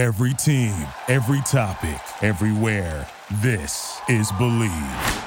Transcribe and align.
Every 0.00 0.32
team, 0.32 0.86
every 1.08 1.42
topic, 1.42 2.00
everywhere. 2.22 3.06
This 3.42 4.00
is 4.08 4.32
Believe. 4.32 5.24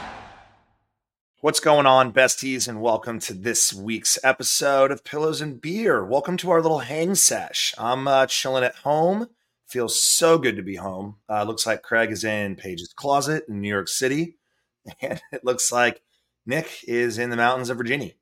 What's 1.41 1.59
going 1.59 1.85
on, 1.85 2.11
besties, 2.11 2.67
and 2.67 2.81
welcome 2.81 3.19
to 3.19 3.35
this 3.35 3.71
week's 3.71 4.17
episode 4.23 4.89
of 4.89 5.03
Pillows 5.03 5.41
and 5.41 5.61
Beer. 5.61 6.03
Welcome 6.03 6.37
to 6.37 6.49
our 6.49 6.59
little 6.59 6.79
hang 6.79 7.13
sesh. 7.13 7.75
I'm 7.77 8.07
uh, 8.07 8.25
chilling 8.25 8.63
at 8.63 8.77
home. 8.77 9.27
Feels 9.67 10.01
so 10.01 10.39
good 10.39 10.55
to 10.55 10.63
be 10.63 10.77
home. 10.77 11.17
Uh, 11.29 11.43
looks 11.43 11.67
like 11.67 11.83
Craig 11.83 12.11
is 12.11 12.23
in 12.23 12.55
Paige's 12.55 12.93
closet 12.95 13.45
in 13.47 13.61
New 13.61 13.69
York 13.69 13.87
City, 13.87 14.37
and 15.01 15.21
it 15.31 15.45
looks 15.45 15.71
like 15.71 16.01
Nick 16.47 16.79
is 16.87 17.19
in 17.19 17.29
the 17.29 17.37
mountains 17.37 17.69
of 17.69 17.77
Virginia. 17.77 18.13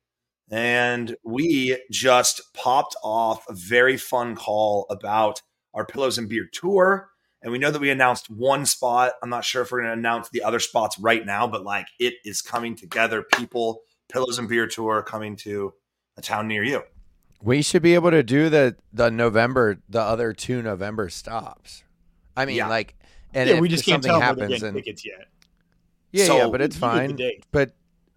And 0.50 1.16
we 1.24 1.78
just 1.90 2.42
popped 2.52 2.94
off 3.02 3.46
a 3.48 3.54
very 3.54 3.96
fun 3.96 4.36
call 4.36 4.84
about 4.90 5.40
our 5.74 5.84
Pillows 5.84 6.18
and 6.18 6.28
Beer 6.28 6.48
tour. 6.52 7.10
And 7.42 7.50
we 7.50 7.58
know 7.58 7.70
that 7.72 7.80
we 7.80 7.90
announced 7.90 8.30
one 8.30 8.66
spot. 8.66 9.14
I'm 9.22 9.28
not 9.28 9.44
sure 9.44 9.62
if 9.62 9.72
we're 9.72 9.80
going 9.82 9.88
to 9.94 9.98
announce 9.98 10.28
the 10.28 10.42
other 10.44 10.60
spots 10.60 10.98
right 10.98 11.26
now, 11.26 11.46
but 11.48 11.64
like 11.64 11.86
it 11.98 12.14
is 12.24 12.40
coming 12.40 12.76
together. 12.76 13.22
People, 13.36 13.80
Pillows 14.10 14.38
and 14.38 14.48
Beer 14.48 14.68
tour 14.68 15.02
coming 15.02 15.34
to 15.36 15.72
a 16.16 16.22
town 16.22 16.46
near 16.46 16.62
you. 16.62 16.82
We 17.42 17.62
should 17.62 17.82
be 17.82 17.94
able 17.94 18.12
to 18.12 18.22
do 18.22 18.48
the 18.48 18.76
the 18.92 19.10
November, 19.10 19.78
the 19.88 20.00
other 20.00 20.32
two 20.32 20.62
November 20.62 21.08
stops. 21.08 21.82
I 22.36 22.44
mean, 22.44 22.56
Yeah. 22.56 22.68
like, 22.68 22.94
and 23.34 23.48
yeah, 23.48 23.56
if 23.56 23.60
we 23.60 23.68
just 23.68 23.84
can't 23.84 24.04
something 24.04 24.10
tell 24.10 24.20
happens, 24.20 24.62
and 24.62 24.76
tickets 24.76 25.04
yet. 25.04 25.26
yeah, 26.12 26.26
So 26.26 26.36
yeah, 26.36 26.48
but 26.48 26.60
it's 26.60 26.80
we 26.80 26.86
needed 26.88 27.16
the 27.18 27.22
fine. 27.24 27.40
But 27.50 27.72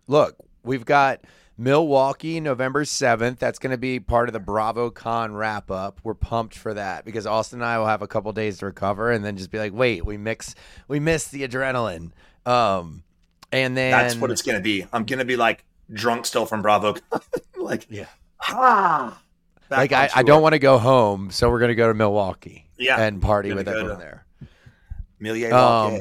look, 0.07 0.35
we've 0.63 0.85
got 0.85 1.21
Milwaukee, 1.57 2.39
November 2.39 2.83
seventh. 2.85 3.39
That's 3.39 3.59
going 3.59 3.71
to 3.71 3.77
be 3.77 3.99
part 3.99 4.27
of 4.29 4.33
the 4.33 4.39
Bravo 4.39 4.89
Con 4.89 5.33
wrap 5.33 5.71
up. 5.71 5.99
We're 6.03 6.13
pumped 6.13 6.55
for 6.57 6.73
that 6.73 7.05
because 7.05 7.25
Austen 7.25 7.61
and 7.61 7.65
I 7.65 7.77
will 7.79 7.87
have 7.87 8.01
a 8.01 8.07
couple 8.07 8.31
days 8.33 8.57
to 8.59 8.65
recover, 8.65 9.11
and 9.11 9.23
then 9.23 9.37
just 9.37 9.51
be 9.51 9.57
like, 9.59 9.73
wait, 9.73 10.05
we 10.05 10.17
mix, 10.17 10.53
we 10.87 10.99
missed 10.99 11.31
the 11.31 11.47
adrenaline. 11.47 12.11
Um, 12.45 13.03
and 13.51 13.75
then 13.77 13.91
That's 13.91 14.15
what 14.15 14.31
it's 14.31 14.41
going 14.41 14.57
to 14.57 14.63
be. 14.63 14.85
I'm 14.91 15.05
going 15.05 15.19
to 15.19 15.25
be 15.25 15.37
like 15.37 15.63
drunk 15.91 16.25
still 16.25 16.45
from 16.45 16.61
Bravo. 16.61 16.95
like, 17.57 17.87
Yeah. 17.89 18.07
ah. 18.41 19.19
Like 19.71 19.93
I, 19.93 20.09
I 20.15 20.21
don't 20.23 20.43
want 20.43 20.53
to 20.53 20.59
go 20.59 20.77
home, 20.77 21.31
so 21.31 21.49
we're 21.49 21.57
going 21.59 21.69
to 21.69 21.75
go 21.75 21.87
to 21.87 21.93
Milwaukee 21.95 22.67
Yeah, 22.77 23.01
and 23.01 23.19
party 23.21 23.51
with 23.51 23.67
everyone 23.67 23.91
to- 23.91 23.97
there. 23.97 24.25
Milieu 25.19 25.51
Um, 25.51 25.93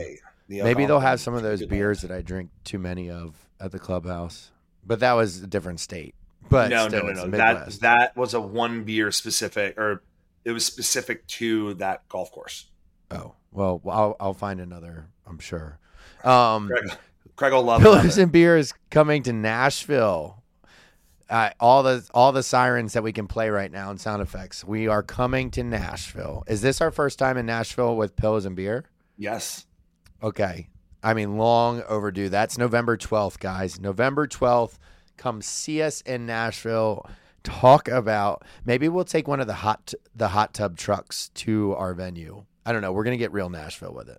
the 0.49 0.63
Maybe 0.63 0.85
they'll 0.85 1.01
have 1.01 1.21
some 1.21 1.33
of 1.35 1.43
those 1.43 1.65
beers 1.65 2.03
that 2.03 2.11
I 2.11 2.21
drink 2.21 2.51
too 2.65 2.79
many 2.79 3.09
of 3.11 3.35
at 3.59 3.73
the 3.73 3.79
clubhouse. 3.79 4.51
But 4.87 5.01
that 5.01 5.13
was 5.13 5.43
a 5.43 5.47
different 5.47 5.81
state. 5.81 6.15
But 6.51 6.71
no, 6.71 6.89
still, 6.89 7.05
no, 7.07 7.13
no, 7.13 7.25
no. 7.27 7.37
That 7.39 7.71
that 7.81 8.17
was 8.17 8.35
a 8.35 8.41
one 8.41 8.85
beer 8.85 9.11
specific, 9.11 9.79
or 9.79 10.03
it 10.45 10.53
was 10.53 10.65
specific 10.65 11.27
to 11.29 11.75
that 11.75 12.07
golf 12.09 12.31
course. 12.31 12.67
oh 13.11 13.35
well, 13.51 13.81
I'll 13.89 14.17
I'll 14.21 14.35
find 14.35 14.61
another. 14.61 15.07
I'm 15.27 15.39
sure. 15.39 15.79
Um, 16.23 16.69
Craig, 16.69 16.99
Craig 17.37 17.53
will 17.53 17.63
love 17.63 17.83
Pillows 17.83 18.19
and 18.19 18.31
Beer 18.31 18.57
is 18.57 18.75
coming 18.91 19.23
to 19.25 19.33
Nashville. 19.33 20.43
Uh, 21.31 21.51
all 21.59 21.83
the 21.83 22.07
all 22.13 22.33
the 22.33 22.43
sirens 22.43 22.93
that 22.93 23.03
we 23.03 23.13
can 23.13 23.27
play 23.27 23.49
right 23.49 23.73
now 23.73 23.91
and 23.91 23.99
sound 23.99 24.21
effects. 24.21 24.63
We 24.65 24.89
are 24.89 25.03
coming 25.03 25.51
to 25.53 25.65
Nashville. 25.65 26.45
Is 26.47 26.61
this 26.61 26.83
our 26.83 26.91
first 26.91 27.19
time 27.19 27.39
in 27.39 27.47
Nashville 27.47 27.97
with 27.97 28.17
Pillows 28.17 28.45
and 28.45 28.55
Beer? 28.55 28.85
Yes, 29.17 29.65
Okay. 30.23 30.69
I 31.05 31.15
mean, 31.15 31.37
long 31.37 31.83
overdue. 31.83 32.29
That's 32.31 32.59
November 32.59 32.97
12th, 32.97 33.39
guys. 33.39 33.79
November 33.79 34.27
12th. 34.27 34.79
Come 35.17 35.43
see 35.43 35.83
us 35.83 36.01
in 36.01 36.27
Nashville. 36.27 37.09
Talk 37.45 37.89
about 37.89 38.43
maybe 38.65 38.89
we'll 38.89 39.05
take 39.05 39.29
one 39.29 39.39
of 39.39 39.47
the 39.47 39.53
hot 39.55 39.93
the 40.17 40.29
hot 40.29 40.55
tub 40.55 40.77
trucks 40.79 41.29
to 41.35 41.75
our 41.75 41.93
venue. 41.93 42.45
I 42.65 42.73
don't 42.73 42.81
know. 42.81 42.91
We're 42.93 43.05
gonna 43.05 43.19
get 43.19 43.33
real 43.33 43.51
Nashville 43.51 43.93
with 43.93 44.09
it. 44.09 44.19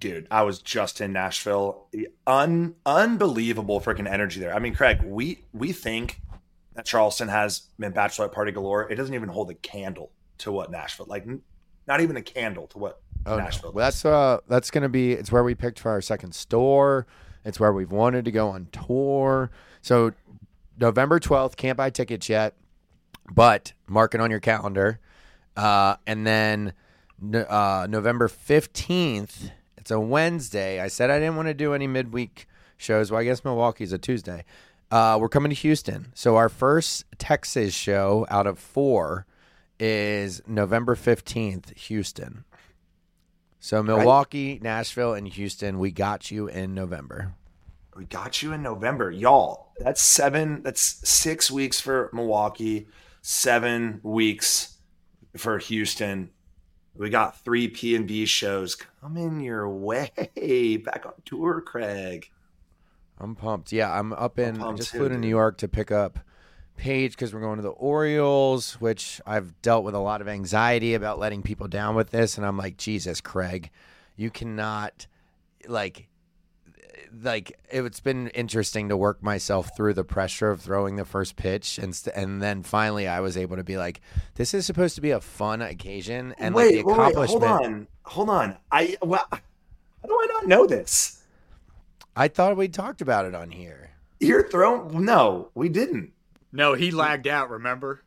dude. 0.00 0.26
I 0.30 0.42
was 0.42 0.58
just 0.58 1.00
in 1.00 1.12
Nashville. 1.12 1.86
Un 2.26 2.74
unbelievable 2.84 3.80
freaking 3.80 4.10
energy 4.10 4.40
there. 4.40 4.52
I 4.54 4.58
mean, 4.58 4.74
Craig, 4.74 5.02
we 5.04 5.44
we 5.52 5.72
think 5.72 6.20
that 6.74 6.84
Charleston 6.84 7.28
has 7.28 7.68
been 7.78 7.92
bachelorette 7.92 8.32
party 8.32 8.50
galore. 8.50 8.90
It 8.90 8.96
doesn't 8.96 9.14
even 9.14 9.28
hold 9.28 9.50
a 9.50 9.54
candle 9.54 10.10
to 10.38 10.50
what 10.50 10.70
Nashville 10.72 11.06
like. 11.08 11.24
Not 11.86 12.00
even 12.00 12.16
a 12.16 12.22
candle 12.22 12.66
to 12.68 12.78
what 12.78 13.00
Oh, 13.26 13.38
no. 13.38 13.48
Well, 13.62 13.72
that's 13.72 14.04
uh 14.04 14.40
that's 14.48 14.70
gonna 14.70 14.88
be. 14.88 15.12
It's 15.12 15.32
where 15.32 15.42
we 15.42 15.54
picked 15.54 15.80
for 15.80 15.90
our 15.90 16.02
second 16.02 16.34
store. 16.34 17.06
It's 17.44 17.58
where 17.58 17.72
we've 17.72 17.90
wanted 17.90 18.24
to 18.26 18.30
go 18.30 18.50
on 18.50 18.68
tour. 18.72 19.50
So 19.82 20.12
November 20.78 21.20
12th. 21.20 21.56
Can't 21.56 21.76
buy 21.76 21.90
tickets 21.90 22.28
yet, 22.28 22.54
but 23.32 23.72
mark 23.86 24.14
it 24.14 24.20
on 24.20 24.30
your 24.30 24.40
calendar. 24.40 25.00
Uh, 25.56 25.96
and 26.06 26.26
then 26.26 26.72
uh, 27.48 27.86
November 27.88 28.28
15th, 28.28 29.50
it's 29.78 29.90
a 29.90 30.00
Wednesday. 30.00 30.80
I 30.80 30.88
said 30.88 31.10
I 31.10 31.18
didn't 31.18 31.36
want 31.36 31.48
to 31.48 31.54
do 31.54 31.74
any 31.74 31.86
midweek 31.86 32.48
shows. 32.76 33.10
Well, 33.10 33.20
I 33.20 33.24
guess 33.24 33.44
Milwaukee's 33.44 33.92
a 33.92 33.98
Tuesday. 33.98 34.44
Uh, 34.90 35.18
we're 35.20 35.28
coming 35.28 35.50
to 35.50 35.56
Houston. 35.56 36.12
So 36.14 36.36
our 36.36 36.48
first 36.48 37.04
Texas 37.18 37.72
show 37.74 38.26
out 38.30 38.46
of 38.46 38.58
four 38.58 39.26
is 39.78 40.42
November 40.46 40.94
15th, 40.94 41.76
Houston. 41.76 42.44
So 43.60 43.82
Milwaukee, 43.82 44.58
Nashville, 44.62 45.14
and 45.14 45.26
Houston, 45.26 45.78
we 45.78 45.90
got 45.90 46.30
you 46.30 46.48
in 46.48 46.74
November. 46.74 47.34
We 47.96 48.04
got 48.04 48.42
you 48.42 48.52
in 48.52 48.62
November, 48.62 49.10
y'all. 49.10 49.72
That's 49.78 50.02
seven. 50.02 50.62
That's 50.62 50.82
six 51.08 51.50
weeks 51.50 51.80
for 51.80 52.10
Milwaukee, 52.12 52.88
seven 53.22 54.00
weeks 54.02 54.76
for 55.36 55.58
Houston. 55.58 56.30
We 56.96 57.08
got 57.08 57.42
three 57.42 57.68
P 57.68 57.96
and 57.96 58.06
B 58.06 58.26
shows 58.26 58.76
coming 59.00 59.40
your 59.40 59.68
way. 59.68 60.10
Back 60.84 61.06
on 61.06 61.14
tour, 61.24 61.60
Craig. 61.60 62.28
I'm 63.18 63.34
pumped. 63.34 63.72
Yeah, 63.72 63.96
I'm 63.98 64.12
up 64.12 64.38
in. 64.38 64.56
I 64.56 64.58
pumped 64.58 64.80
just 64.80 64.92
flew 64.92 65.08
to 65.08 65.16
New. 65.16 65.28
York 65.28 65.58
to 65.58 65.68
pick 65.68 65.90
up 65.90 66.18
Paige 66.76 67.12
because 67.12 67.32
we're 67.32 67.40
going 67.40 67.56
to 67.56 67.62
the 67.62 67.70
Orioles, 67.70 68.74
which 68.74 69.20
I've 69.26 69.60
dealt 69.62 69.84
with 69.84 69.94
a 69.94 70.00
lot 70.00 70.20
of 70.20 70.28
anxiety 70.28 70.94
about 70.94 71.18
letting 71.18 71.42
people 71.42 71.68
down 71.68 71.94
with 71.94 72.10
this, 72.10 72.36
and 72.36 72.46
I'm 72.46 72.56
like, 72.58 72.76
Jesus, 72.76 73.20
Craig, 73.20 73.70
you 74.16 74.30
cannot, 74.30 75.06
like, 75.66 76.08
like 77.22 77.58
it's 77.70 78.00
been 78.00 78.28
interesting 78.28 78.88
to 78.88 78.96
work 78.96 79.22
myself 79.22 79.76
through 79.76 79.94
the 79.94 80.04
pressure 80.04 80.50
of 80.50 80.60
throwing 80.60 80.96
the 80.96 81.04
first 81.04 81.36
pitch, 81.36 81.78
and 81.78 81.94
st- 81.94 82.16
and 82.16 82.42
then 82.42 82.62
finally 82.62 83.06
I 83.06 83.20
was 83.20 83.36
able 83.36 83.56
to 83.56 83.64
be 83.64 83.76
like, 83.76 84.00
this 84.34 84.52
is 84.52 84.66
supposed 84.66 84.96
to 84.96 85.00
be 85.00 85.12
a 85.12 85.20
fun 85.20 85.62
occasion, 85.62 86.34
and 86.38 86.54
like 86.54 86.70
the 86.70 86.82
wait, 86.82 86.98
wait, 86.98 87.28
hold 87.28 87.44
on, 87.44 87.86
hold 88.02 88.30
on. 88.30 88.56
I 88.72 88.96
well, 89.00 89.26
how 89.30 89.38
do 90.08 90.18
I 90.20 90.26
not 90.32 90.46
know 90.46 90.66
this? 90.66 91.22
I 92.16 92.28
thought 92.28 92.56
we 92.56 92.68
talked 92.68 93.00
about 93.00 93.26
it 93.26 93.34
on 93.34 93.50
here. 93.50 93.90
You're 94.20 94.48
throwing? 94.48 95.04
No, 95.04 95.50
we 95.54 95.68
didn't. 95.68 96.12
No, 96.54 96.74
he 96.74 96.90
lagged 96.92 97.26
out. 97.26 97.50
Remember? 97.50 98.00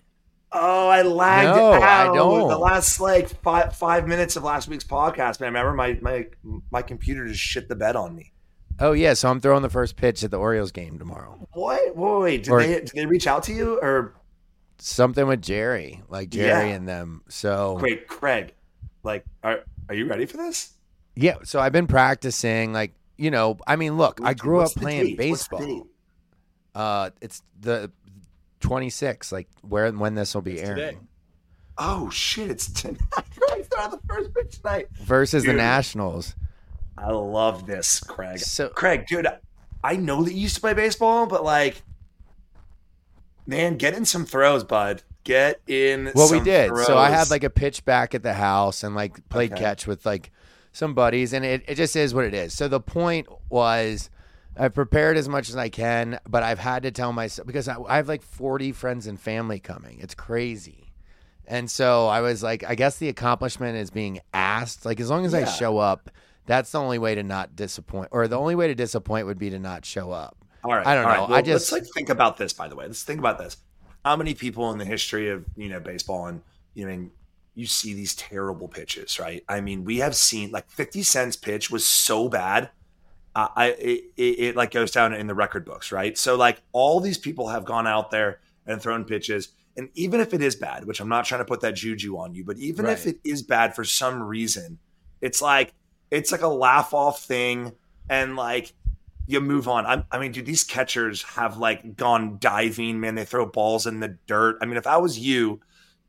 Oh, 0.51 0.87
I 0.87 1.01
lagged 1.01 1.55
No, 1.55 1.73
out. 1.73 1.83
I 1.83 2.05
don't. 2.15 2.47
The 2.47 2.57
last 2.57 2.99
like 3.01 3.29
five 3.43 3.75
five 3.75 4.07
minutes 4.07 4.37
of 4.37 4.43
last 4.43 4.69
week's 4.69 4.85
podcast, 4.85 5.41
man. 5.41 5.53
Remember 5.53 5.73
my 5.73 5.99
my 6.01 6.27
my 6.71 6.81
computer 6.81 7.27
just 7.27 7.41
shit 7.41 7.67
the 7.67 7.75
bed 7.75 7.95
on 7.97 8.15
me. 8.15 8.31
Oh 8.79 8.93
yeah, 8.93 9.13
so 9.13 9.29
I'm 9.29 9.41
throwing 9.41 9.63
the 9.63 9.69
first 9.69 9.97
pitch 9.97 10.23
at 10.23 10.31
the 10.31 10.37
Orioles 10.39 10.71
game 10.71 10.97
tomorrow. 10.97 11.47
What? 11.53 11.95
Wait, 11.97 12.19
wait. 12.21 12.43
Did 12.43 12.51
Or- 12.51 12.61
they 12.61 12.67
did 12.75 12.91
they 12.95 13.05
reach 13.05 13.27
out 13.27 13.43
to 13.43 13.53
you 13.53 13.79
or 13.81 14.13
something 14.77 15.27
with 15.27 15.41
Jerry, 15.41 16.01
like 16.07 16.29
Jerry 16.29 16.69
Yeah. 16.69 16.75
and 16.75 16.87
them. 16.87 17.23
So 17.27 17.79
wait, 17.81 18.07
Craig? 18.07 18.53
Like, 19.03 19.25
are 19.43 19.59
are 19.89 19.95
you 19.95 20.05
ready 20.07 20.25
for 20.25 20.37
this? 20.37 20.71
yeah, 21.15 21.35
so 21.43 21.59
I've 21.59 21.73
been 21.73 21.87
practicing. 21.87 22.71
Like 22.71 22.93
you 23.17 23.31
know, 23.31 23.57
I 23.67 23.75
mean, 23.75 23.97
look, 23.97 24.19
I 24.23 24.33
grew 24.33 24.61
up 24.61 24.71
playing 24.71 25.05
date? 25.07 25.17
Baseball. 25.17 25.87
Uh, 26.75 27.09
it's 27.19 27.41
the 27.59 27.91
26, 28.59 29.31
like 29.31 29.47
where 29.61 29.85
and 29.85 29.99
when 29.99 30.15
this 30.15 30.33
will 30.33 30.41
be 30.41 30.53
It's 30.53 30.69
airing 30.69 30.77
today. 30.77 30.97
Oh 31.77 32.09
shit! 32.09 32.49
It's 32.49 32.71
tonight. 32.71 32.99
I 33.51 33.61
started 33.61 33.99
the 33.99 34.07
first 34.07 34.33
pitch 34.33 34.59
tonight. 34.61 34.87
versus 35.01 35.43
the 35.43 35.53
Nationals. 35.53 36.35
I 36.97 37.11
love 37.11 37.67
this, 37.67 37.99
Craig. 37.99 38.39
So 38.39 38.69
Craig, 38.69 39.05
dude, 39.07 39.27
I 39.83 39.95
know 39.95 40.23
that 40.23 40.33
you 40.33 40.41
used 40.41 40.55
to 40.55 40.61
play 40.61 40.73
baseball, 40.73 41.27
but 41.27 41.43
like, 41.43 41.83
man, 43.45 43.77
get 43.77 43.93
in 43.93 44.05
some 44.05 44.25
throws, 44.25 44.63
bud. 44.63 45.03
Get 45.23 45.61
in. 45.67 46.11
well, 46.15 46.31
we 46.31 46.37
some 46.37 46.43
did. 46.45 46.75
So 46.85 46.97
I 46.97 47.09
had 47.09 47.29
like 47.29 47.43
a 47.43 47.49
pitch 47.49 47.85
back 47.85 48.15
at 48.15 48.23
the 48.23 48.33
house 48.33 48.83
and 48.83 48.95
like 48.95 49.27
played 49.29 49.51
Okay. 49.51 49.61
catch 49.61 49.85
with 49.85 50.05
like 50.05 50.31
some 50.71 50.93
buddies, 50.93 51.33
and 51.33 51.45
it, 51.45 51.63
it 51.67 51.75
just 51.75 51.95
is 51.95 52.13
what 52.13 52.25
it 52.25 52.33
is. 52.33 52.53
So 52.53 52.67
the 52.67 52.79
point 52.79 53.27
was. 53.49 54.09
I've 54.59 54.73
prepared 54.73 55.17
as 55.17 55.29
much 55.29 55.49
as 55.49 55.55
I 55.55 55.69
can, 55.69 56.19
but 56.27 56.43
I've 56.43 56.59
had 56.59 56.83
to 56.83 56.91
tell 56.91 57.13
myself 57.13 57.45
because 57.47 57.67
I, 57.67 57.77
I 57.87 57.97
have 57.97 58.07
like 58.07 58.21
40 58.23 58.71
friends 58.71 59.07
and 59.07 59.19
family 59.19 59.59
coming. 59.59 59.99
It's 59.99 60.15
crazy. 60.15 60.93
And 61.45 61.69
so 61.71 62.07
I 62.07 62.21
was 62.21 62.43
like, 62.43 62.63
I 62.67 62.75
guess 62.75 62.97
the 62.97 63.07
accomplishment 63.09 63.77
is 63.77 63.89
being 63.89 64.19
asked. 64.33 64.85
Like, 64.85 64.99
as 64.99 65.09
long 65.09 65.25
as 65.25 65.33
I 65.33 65.41
Yeah. 65.41 65.45
show 65.45 65.77
up, 65.77 66.09
that's 66.45 66.71
the 66.71 66.79
only 66.79 66.97
way 66.99 67.15
to 67.15 67.23
not 67.23 67.55
disappoint, 67.55 68.09
or 68.11 68.27
the 68.27 68.37
only 68.37 68.55
way 68.55 68.67
to 68.67 68.75
disappoint 68.75 69.27
would 69.27 69.37
be 69.39 69.49
to 69.51 69.59
not 69.59 69.85
show 69.85 70.11
up. 70.11 70.37
All 70.63 70.71
right. 70.71 70.85
I 70.85 70.95
don't 70.95 71.05
all 71.05 71.11
know. 71.11 71.17
right. 71.21 71.27
I 71.29 71.31
Well, 71.33 71.41
just- 71.43 71.71
let's 71.71 71.83
like 71.85 71.93
think 71.93 72.09
about 72.09 72.37
this. 72.37 72.51
By 72.53 72.67
the 72.67 72.75
way, 72.75 72.85
let's 72.87 73.03
think 73.03 73.19
about 73.19 73.37
this. 73.37 73.57
How 74.03 74.15
many 74.15 74.33
people 74.33 74.71
in 74.71 74.77
the 74.77 74.85
history 74.85 75.29
of 75.29 75.45
you 75.55 75.69
know 75.69 75.79
baseball 75.79 76.27
and 76.27 76.41
you 76.73 76.85
know 76.85 76.91
and 76.91 77.11
you 77.55 77.65
see 77.65 77.93
these 77.93 78.13
terrible 78.15 78.67
pitches, 78.67 79.19
right? 79.19 79.43
I 79.49 79.61
mean, 79.61 79.83
we 79.83 79.97
have 79.97 80.15
seen 80.15 80.51
like 80.51 80.69
50 80.69 81.01
Cent's 81.03 81.35
pitch 81.35 81.71
was 81.71 81.85
so 81.87 82.29
bad. 82.29 82.69
Uh, 83.37 83.49
I 83.55 83.67
it, 83.67 84.03
it, 84.17 84.39
it 84.39 84.55
like 84.55 84.71
goes 84.71 84.89
down 84.89 85.13
in 85.13 85.27
the 85.27 85.35
record 85.35 85.63
books, 85.63 85.91
right? 85.91 86.17
So 86.17 86.35
like 86.35 86.59
all 86.71 86.99
these 86.99 87.19
people 87.19 87.49
have 87.49 87.65
gone 87.65 87.85
out 87.85 88.09
there 88.09 88.39
and 88.65 88.81
thrown 88.81 89.05
pitches, 89.05 89.49
and 89.77 89.89
even 89.93 90.21
if 90.21 90.33
it 90.33 90.41
is 90.41 90.55
bad, 90.55 90.85
which 90.85 90.99
I'm 90.99 91.07
not 91.07 91.25
trying 91.25 91.41
to 91.41 91.45
put 91.45 91.61
that 91.61 91.75
juju 91.75 92.17
on 92.17 92.33
you, 92.33 92.43
but 92.43 92.57
even 92.57 92.87
if 92.87 93.05
it 93.05 93.19
is 93.23 93.43
bad 93.43 93.75
for 93.75 93.83
some 93.83 94.23
reason, 94.23 94.79
it's 95.21 95.39
like 95.39 95.75
it's 96.09 96.31
like 96.31 96.41
a 96.41 96.47
laugh 96.47 96.95
off 96.95 97.25
thing, 97.25 97.73
and 98.09 98.35
like 98.35 98.73
you 99.27 99.39
move 99.39 99.67
on. 99.67 99.85
I, 99.85 100.03
I 100.11 100.17
mean, 100.17 100.31
dude, 100.31 100.47
these 100.47 100.63
catchers 100.63 101.21
have 101.21 101.59
like 101.59 101.95
gone 101.95 102.37
diving, 102.39 102.99
man. 102.99 103.13
They 103.13 103.25
throw 103.25 103.45
balls 103.45 103.85
in 103.85 103.99
the 103.99 104.17
dirt. 104.25 104.57
I 104.63 104.65
mean, 104.65 104.77
if 104.77 104.87
I 104.87 104.97
was 104.97 105.19
you, 105.19 105.59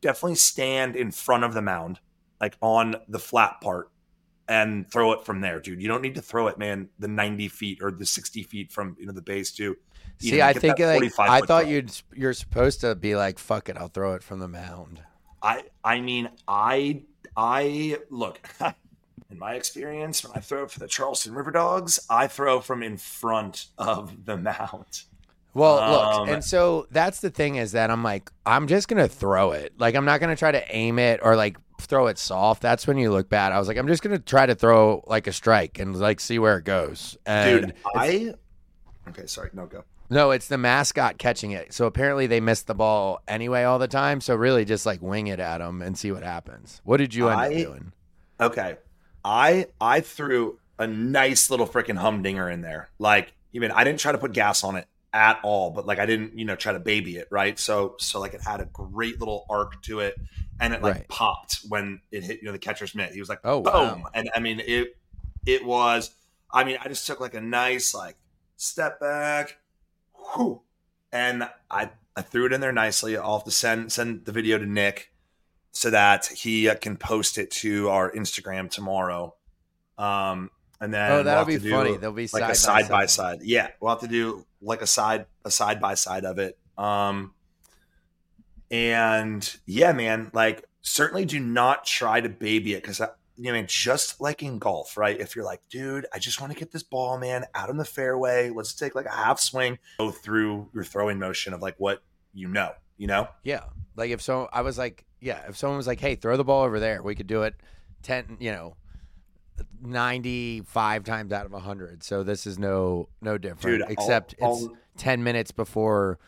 definitely 0.01 0.37
stand 0.37 0.97
in 0.97 1.11
front 1.11 1.45
of 1.45 1.53
the 1.53 1.61
mound, 1.61 2.01
like 2.41 2.57
on 2.63 2.97
the 3.07 3.19
flat 3.19 3.61
part, 3.61 3.91
and 4.49 4.91
throw 4.91 5.13
it 5.13 5.25
from 5.25 5.41
there, 5.41 5.61
dude. 5.61 5.81
You 5.83 5.89
don't 5.89 6.03
need 6.03 6.15
to 6.15 6.23
throw 6.23 6.49
it, 6.49 6.59
man, 6.59 6.89
the 6.99 7.09
90 7.09 7.49
feet 7.49 7.79
or 7.83 7.91
the 7.91 8.07
60 8.07 8.43
feet 8.45 8.73
from 8.73 8.97
you 8.99 9.07
know 9.07 9.13
the 9.13 9.23
base 9.23 9.53
to. 9.53 9.77
See, 10.19 10.39
know, 10.39 10.47
I 10.47 10.53
think 10.53 10.79
like 10.79 11.13
I 11.19 11.41
thought 11.41 11.65
throw. 11.65 11.71
you'd 11.71 11.93
you're 12.15 12.33
supposed 12.33 12.81
to 12.81 12.95
be 12.95 13.15
like, 13.15 13.39
fuck 13.39 13.69
it, 13.69 13.77
I'll 13.77 13.89
throw 13.89 14.15
it 14.15 14.23
from 14.23 14.41
the 14.41 14.49
mound. 14.49 15.01
I 15.43 15.65
I 15.85 16.01
mean 16.01 16.31
I 16.49 17.03
I 17.37 17.99
look 18.11 18.41
in 19.31 19.39
my 19.39 19.55
experience 19.55 20.25
when 20.25 20.33
I 20.35 20.41
throw 20.41 20.67
for 20.67 20.81
the 20.81 20.89
Charleston 20.89 21.35
RiverDogs, 21.35 22.01
I 22.11 22.27
throw 22.27 22.61
from 22.61 22.83
in 22.83 22.97
front 22.97 23.67
of 23.77 24.25
the 24.25 24.37
mound. 24.37 25.03
Well, 25.55 25.79
Um, 25.79 25.93
look, 25.93 26.29
and 26.29 26.45
so 26.45 26.87
that's 26.91 27.21
the 27.21 27.31
thing 27.31 27.57
is 27.57 27.73
that 27.73 27.91
I'm 27.91 28.03
like, 28.03 28.31
I'm 28.47 28.67
just 28.67 28.89
gonna 28.89 29.09
throw 29.09 29.53
it. 29.53 29.73
Like, 29.79 29.95
I'm 29.95 30.05
not 30.05 30.21
gonna 30.21 30.37
try 30.37 30.53
to 30.53 30.75
aim 30.75 30.99
it 30.99 31.21
or 31.23 31.37
like 31.37 31.57
throw 31.79 32.07
it 32.09 32.19
soft. 32.19 32.61
That's 32.63 32.87
when 32.87 32.99
you 32.99 33.11
look 33.11 33.29
bad. 33.29 33.53
I 33.53 33.59
was 33.59 33.69
like, 33.69 33.77
I'm 33.77 33.87
just 33.89 34.03
gonna 34.03 34.19
try 34.19 34.47
to 34.47 34.55
throw 34.55 35.03
like 35.07 35.27
a 35.27 35.33
strike 35.33 35.79
and 35.79 35.97
like 35.97 36.21
see 36.21 36.39
where 36.39 36.59
it 36.59 36.65
goes. 36.65 37.17
And 37.27 37.67
Dude, 37.67 37.75
I 37.95 38.35
Okay, 39.09 39.27
sorry, 39.27 39.51
no 39.55 39.67
go. 39.67 39.85
no, 40.11 40.33
it's 40.33 40.49
the 40.49 40.59
mascot 40.59 41.19
catching 41.19 41.53
it. 41.53 41.73
So 41.73 41.87
apparently 41.87 42.27
they 42.27 42.41
missed 42.41 42.67
the 42.67 42.75
ball 42.75 43.21
anyway 43.27 43.63
all 43.65 43.79
the 43.79 43.89
time. 43.89 44.21
So 44.21 44.35
really, 44.35 44.65
just 44.65 44.85
like 44.87 45.01
wing 45.01 45.29
it 45.29 45.41
at 45.41 45.59
them 45.59 45.81
and 45.83 45.97
see 45.97 46.13
what 46.13 46.23
happens. 46.23 46.81
What 46.85 46.99
did 46.99 47.15
you 47.15 47.29
end 47.29 47.41
I- 47.41 47.47
up 47.47 47.53
doing? 47.53 47.93
Okay. 48.41 48.77
I 49.25 49.67
I 49.81 50.01
threw 50.01 50.59
a 50.79 50.87
nice 50.87 51.51
little 51.51 51.67
freaking 51.67 51.97
humdinger 51.99 52.49
in 52.49 52.61
there. 52.61 52.89
Like, 52.99 53.33
even 53.53 53.71
I 53.73 53.83
didn't 53.85 53.99
try 54.01 54.13
to 54.13 54.19
put 54.19 54.33
gas 54.33 54.63
on 54.63 54.77
it 54.77 54.87
at 55.19 55.41
all, 55.43 55.73
but 55.73 55.87
like 55.87 55.99
I 55.99 56.07
didn't, 56.07 56.39
you 56.39 56.45
know, 56.47 56.57
try 56.57 56.73
to 56.73 56.81
baby 56.81 57.17
it, 57.17 57.29
right? 57.31 57.59
So 57.59 57.97
so 57.99 58.21
like 58.21 58.35
it 58.35 58.43
had 58.43 58.61
a 58.61 58.67
great 58.67 59.19
little 59.21 59.45
arc 59.51 59.83
to 59.83 60.01
it 60.01 60.17
and 60.61 60.73
it 60.75 60.83
like 60.83 60.97
Right. 60.97 61.09
popped 61.09 61.61
when 61.69 62.01
it 62.13 62.23
hit, 62.25 62.39
you 62.41 62.47
know, 62.47 62.53
the 62.53 62.59
catcher's 62.59 62.95
mitt. 62.95 63.13
He 63.13 63.21
was 63.21 63.29
like, 63.29 63.43
Oh, 63.45 63.61
boom. 63.65 64.05
wow. 64.05 64.11
And 64.15 64.31
I 64.35 64.41
mean 64.41 64.61
it 64.61 64.97
it 65.47 65.65
was 65.65 66.15
I 66.53 66.65
mean, 66.65 66.79
I 66.83 66.89
just 66.89 67.07
took 67.07 67.21
like 67.21 67.35
a 67.35 67.41
nice 67.41 67.95
like 67.95 68.17
step 68.57 69.01
back, 69.01 69.59
whew, 70.35 70.63
and 71.13 71.49
I 71.71 71.91
I 72.17 72.23
threw 72.23 72.47
it 72.47 72.53
in 72.53 72.61
there 72.61 72.73
nicely. 72.73 73.17
I'll 73.17 73.39
have 73.39 73.45
to 73.45 73.51
send 73.51 73.93
send 73.93 74.25
the 74.25 74.33
video 74.33 74.59
to 74.59 74.67
Nick 74.67 75.13
so 75.73 75.91
that 75.91 76.27
he 76.27 76.69
uh, 76.69 76.75
can 76.77 76.97
post 76.97 77.39
it 77.39 77.51
to 77.51 77.91
our 77.91 78.11
Instagram 78.13 78.71
tomorrow. 78.71 79.35
Um, 79.99 80.51
and 80.81 80.93
then 80.93 81.11
Oh, 81.11 81.15
we'll 81.17 81.25
that'll 81.25 81.45
be 81.45 81.59
funny. 81.59 81.97
They'll 81.97 82.13
be 82.13 82.29
like 82.33 82.43
a 82.43 82.55
side 82.55 82.83
side 82.83 82.89
by 82.89 83.03
by 83.03 83.07
side. 83.07 83.41
Yeah, 83.43 83.69
we'll 83.81 83.91
have 83.91 84.01
to 84.01 84.09
do 84.09 84.47
like 84.61 84.83
a 84.83 84.87
side 84.87 85.27
a 85.45 85.51
side 85.51 85.81
by 85.81 85.95
side 85.95 86.25
of 86.25 86.39
it. 86.39 86.59
Um, 86.77 87.33
and 88.71 89.57
yeah, 89.67 89.93
man, 89.93 90.31
like 90.33 90.65
certainly 90.83 91.25
do 91.25 91.41
not 91.41 91.85
try 91.85 92.21
to 92.21 92.29
baby 92.29 92.75
it 92.75 92.83
because 92.83 93.01
you 93.39 93.53
know, 93.53 93.63
just 93.63 94.21
like 94.21 94.43
in 94.43 94.59
golf, 94.59 94.97
right? 94.97 95.19
If 95.19 95.37
you're 95.37 95.45
like, 95.45 95.61
dude, 95.71 96.07
I 96.13 96.19
just 96.19 96.41
want 96.41 96.53
to 96.53 96.59
get 96.59 96.73
this 96.73 96.83
ball, 96.83 97.19
man, 97.19 97.45
out 97.55 97.71
in 97.71 97.77
the 97.77 97.85
fairway. 97.85 98.51
Let's 98.51 98.75
take 98.75 98.97
like 98.97 99.07
a 99.07 99.11
half 99.11 99.39
swing, 99.39 99.79
go 99.99 100.11
through 100.11 100.69
your 100.75 100.83
throwing 100.83 101.21
motion 101.21 101.55
of 101.55 101.63
like 101.63 101.77
what 101.79 102.03
you 102.35 102.49
know, 102.49 102.73
you 102.97 103.07
know. 103.07 103.29
Yeah. 103.45 103.65
Like 103.95 104.11
if 104.11 104.21
so, 104.21 104.49
I 104.53 104.63
was 104.63 104.77
like, 104.77 105.05
yeah, 105.21 105.43
if 105.49 105.57
someone 105.57 105.77
was 105.77 105.87
like, 105.87 106.01
hey, 106.01 106.17
throw 106.17 106.37
the 106.37 106.45
ball 106.45 106.65
over 106.65 106.81
there, 106.81 107.01
we 107.03 107.15
could 107.15 107.29
do 107.29 107.43
it 107.43 107.55
10, 108.03 108.39
you 108.41 108.51
know, 108.51 108.77
95 109.81 111.05
times 111.05 111.33
out 111.33 111.47
of 111.47 111.53
100. 111.53 112.03
So 112.03 112.23
this 112.23 112.47
is 112.47 112.59
no 112.59 113.09
no 113.21 113.39
different 113.39 113.79
Dude, 113.79 113.83
I'll- 113.83 113.89
except 113.91 114.33
it's 114.35 114.43
I'll- 114.43 114.77
10 114.97 115.23
minutes 115.23 115.51
before 115.53 116.19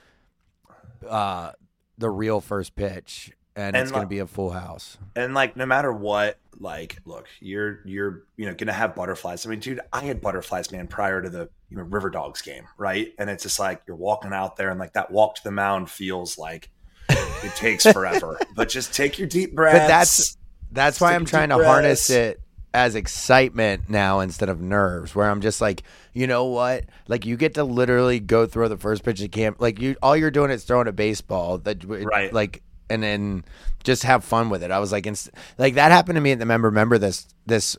uh 1.08 1.52
the 1.98 2.08
real 2.10 2.40
first 2.40 2.74
pitch 2.76 3.32
and, 3.56 3.74
And 3.74 3.82
it's 3.82 3.90
going 3.90 4.04
to 4.04 4.08
be 4.08 4.20
a 4.20 4.26
full 4.26 4.50
house. 4.50 4.96
and 5.16 5.34
like 5.34 5.56
no 5.56 5.66
matter 5.66 5.92
what 5.92 6.38
like 6.60 6.98
look 7.04 7.26
you're 7.40 7.80
you're 7.84 8.22
you 8.36 8.46
know 8.46 8.54
gonna 8.54 8.72
have 8.72 8.94
butterflies. 8.94 9.44
I 9.46 9.50
mean 9.50 9.60
dude 9.60 9.80
i 9.92 10.00
had 10.04 10.20
butterflies 10.20 10.70
man 10.70 10.86
prior 10.86 11.20
to 11.22 11.28
the 11.30 11.48
you 11.68 11.76
know 11.76 11.82
river 11.82 12.10
dogs 12.10 12.42
game 12.42 12.64
right? 12.78 13.12
And 13.18 13.28
it's 13.30 13.42
just 13.42 13.58
like 13.58 13.82
you're 13.86 13.96
walking 13.96 14.32
out 14.32 14.56
there 14.56 14.70
and 14.70 14.78
like 14.78 14.92
that 14.92 15.10
walk 15.10 15.34
to 15.36 15.42
the 15.44 15.50
mound 15.50 15.90
feels 15.90 16.38
like 16.38 16.70
it 17.08 17.54
takes 17.56 17.84
forever. 17.92 18.38
But 18.54 18.68
just 18.68 18.94
take 18.94 19.18
your 19.18 19.26
deep 19.28 19.54
breaths 19.54 19.78
But 19.80 19.88
that's 19.88 20.36
that's 20.70 21.00
why 21.00 21.14
I'm 21.14 21.24
trying 21.24 21.48
to 21.48 21.56
deep 21.56 21.64
harness 21.64 22.08
it 22.10 22.40
as 22.72 22.94
excitement 22.94 23.88
now 23.88 24.20
instead 24.20 24.48
of 24.48 24.60
nerves. 24.60 25.14
Where 25.14 25.28
I'm 25.28 25.40
just 25.40 25.60
like, 25.60 25.82
you 26.12 26.26
know 26.26 26.44
what? 26.44 26.84
Like 27.08 27.26
you 27.26 27.36
get 27.36 27.54
to 27.54 27.64
literally 27.64 28.20
go 28.20 28.46
throw 28.46 28.68
the 28.68 28.76
first 28.76 29.04
pitch 29.04 29.20
of 29.22 29.30
camp. 29.30 29.56
Like 29.60 29.80
you, 29.80 29.96
all 30.02 30.16
you're 30.16 30.30
doing 30.30 30.50
is 30.50 30.64
throwing 30.64 30.88
a 30.88 30.92
baseball. 30.92 31.58
That 31.58 31.84
Right. 31.84 32.32
Like 32.32 32.62
and 32.88 33.02
then 33.02 33.44
just 33.84 34.02
have 34.02 34.24
fun 34.24 34.50
with 34.50 34.62
it. 34.62 34.70
I 34.70 34.78
was 34.78 34.92
like, 34.92 35.06
inst- 35.06 35.30
like 35.58 35.74
that 35.74 35.92
happened 35.92 36.16
to 36.16 36.20
me 36.20 36.32
at 36.32 36.38
the 36.38 36.46
member. 36.46 36.68
Remember 36.68 36.98
this 36.98 37.26
this 37.46 37.76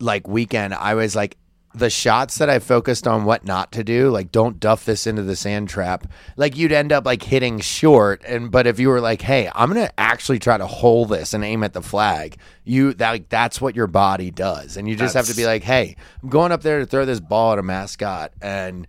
like 0.00 0.26
weekend. 0.28 0.74
I 0.74 0.94
was 0.94 1.14
like. 1.14 1.36
The 1.76 1.90
shots 1.90 2.38
that 2.38 2.48
I 2.48 2.60
focused 2.60 3.08
on 3.08 3.24
what 3.24 3.44
not 3.44 3.72
to 3.72 3.82
do, 3.82 4.08
like 4.10 4.30
don't 4.30 4.60
duff 4.60 4.84
this 4.84 5.06
into 5.08 5.22
the 5.22 5.34
sand 5.34 5.68
trap. 5.68 6.06
Like 6.36 6.56
you'd 6.56 6.70
end 6.70 6.92
up 6.92 7.04
like 7.04 7.22
hitting 7.22 7.58
short, 7.58 8.22
and 8.24 8.50
but 8.50 8.66
if 8.68 8.78
you 8.78 8.88
were 8.88 9.00
like, 9.00 9.22
hey, 9.22 9.50
I'm 9.54 9.68
gonna 9.72 9.90
actually 9.98 10.38
try 10.38 10.56
to 10.56 10.66
hold 10.66 11.08
this 11.08 11.34
and 11.34 11.42
aim 11.44 11.64
at 11.64 11.72
the 11.72 11.82
flag, 11.82 12.38
you 12.64 12.94
that 12.94 13.10
like 13.10 13.28
that's 13.28 13.60
what 13.60 13.74
your 13.74 13.88
body 13.88 14.30
does, 14.30 14.76
and 14.76 14.88
you 14.88 14.94
just 14.94 15.14
have 15.14 15.26
to 15.26 15.34
be 15.34 15.46
like, 15.46 15.64
hey, 15.64 15.96
I'm 16.22 16.28
going 16.28 16.52
up 16.52 16.62
there 16.62 16.78
to 16.78 16.86
throw 16.86 17.04
this 17.04 17.20
ball 17.20 17.54
at 17.54 17.58
a 17.58 17.62
mascot 17.62 18.32
and 18.40 18.86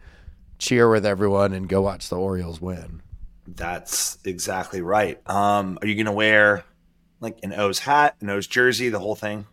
cheer 0.59 0.87
with 0.87 1.05
everyone 1.07 1.53
and 1.53 1.67
go 1.67 1.81
watch 1.81 2.09
the 2.09 2.17
Orioles 2.17 2.61
win. 2.61 3.01
that's 3.47 4.17
exactly 4.25 4.81
right 4.81 5.19
um 5.29 5.77
are 5.81 5.87
you 5.87 5.95
gonna 5.95 6.15
wear 6.15 6.63
like 7.19 7.37
an 7.43 7.53
o's 7.53 7.79
hat 7.79 8.15
an 8.21 8.29
o's 8.29 8.47
jersey 8.47 8.89
the 8.89 8.99
whole 8.99 9.15
thing 9.15 9.45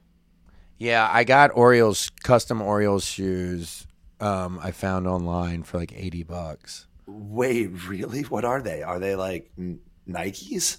Yeah, 0.83 1.09
I 1.11 1.23
got 1.23 1.53
Orioles 1.55 2.11
custom 2.25 2.61
Orioles 2.61 3.05
shoes. 3.05 3.87
Um, 4.21 4.59
I 4.61 4.73
found 4.73 5.07
online 5.07 5.63
for 5.63 5.79
like 5.79 5.93
eighty 5.95 6.23
bucks. 6.25 6.87
wait 7.07 7.69
really 7.89 8.23
what 8.23 8.45
are 8.45 8.61
they 8.63 8.83
are 8.83 8.99
they 8.99 9.15
like 9.17 9.51
N- 9.59 9.81
nikes 10.09 10.79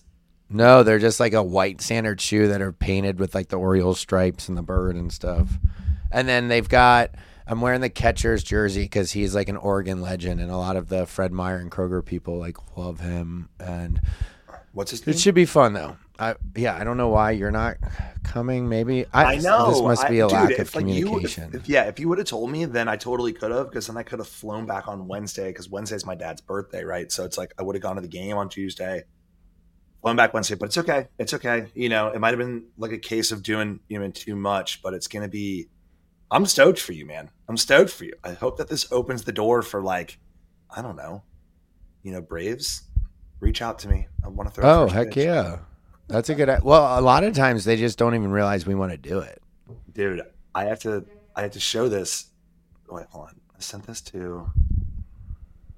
No, 0.50 0.84
they're 0.84 1.00
just 1.00 1.20
like 1.20 1.34
a 1.34 1.42
white 1.44 1.80
standard 1.82 2.20
shoe 2.22 2.48
that 2.50 2.62
are 2.62 2.72
painted 2.74 3.18
with 3.20 3.34
like 3.34 3.48
the 3.48 3.58
Orioles 3.58 4.00
stripes 4.00 4.50
and 4.50 4.58
the 4.58 4.62
bird 4.62 4.96
and 4.96 5.12
stuff. 5.12 5.58
And 6.12 6.28
then 6.28 6.48
they've 6.50 6.68
got 6.68 7.12
I'm 7.48 7.62
wearing 7.62 7.82
the 7.82 7.89
catcher's 7.89 8.44
jersey 8.44 8.84
because 8.84 9.12
he's 9.12 9.34
like 9.36 9.48
an 9.50 9.58
Oregon 9.58 10.01
legend, 10.01 10.39
and 10.42 10.50
a 10.51 10.58
lot 10.58 10.75
of 10.78 10.88
the 10.89 11.06
Fred 11.06 11.32
Meyer 11.32 11.58
and 11.58 11.72
Kroger 11.72 12.04
people 12.06 12.38
like 12.38 12.58
love 12.78 13.00
him. 13.00 13.50
And 13.60 14.01
what's 14.74 14.92
his 14.92 15.06
Name? 15.08 15.16
it 15.16 15.20
should 15.20 15.36
be 15.36 15.46
fun 15.46 15.74
though. 15.74 15.96
I 16.20 16.36
yeah, 16.55 16.75
I 16.75 16.84
don't 16.84 16.98
know 16.98 17.10
why 17.10 17.32
you're 17.32 17.51
not 17.51 17.77
coming. 18.24 18.70
Maybe 18.70 19.05
I, 19.12 19.24
I 19.24 19.36
know. 19.38 19.72
this 19.72 19.82
must 19.82 20.08
be 20.08 20.20
a 20.20 20.27
dude, 20.27 20.32
lack 20.34 20.51
if, 20.51 20.60
of 20.60 20.75
like, 20.75 20.86
you- 20.86 20.91
if- 20.93 21.03
communication. 21.05 21.51
if- 21.53 21.67
yeah, 21.67 21.84
if 21.86 22.00
you 22.00 22.08
would 22.10 22.20
have 22.20 22.27
told 22.27 22.51
me, 22.51 22.65
then 22.65 22.88
I 22.88 22.98
totally 22.98 23.34
could 23.34 23.51
have, 23.51 23.70
because 23.70 23.88
then 23.88 23.98
I 23.98 24.03
could 24.03 24.20
have 24.20 24.27
flown 24.27 24.65
back 24.67 24.88
on 24.88 25.08
Wednesday, 25.08 25.48
because 25.50 25.70
Wednesday's 25.70 26.05
my 26.05 26.13
dad's 26.15 26.41
birthday, 26.41 26.84
right? 26.84 27.12
So 27.12 27.25
it's 27.25 27.38
like 27.38 27.53
I 27.58 27.63
would 27.63 27.75
have 27.75 27.82
gone 27.82 27.96
to 27.96 28.01
the 28.01 28.08
game 28.08 28.38
on 28.38 28.48
Tuesday, 28.50 29.03
flown 30.01 30.15
back 30.15 30.34
Wednesday, 30.36 30.53
but 30.55 30.65
it's 30.65 30.77
okay. 30.77 31.08
It's 31.17 31.34
okay. 31.34 31.67
You 31.74 31.89
know, 31.89 32.10
it 32.10 32.20
might 32.20 32.29
have 32.29 32.39
been 32.39 32.65
like 32.77 32.91
a 32.91 33.00
case 33.00 33.32
of 33.32 33.41
doing 33.41 33.79
even 33.89 34.12
too 34.12 34.36
much, 34.36 34.82
but 34.84 34.93
it's 34.93 35.08
gonna 35.08 35.27
be. 35.27 35.67
I'm 36.29 36.46
stoked 36.46 36.79
for 36.79 36.93
you, 36.93 37.05
man. 37.05 37.29
I'm 37.48 37.58
stoked 37.58 37.91
for 37.91 38.05
you. 38.05 38.13
I 38.24 38.34
hope 38.34 38.58
that 38.58 38.67
this 38.67 38.91
opens 38.91 39.24
the 39.24 39.32
door 39.32 39.62
for 39.62 39.82
like, 39.84 40.17
I 40.75 40.82
don't 40.82 40.96
know, 40.96 41.24
you 42.03 42.12
know, 42.12 42.22
Braves. 42.22 42.84
Reach 43.39 43.62
out 43.62 43.79
to 43.79 43.88
me. 43.89 44.08
I 44.24 44.29
want 44.29 44.48
to 44.50 44.55
throw. 44.55 44.84
oh 44.84 44.88
heck 44.88 45.10
pitch. 45.12 45.25
yeah, 45.25 45.58
that's 46.08 46.30
a 46.30 46.36
good. 46.36 46.50
Well, 46.64 47.00
a 47.00 47.02
lot 47.02 47.24
of 47.24 47.34
times 47.34 47.66
they 47.66 47.76
just 47.78 47.98
don't 47.98 48.16
even 48.16 48.32
realize 48.32 48.66
we 48.66 48.76
want 48.76 48.92
to 48.92 48.98
do 48.98 49.20
it. 49.20 49.42
dude 49.94 50.22
i 50.56 50.66
have 50.66 50.80
to 50.80 51.06
i 51.36 51.42
have 51.42 51.52
to 51.52 51.60
show 51.60 51.88
this 51.90 52.28
wait 52.90 53.06
hold 53.10 53.28
on 53.30 53.36
i 53.56 53.60
sent 53.60 53.86
this 53.88 54.02
to 54.02 54.50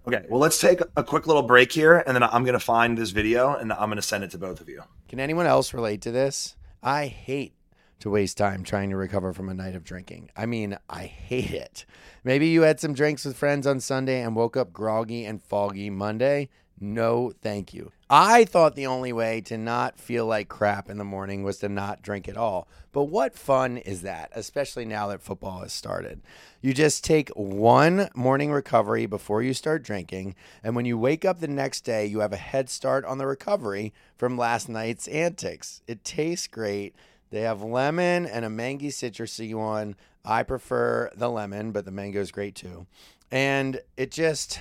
okay 0.07 0.25
well 0.29 0.39
let's 0.39 0.59
take 0.59 0.81
a 0.97 1.03
quick 1.03 1.27
little 1.27 1.43
break 1.43 1.71
here 1.71 2.03
and 2.05 2.15
then 2.15 2.23
i'm 2.23 2.43
gonna 2.43 2.59
find 2.59 2.97
this 2.97 3.11
video 3.11 3.55
and 3.55 3.71
i'm 3.73 3.89
gonna 3.89 4.01
send 4.01 4.23
it 4.23 4.31
to 4.31 4.37
both 4.37 4.59
of 4.61 4.67
you 4.67 4.81
Can 5.07 5.19
anyone 5.19 5.45
else 5.45 5.73
relate 5.73 6.01
to 6.01 6.11
this? 6.11 6.55
I 6.83 7.07
hate 7.07 7.53
to 7.99 8.09
waste 8.09 8.37
time 8.37 8.63
trying 8.63 8.89
to 8.89 8.97
recover 8.97 9.31
from 9.33 9.47
a 9.49 9.53
night 9.53 9.73
of 9.75 9.83
drinking. 9.85 10.29
I 10.35 10.45
mean, 10.45 10.77
I 10.89 11.03
hate 11.05 11.51
it. 11.51 11.85
Maybe 12.23 12.47
you 12.47 12.63
had 12.63 12.79
some 12.79 12.93
drinks 12.93 13.23
with 13.25 13.37
friends 13.37 13.65
on 13.65 13.79
Sunday 13.79 14.21
and 14.21 14.35
woke 14.35 14.57
up 14.57 14.73
groggy 14.73 15.23
and 15.25 15.41
foggy 15.41 15.89
Monday. 15.89 16.49
No, 16.79 17.31
thank 17.41 17.73
you. 17.73 17.91
I 18.09 18.45
thought 18.45 18.75
the 18.75 18.85
only 18.85 19.11
way 19.11 19.41
to 19.41 19.57
not 19.57 19.99
feel 19.99 20.27
like 20.27 20.47
crap 20.47 20.91
in 20.91 20.99
the 20.99 21.03
morning 21.03 21.41
was 21.41 21.57
to 21.59 21.69
not 21.69 22.03
drink 22.03 22.29
at 22.29 22.37
all. 22.37 22.67
But 22.91 23.05
what 23.05 23.35
fun 23.35 23.77
is 23.77 24.03
that, 24.03 24.31
especially 24.35 24.85
now 24.85 25.07
that 25.07 25.23
football 25.23 25.61
has 25.61 25.73
started? 25.73 26.21
You 26.61 26.71
just 26.75 27.03
take 27.03 27.29
one 27.29 28.09
morning 28.13 28.51
recovery 28.51 29.07
before 29.07 29.41
you 29.41 29.55
start 29.55 29.81
drinking, 29.81 30.35
and 30.63 30.75
when 30.75 30.85
you 30.85 30.99
wake 30.99 31.25
up 31.25 31.39
the 31.39 31.47
next 31.47 31.81
day, 31.81 32.05
you 32.05 32.19
have 32.19 32.31
a 32.31 32.37
head 32.37 32.69
start 32.69 33.05
on 33.05 33.17
the 33.17 33.25
recovery 33.25 33.91
from 34.15 34.37
last 34.37 34.69
night's 34.69 35.07
antics. 35.07 35.81
It 35.87 36.03
tastes 36.03 36.45
great. 36.45 36.95
They 37.31 37.41
have 37.41 37.63
lemon 37.63 38.27
and 38.27 38.45
a 38.45 38.51
mango 38.51 38.87
citrusy 38.89 39.55
one. 39.55 39.95
I 40.23 40.43
prefer 40.43 41.09
the 41.15 41.29
lemon, 41.29 41.71
but 41.71 41.85
the 41.85 41.91
mango 41.91 42.21
is 42.21 42.31
great 42.31 42.53
too. 42.53 42.85
And 43.31 43.81
it 43.97 44.11
just 44.11 44.59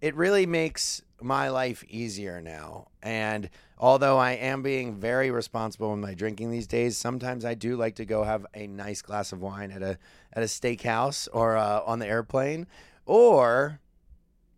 it 0.00 0.14
really 0.14 0.46
makes 0.46 1.02
my 1.20 1.48
life 1.48 1.84
easier 1.88 2.40
now. 2.40 2.88
And 3.02 3.50
although 3.76 4.18
I 4.18 4.32
am 4.32 4.62
being 4.62 4.94
very 4.94 5.30
responsible 5.30 5.92
in 5.92 6.00
my 6.00 6.14
drinking 6.14 6.50
these 6.50 6.66
days, 6.66 6.96
sometimes 6.96 7.44
I 7.44 7.54
do 7.54 7.76
like 7.76 7.96
to 7.96 8.04
go 8.04 8.22
have 8.24 8.46
a 8.54 8.66
nice 8.66 9.02
glass 9.02 9.32
of 9.32 9.40
wine 9.40 9.70
at 9.70 9.82
a 9.82 9.98
at 10.32 10.42
a 10.42 10.46
steakhouse 10.46 11.28
or 11.32 11.56
uh, 11.56 11.80
on 11.84 11.98
the 11.98 12.06
airplane, 12.06 12.66
or 13.06 13.80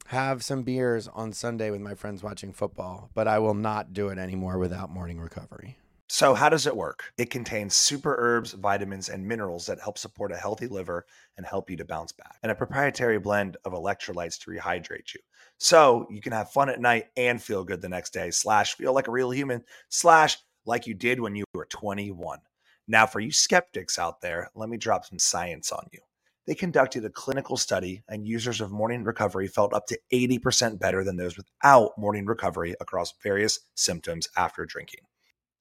have 0.09 0.43
some 0.43 0.63
beers 0.63 1.09
on 1.09 1.33
Sunday 1.33 1.71
with 1.71 1.81
my 1.81 1.95
friends 1.95 2.23
watching 2.23 2.53
football. 2.53 3.11
But 3.15 3.29
I 3.29 3.39
will 3.39 3.55
not 3.55 3.93
do 3.93 4.09
it 4.09 4.19
anymore 4.19 4.59
without 4.59 4.91
morning 4.91 5.21
recovery. 5.21 5.80
So, 6.13 6.35
how 6.35 6.49
does 6.49 6.67
it 6.67 6.77
work? 6.77 7.13
It 7.19 7.31
contains 7.31 7.77
super 7.77 8.17
herbs, 8.19 8.51
vitamins, 8.55 9.09
and 9.11 9.25
minerals 9.25 9.67
that 9.67 9.81
help 9.81 9.97
support 9.97 10.33
a 10.33 10.37
healthy 10.37 10.67
liver 10.67 11.07
and 11.37 11.47
help 11.47 11.71
you 11.71 11.77
to 11.77 11.85
bounce 11.85 12.11
back, 12.11 12.37
and 12.43 12.51
a 12.51 12.55
proprietary 12.57 13.21
blend 13.21 13.57
of 13.65 13.75
electrolytes 13.75 14.37
to 14.41 14.51
rehydrate 14.51 15.15
you. 15.15 15.21
So, 15.59 16.09
you 16.11 16.21
can 16.21 16.33
have 16.33 16.51
fun 16.51 16.69
at 16.69 16.81
night 16.81 17.11
and 17.17 17.41
feel 17.41 17.63
good 17.63 17.81
the 17.81 17.89
next 17.89 18.13
day, 18.13 18.33
slash, 18.33 18.75
feel 18.75 18.93
like 18.93 19.07
a 19.07 19.13
real 19.13 19.31
human, 19.31 19.63
slash, 19.89 20.37
like 20.67 20.85
you 20.85 20.95
did 20.95 21.21
when 21.21 21.37
you 21.37 21.45
were 21.55 21.67
21. 21.67 22.41
Now, 22.89 23.07
for 23.07 23.21
you 23.21 23.31
skeptics 23.31 23.97
out 23.97 24.21
there, 24.21 24.51
let 24.57 24.69
me 24.69 24.79
drop 24.79 25.05
some 25.05 25.21
science 25.21 25.71
on 25.71 25.87
you. 25.93 26.01
They 26.45 26.57
conducted 26.57 27.05
a 27.05 27.11
clinical 27.11 27.57
study, 27.57 28.03
and 28.09 28.27
users 28.27 28.61
of 28.61 28.73
morning 28.73 29.05
recovery 29.05 29.47
felt 29.47 29.73
up 29.73 29.87
to 29.87 30.01
80% 30.13 30.81
better 30.81 31.05
than 31.05 31.17
those 31.17 31.37
without 31.37 31.97
morning 31.97 32.27
recovery 32.27 32.75
across 32.81 33.15
various 33.23 33.61
symptoms 33.77 34.27
after 34.37 34.67
drinking. 34.67 35.03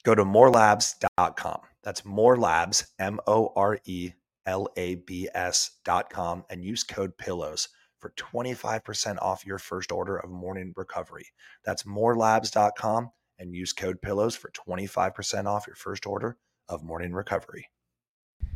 Go 0.03 0.15
to 0.15 0.23
morelabs.com. 0.23 1.59
That's 1.83 2.01
morelabs, 2.01 2.85
M 2.99 3.19
O 3.27 3.51
R 3.55 3.79
E 3.85 4.11
L 4.45 4.67
A 4.77 4.95
B 4.95 5.29
S.com, 5.33 6.45
and 6.49 6.63
use 6.63 6.83
code 6.83 7.17
PILLOWS 7.17 7.67
for 7.99 8.11
25% 8.11 9.17
off 9.21 9.45
your 9.45 9.57
first 9.57 9.91
order 9.91 10.17
of 10.17 10.29
morning 10.29 10.73
recovery. 10.75 11.25
That's 11.65 11.83
morelabs.com 11.83 13.11
and 13.39 13.53
use 13.53 13.73
code 13.73 14.01
PILLOWS 14.01 14.37
for 14.37 14.51
25% 14.51 15.45
off 15.45 15.67
your 15.67 15.75
first 15.75 16.05
order 16.05 16.37
of 16.67 16.83
morning 16.83 17.13
recovery. 17.13 17.67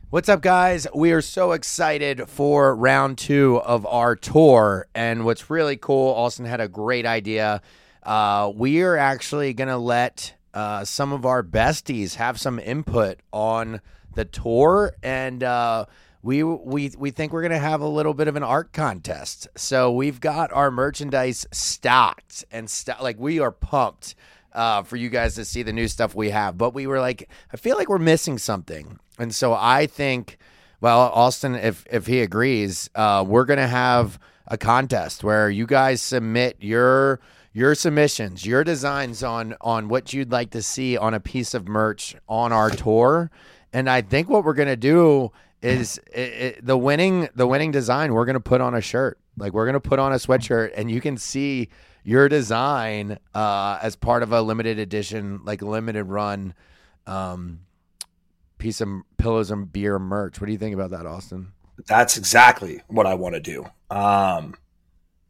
What's 0.09 0.29
up, 0.29 0.41
guys? 0.41 0.85
We 0.93 1.12
are 1.12 1.21
so 1.21 1.53
excited 1.53 2.29
for 2.29 2.75
round 2.75 3.17
two 3.17 3.59
of 3.62 3.85
our 3.85 4.15
tour. 4.15 4.88
And 4.93 5.25
what's 5.25 5.50
really 5.50 5.75
cool, 5.75 6.13
Austen 6.13 6.45
had 6.45 6.62
a 6.62 6.67
great 6.67 7.05
idea. 7.05 7.62
Uh, 8.03 8.51
we 8.53 8.83
are 8.83 8.95
actually 8.95 9.53
going 9.53 9.69
to 9.69 9.77
let 9.77 10.35
uh, 10.53 10.86
some 10.86 11.12
of 11.12 11.25
our 11.25 11.43
besties 11.43 12.15
have 12.15 12.39
some 12.39 12.60
input 12.60 13.19
on 13.31 13.81
the 14.15 14.25
tour, 14.25 14.93
and 15.01 15.43
uh, 15.43 15.86
we 16.22 16.43
we 16.43 16.91
we 16.98 17.12
think 17.12 17.33
we're 17.33 17.41
gonna 17.41 17.57
have 17.57 17.81
a 17.81 17.88
little 17.88 18.13
bit 18.13 18.27
of 18.27 18.36
an 18.36 18.43
art 18.43 18.72
contest. 18.74 19.48
So 19.55 19.91
we've 19.91 20.19
got 20.19 20.51
our 20.53 20.72
merchandise 20.72 21.45
stocked 21.51 22.45
and 22.51 22.69
st- 22.69 23.01
like 23.01 23.19
we 23.19 23.39
are 23.39 23.51
pumped. 23.51 24.15
Uh, 24.53 24.83
for 24.83 24.98
you 24.98 25.10
guys 25.10 25.33
to 25.33 25.43
see 25.43 25.63
the 25.63 25.74
new 25.74 25.88
stuff 25.88 26.13
we 26.13 26.29
have, 26.29 26.60
but 26.60 26.75
we 26.75 26.86
were 26.86 27.00
like, 27.00 27.27
I 27.51 27.57
feel 27.57 27.75
like 27.75 27.89
we're 27.89 27.98
missing 27.98 28.38
something, 28.38 29.00
and 29.17 29.33
so 29.33 29.51
I 29.51 29.88
think, 29.88 30.38
well, 30.79 31.10
Austen, 31.12 31.55
if 31.55 31.83
if 31.91 32.05
he 32.05 32.22
agrees, 32.22 32.88
uh, 32.93 33.25
we're 33.27 33.45
gonna 33.45 33.67
have 33.67 34.19
a 34.48 34.55
contest 34.55 35.24
where 35.24 35.50
you 35.50 35.65
guys 35.65 36.03
submit 36.03 36.57
your 36.60 37.19
your 37.53 37.75
submissions, 37.75 38.45
your 38.45 38.63
designs 38.63 39.24
on 39.24 39.55
on 39.62 39.88
what 39.88 40.12
you'd 40.12 40.31
like 40.31 40.50
to 40.51 40.62
see 40.62 40.98
on 40.98 41.13
a 41.13 41.19
piece 41.19 41.53
of 41.53 41.67
merch 41.67 42.15
on 42.27 42.51
our 42.51 42.69
tour. 42.69 43.29
And 43.72 43.89
I 43.89 44.01
think 44.01 44.27
what 44.27 44.43
we're 44.43 44.55
gonna 44.55 44.75
do 44.75 45.31
is 45.62 46.00
it, 46.13 46.19
it, 46.19 46.65
the 46.65 46.77
winning 46.77 47.29
the 47.36 47.48
winning 47.48 47.72
design 47.72 48.13
we're 48.13 48.25
gonna 48.25 48.39
put 48.39 48.60
on 48.60 48.74
a 48.74 48.81
shirt. 48.81 49.19
Like 49.38 49.53
we're 49.53 49.65
gonna 49.65 49.79
put 49.79 50.00
on 50.00 50.12
a 50.12 50.17
sweatshirt, 50.17 50.74
and 50.75 50.89
you 50.89 51.00
can 51.00 51.17
see 51.17 51.69
your 52.03 52.27
design 52.27 53.17
uh, 53.33 53.79
as 53.81 53.95
part 53.95 54.24
of 54.24 54.33
a 54.33 54.41
limited 54.41 54.77
edition, 54.79 55.41
like 55.45 55.62
limited 55.62 56.03
run 56.05 56.53
um, 57.07 57.62
piece 58.57 58.81
of 58.81 58.89
pillows 59.17 59.51
and 59.51 59.72
beer 59.72 60.00
merch. 60.00 60.41
What 60.41 60.48
do 60.48 60.51
you 60.51 60.57
think 60.57 60.74
about 60.74 60.91
that, 60.91 61.05
Austen? 61.05 61.53
That's 61.88 62.17
exactly 62.17 62.81
what 62.88 63.05
I 63.05 63.13
want 63.13 63.36
to 63.36 63.41
do. 63.41 63.65
Um, 63.89 64.55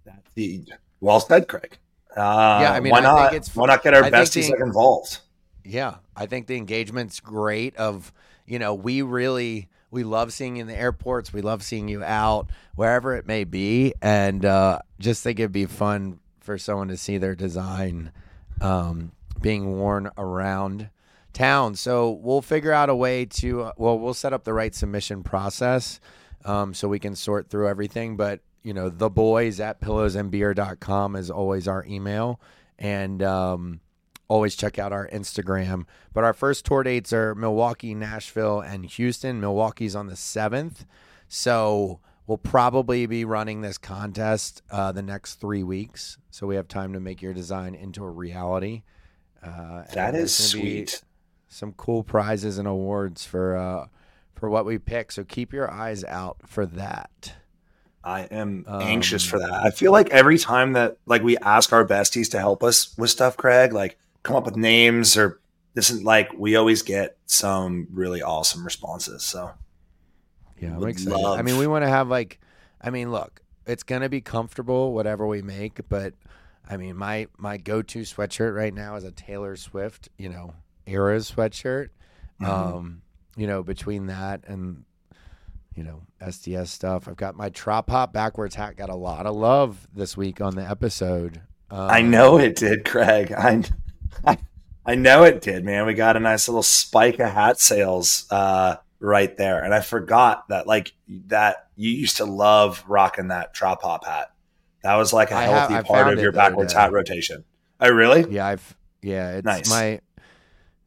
that's 0.06 0.32
the 0.36 0.64
well 1.00 1.20
said, 1.20 1.48
Craig. 1.48 1.78
Uh, 2.16 2.60
yeah, 2.62 2.74
I 2.74 2.80
mean, 2.80 2.92
why 2.92 3.00
I 3.00 3.02
not? 3.02 3.34
It's, 3.34 3.56
why 3.56 3.68
not 3.68 3.84
get 3.84 3.94
our 3.94 4.04
besties 4.04 4.48
the, 4.48 4.64
involved? 4.64 5.20
Yeah, 5.64 5.96
I 6.16 6.26
think 6.26 6.48
the 6.48 6.58
engagement's 6.58 7.20
great. 7.20 7.76
Of 7.78 8.14
you 8.46 8.60
know, 8.60 8.74
we 8.74 9.02
really 9.02 9.70
we 9.90 10.04
love 10.04 10.34
seeing 10.34 10.58
you 10.58 10.62
in 10.62 10.68
the 10.68 10.78
airports. 10.78 11.34
We 11.34 11.42
love 11.42 11.64
seeing 11.64 11.88
you 11.88 12.04
out 12.04 12.50
wherever 12.76 13.16
it 13.16 13.28
may 13.28 13.44
be, 13.44 13.94
and 14.02 14.46
uh, 14.46 14.80
just 15.00 15.24
think 15.24 15.40
it'd 15.40 15.52
be 15.52 15.66
fun 15.66 16.20
for 16.40 16.58
someone 16.58 16.90
to 16.90 16.98
see 16.98 17.18
their 17.18 17.36
design 17.36 18.12
um, 18.62 19.12
being 19.42 19.78
worn 19.78 20.10
around 20.18 20.90
town. 21.32 21.76
So 21.76 22.12
we'll 22.12 22.42
figure 22.42 22.72
out 22.72 22.90
a 22.90 22.96
way 22.96 23.26
to. 23.26 23.64
Uh, 23.64 23.72
well, 23.78 23.98
we'll 23.98 24.14
set 24.14 24.34
up 24.34 24.44
the 24.44 24.54
right 24.54 24.74
submission 24.76 25.24
process 25.24 26.00
um, 26.46 26.74
so 26.74 26.88
we 26.88 27.00
can 27.00 27.16
sort 27.16 27.50
through 27.50 27.68
everything, 27.68 28.18
but 28.18 28.42
you 28.64 28.74
know, 28.74 28.90
the 28.90 29.10
boys 29.10 29.60
at 29.60 29.82
pillowsandbeer.com 29.82 31.16
is 31.16 31.30
always 31.30 31.68
our 31.68 31.86
email. 31.86 32.40
And 32.80 33.22
um, 33.22 33.82
always 34.28 34.56
check 34.56 34.80
out 34.80 34.92
our 34.92 35.08
Instagram. 35.10 35.86
But 36.14 36.24
our 36.24 36.34
first 36.34 36.66
tour 36.66 36.84
dates 36.84 37.14
are 37.14 37.36
Milwaukee, 37.36 37.94
Nashville, 37.94 38.62
and 38.62 38.86
Houston. 38.86 39.40
Milwaukee's 39.40 39.96
on 39.96 40.08
the 40.08 40.16
7th. 40.16 40.86
So 41.28 42.00
we'll 42.26 42.38
probably 42.38 43.06
be 43.06 43.26
running 43.26 43.62
this 43.62 43.78
contest 43.78 44.62
uh, 44.72 44.92
the 44.92 45.02
next 45.02 45.36
three 45.36 45.64
weeks. 45.64 46.18
So 46.32 46.48
we 46.48 46.56
have 46.56 46.68
time 46.68 46.94
to 46.94 47.00
make 47.00 47.22
your 47.22 47.34
design 47.34 47.76
into 47.76 48.04
a 48.04 48.10
reality. 48.10 48.84
Uh, 49.44 49.84
that 49.94 50.16
is 50.16 50.34
sweet. 50.34 51.04
Some 51.48 51.74
cool 51.74 52.04
prizes 52.04 52.58
and 52.58 52.68
awards 52.68 53.26
for 53.26 53.56
uh, 53.56 53.88
for 54.34 54.50
what 54.50 54.66
we 54.66 54.80
pick. 54.80 55.12
So 55.12 55.24
keep 55.24 55.54
your 55.54 55.70
eyes 55.70 56.04
out 56.06 56.38
for 56.48 56.66
that. 56.66 57.36
I 58.04 58.22
am 58.22 58.66
um, 58.68 58.82
anxious 58.82 59.24
for 59.24 59.40
that. 59.40 59.52
I 59.52 59.72
feel 59.72 59.92
like 59.92 60.10
every 60.10 60.38
time 60.38 60.74
that 60.74 60.98
like 61.06 61.24
we 61.24 61.38
ask 61.38 61.72
our 61.72 61.86
besties 61.86 62.32
to 62.32 62.40
help 62.40 62.64
us 62.64 62.96
with 62.98 63.10
stuff, 63.10 63.38
Craig, 63.38 63.74
like 63.74 63.98
come 64.24 64.36
up 64.36 64.46
with 64.46 64.58
names 64.58 65.18
or 65.18 65.40
this 65.74 65.90
is 65.90 66.04
like 66.04 66.32
we 66.38 66.56
always 66.56 66.82
get 66.82 67.18
some 67.26 67.88
really 67.92 68.22
awesome 68.22 68.64
responses. 68.64 69.24
So 69.24 69.52
yeah, 70.60 70.76
I'm 70.76 70.88
excited. 70.88 71.18
Love... 71.18 71.40
I 71.40 71.42
mean, 71.42 71.58
we 71.58 71.68
want 71.68 71.84
to 71.86 71.90
have 71.90 72.10
like, 72.10 72.40
I 72.82 72.90
mean, 72.90 73.12
look, 73.12 73.42
it's 73.66 73.84
gonna 73.84 74.10
be 74.10 74.22
comfortable 74.22 74.94
whatever 74.94 75.26
we 75.26 75.42
make, 75.42 75.80
but 75.88 76.14
I 76.70 76.78
mean, 76.78 76.98
my 76.98 77.28
my 77.38 77.58
go 77.58 77.82
to 77.82 78.00
sweatshirt 78.02 78.56
right 78.56 78.74
now 78.74 78.96
is 78.96 79.04
a 79.04 79.12
Taylor 79.12 79.56
Swift, 79.56 80.10
you 80.18 80.30
know, 80.30 80.54
era 80.86 81.18
sweatshirt. 81.18 81.90
Mm-hmm. 82.42 82.46
Um, 82.46 83.02
you 83.36 83.48
know, 83.48 83.64
between 83.64 84.08
that 84.08 84.42
and 84.48 84.84
you 85.76 85.84
know, 85.84 86.02
SDS 86.22 86.68
stuff. 86.68 87.08
I've 87.08 87.18
got 87.18 87.36
my 87.36 87.50
Trop 87.50 87.90
Hop 87.90 88.14
backwards 88.14 88.56
hat 88.56 88.78
got 88.78 88.90
a 88.90 88.96
lot 88.96 89.26
of 89.26 89.36
love 89.36 89.88
this 89.94 90.16
week 90.16 90.42
on 90.42 90.56
the 90.56 90.68
episode. 90.68 91.42
Um, 91.70 91.90
I 91.90 92.02
know 92.02 92.38
it 92.38 92.56
did, 92.56 92.86
Craig. 92.86 93.32
I, 93.32 93.64
I, 94.26 94.38
I 94.86 94.96
know 94.96 95.24
it 95.24 95.42
did, 95.42 95.64
man. 95.64 95.86
We 95.86 95.94
got 95.94 96.18
a 96.18 96.20
nice 96.20 96.48
little 96.48 96.64
spike 96.64 97.20
of 97.20 97.32
hat 97.32 97.60
sales 97.60 98.26
uh, 98.30 98.76
right 99.00 99.36
there, 99.38 99.64
and 99.64 99.74
I 99.74 99.82
forgot 99.82 100.48
that 100.50 100.68
like 100.68 100.94
that 101.28 101.70
you 101.76 101.90
used 101.90 102.18
to 102.18 102.26
love 102.26 102.84
rocking 102.88 103.30
that 103.30 103.54
Trop 103.54 103.82
Hop 103.82 104.06
hat. 104.06 104.32
That 104.84 104.96
was 104.96 105.14
like 105.14 105.32
a 105.32 105.42
healthy 105.42 105.76
have, 105.76 105.86
part 105.86 106.12
of 106.12 106.20
your 106.20 106.32
backwards 106.32 106.74
hat 106.74 106.92
rotation. 106.92 107.46
I 107.80 107.88
oh, 107.88 107.94
really? 107.94 108.32
Yeah, 108.32 108.48
I've 108.48 108.78
yeah. 109.02 109.38
It's 109.38 109.46
nice. 109.46 109.70
my 109.70 110.02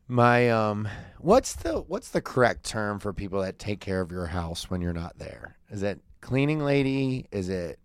my 0.07 0.50
um 0.50 0.88
What's 1.26 1.54
the 1.54 1.80
what's 1.80 2.11
the 2.11 2.21
correct 2.21 2.62
term 2.62 3.00
for 3.00 3.12
people 3.12 3.42
that 3.42 3.59
take 3.59 3.80
care 3.80 4.00
of 4.00 4.12
your 4.12 4.26
house 4.26 4.71
when 4.71 4.80
you're 4.80 4.92
not 4.92 5.18
there? 5.18 5.56
Is 5.71 5.83
it 5.83 6.00
cleaning 6.21 6.61
lady? 6.61 7.26
Is 7.33 7.49
it 7.49 7.80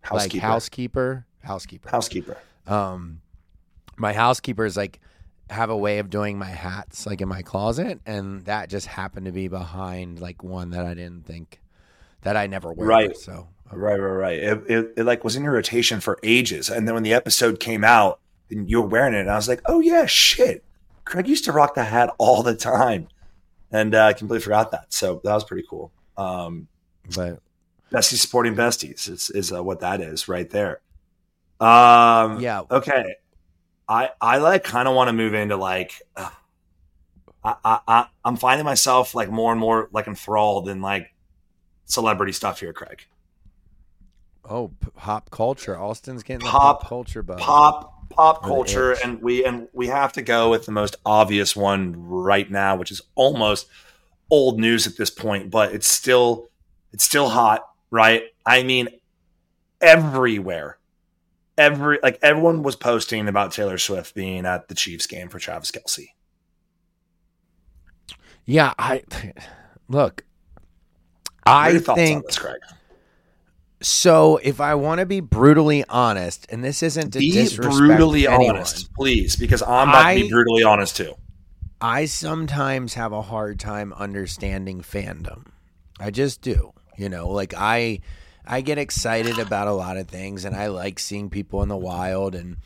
housekeeper. 0.00 0.36
like 0.36 0.42
housekeeper? 0.42 1.26
Housekeeper. 1.44 1.88
Housekeeper. 1.88 2.38
Um, 2.66 3.20
my 3.96 4.12
housekeeper 4.12 4.64
is 4.64 4.76
like 4.76 4.98
have 5.48 5.70
a 5.70 5.76
way 5.76 6.00
of 6.00 6.10
doing 6.10 6.36
my 6.40 6.48
hats 6.48 7.06
like 7.06 7.20
in 7.20 7.28
my 7.28 7.42
closet, 7.42 8.00
and 8.04 8.44
that 8.46 8.68
just 8.68 8.88
happened 8.88 9.26
to 9.26 9.32
be 9.32 9.46
behind 9.46 10.20
like 10.20 10.42
one 10.42 10.70
that 10.70 10.84
I 10.84 10.94
didn't 10.94 11.24
think 11.24 11.60
that 12.22 12.36
I 12.36 12.48
never 12.48 12.72
wear. 12.72 12.88
Right. 12.88 13.16
So 13.16 13.46
right, 13.70 13.94
right, 13.94 14.10
right. 14.10 14.38
It, 14.40 14.64
it, 14.68 14.94
it 14.96 15.04
like 15.04 15.22
was 15.22 15.36
in 15.36 15.44
your 15.44 15.52
rotation 15.52 16.00
for 16.00 16.18
ages, 16.24 16.68
and 16.68 16.88
then 16.88 16.96
when 16.96 17.04
the 17.04 17.14
episode 17.14 17.60
came 17.60 17.84
out, 17.84 18.18
and 18.50 18.68
you 18.68 18.82
were 18.82 18.88
wearing 18.88 19.14
it, 19.14 19.20
and 19.20 19.30
I 19.30 19.36
was 19.36 19.46
like, 19.46 19.60
oh 19.66 19.78
yeah, 19.78 20.06
shit. 20.06 20.64
Craig 21.04 21.28
used 21.28 21.44
to 21.46 21.52
rock 21.52 21.74
the 21.74 21.84
hat 21.84 22.10
all 22.18 22.42
the 22.42 22.54
time, 22.54 23.08
and 23.70 23.94
uh, 23.94 24.06
I 24.06 24.12
completely 24.12 24.42
forgot 24.42 24.70
that. 24.70 24.92
So 24.92 25.20
that 25.24 25.34
was 25.34 25.44
pretty 25.44 25.66
cool. 25.68 25.92
Um, 26.16 26.68
But 27.14 27.40
besties 27.92 28.18
supporting 28.18 28.54
besties 28.54 29.08
is 29.08 29.30
is 29.30 29.52
uh, 29.52 29.62
what 29.62 29.80
that 29.80 30.00
is 30.00 30.28
right 30.28 30.48
there. 30.50 30.80
Um, 31.60 32.40
yeah, 32.40 32.62
Okay. 32.70 33.16
I 33.88 34.10
I 34.20 34.38
like 34.38 34.64
kind 34.64 34.88
of 34.88 34.94
want 34.94 35.08
to 35.08 35.12
move 35.12 35.34
into 35.34 35.56
like 35.56 35.92
uh, 36.16 36.30
I, 37.44 37.54
I 37.64 37.78
I 37.88 38.06
I'm 38.24 38.36
finding 38.36 38.64
myself 38.64 39.14
like 39.14 39.30
more 39.30 39.50
and 39.50 39.60
more 39.60 39.88
like 39.92 40.06
enthralled 40.06 40.68
in 40.68 40.80
like 40.80 41.12
celebrity 41.84 42.32
stuff 42.32 42.60
here, 42.60 42.72
Craig. 42.72 43.02
oh, 44.48 44.70
pop 44.96 45.30
culture. 45.30 45.76
Austin's 45.78 46.22
getting 46.22 46.44
the 46.44 46.50
Pop- 46.50 46.80
pop, 46.80 46.88
culture 46.88 47.22
bug. 47.22 47.38
Pop 47.38 48.01
pop 48.14 48.42
culture, 48.42 48.92
and 48.92 49.20
we 49.22 49.44
and 49.44 49.68
we 49.72 49.86
have 49.88 50.12
to 50.14 50.22
go 50.22 50.50
with 50.50 50.66
the 50.66 50.72
most 50.72 50.96
obvious 51.04 51.56
one 51.56 51.94
right 51.96 52.50
now, 52.50 52.76
which 52.76 52.90
is 52.90 53.02
almost 53.14 53.66
old 54.30 54.58
news 54.58 54.86
at 54.86 54.96
this 54.96 55.10
point, 55.10 55.50
but 55.50 55.74
it's 55.74 55.86
still 55.86 56.48
it's 56.92 57.04
still 57.04 57.28
hot, 57.28 57.68
right? 57.90 58.24
I 58.44 58.62
mean, 58.62 58.88
everywhere. 59.80 60.78
Every 61.58 61.98
like 62.02 62.18
everyone 62.22 62.62
was 62.62 62.76
posting 62.76 63.28
about 63.28 63.52
Taylor 63.52 63.78
Swift 63.78 64.14
being 64.14 64.46
at 64.46 64.68
the 64.68 64.74
Chiefs 64.74 65.06
game 65.06 65.28
for 65.28 65.38
Travis 65.38 65.70
Kelce. 65.70 66.08
Yeah, 68.46 68.72
I 68.78 69.02
look. 69.88 70.24
I 71.44 71.72
thoughts 71.74 71.88
on 71.88 71.96
think 71.96 72.26
this, 72.26 72.38
Craig? 72.38 72.60
So. 73.82 74.38
If 74.38 74.60
I 74.60 74.74
want 74.74 75.00
to 75.00 75.06
be 75.06 75.20
brutally 75.20 75.84
honest, 75.88 76.46
and 76.50 76.64
this 76.64 76.82
isn't 76.82 77.12
to 77.12 77.18
Be 77.18 77.30
disrespect 77.30 77.76
brutally 77.76 78.26
anyone, 78.26 78.56
honest, 78.56 78.92
please, 78.94 79.36
because 79.36 79.62
I'm 79.62 79.88
about 79.88 80.10
to 80.10 80.22
be 80.22 80.28
brutally 80.28 80.62
honest 80.62 80.96
too. 80.96 81.14
I 81.80 82.04
sometimes 82.04 82.94
have 82.94 83.12
a 83.12 83.22
hard 83.22 83.58
time 83.58 83.92
understanding 83.94 84.82
fandom. 84.82 85.46
I 85.98 86.10
just 86.10 86.40
do. 86.40 86.72
You 86.96 87.08
know, 87.08 87.28
like 87.28 87.54
I 87.56 88.00
I 88.46 88.60
get 88.60 88.78
excited 88.78 89.38
about 89.38 89.68
a 89.68 89.72
lot 89.72 89.96
of 89.96 90.08
things 90.08 90.44
and 90.44 90.54
I 90.54 90.66
like 90.66 90.98
seeing 90.98 91.30
people 91.30 91.62
in 91.62 91.68
the 91.68 91.76
wild 91.76 92.34
and 92.34 92.56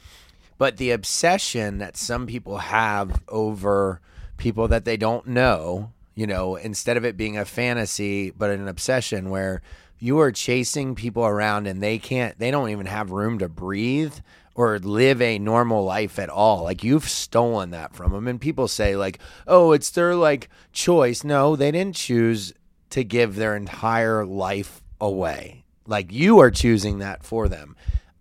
but 0.59 0.79
the 0.79 0.91
obsession 0.91 1.79
that 1.79 1.97
some 1.97 2.27
people 2.27 2.59
have 2.59 3.23
over 3.29 4.01
people 4.37 4.69
that 4.69 4.85
they 4.85 4.97
don't 4.97 5.27
know, 5.27 5.93
you 6.15 6.27
know, 6.27 6.57
instead 6.57 6.97
of 6.97 7.05
it 7.05 7.17
being 7.17 7.37
a 7.37 7.45
fantasy 7.45 8.31
but 8.31 8.51
an 8.51 8.69
obsession 8.69 9.31
where 9.31 9.63
you 9.99 10.21
are 10.21 10.33
chasing 10.33 10.95
people 10.95 11.25
around 11.25 11.67
and 11.67 11.83
they 11.83 11.99
can't 11.99 12.39
they 12.39 12.51
don't 12.51 12.71
even 12.71 12.87
have 12.87 13.11
room 13.11 13.39
to 13.39 13.49
breathe 13.49 14.15
or 14.55 14.79
live 14.79 15.21
a 15.21 15.39
normal 15.39 15.85
life 15.85 16.19
at 16.19 16.31
all. 16.31 16.65
Like 16.65 16.83
you've 16.83 17.09
stolen 17.09 17.71
that 17.71 17.95
from 17.95 18.13
them 18.13 18.27
and 18.27 18.41
people 18.41 18.69
say 18.69 18.97
like, 18.97 19.19
"Oh, 19.47 19.73
it's 19.73 19.91
their 19.91 20.15
like 20.15 20.49
choice." 20.73 21.25
No, 21.25 21.57
they 21.57 21.71
didn't 21.71 21.97
choose 21.97 22.53
to 22.91 23.05
give 23.05 23.37
their 23.37 23.57
entire 23.57 24.25
life 24.25 24.83
away. 25.01 25.65
Like 25.87 26.13
you 26.13 26.41
are 26.41 26.51
choosing 26.51 26.99
that 26.99 27.23
for 27.23 27.49
them. 27.49 27.77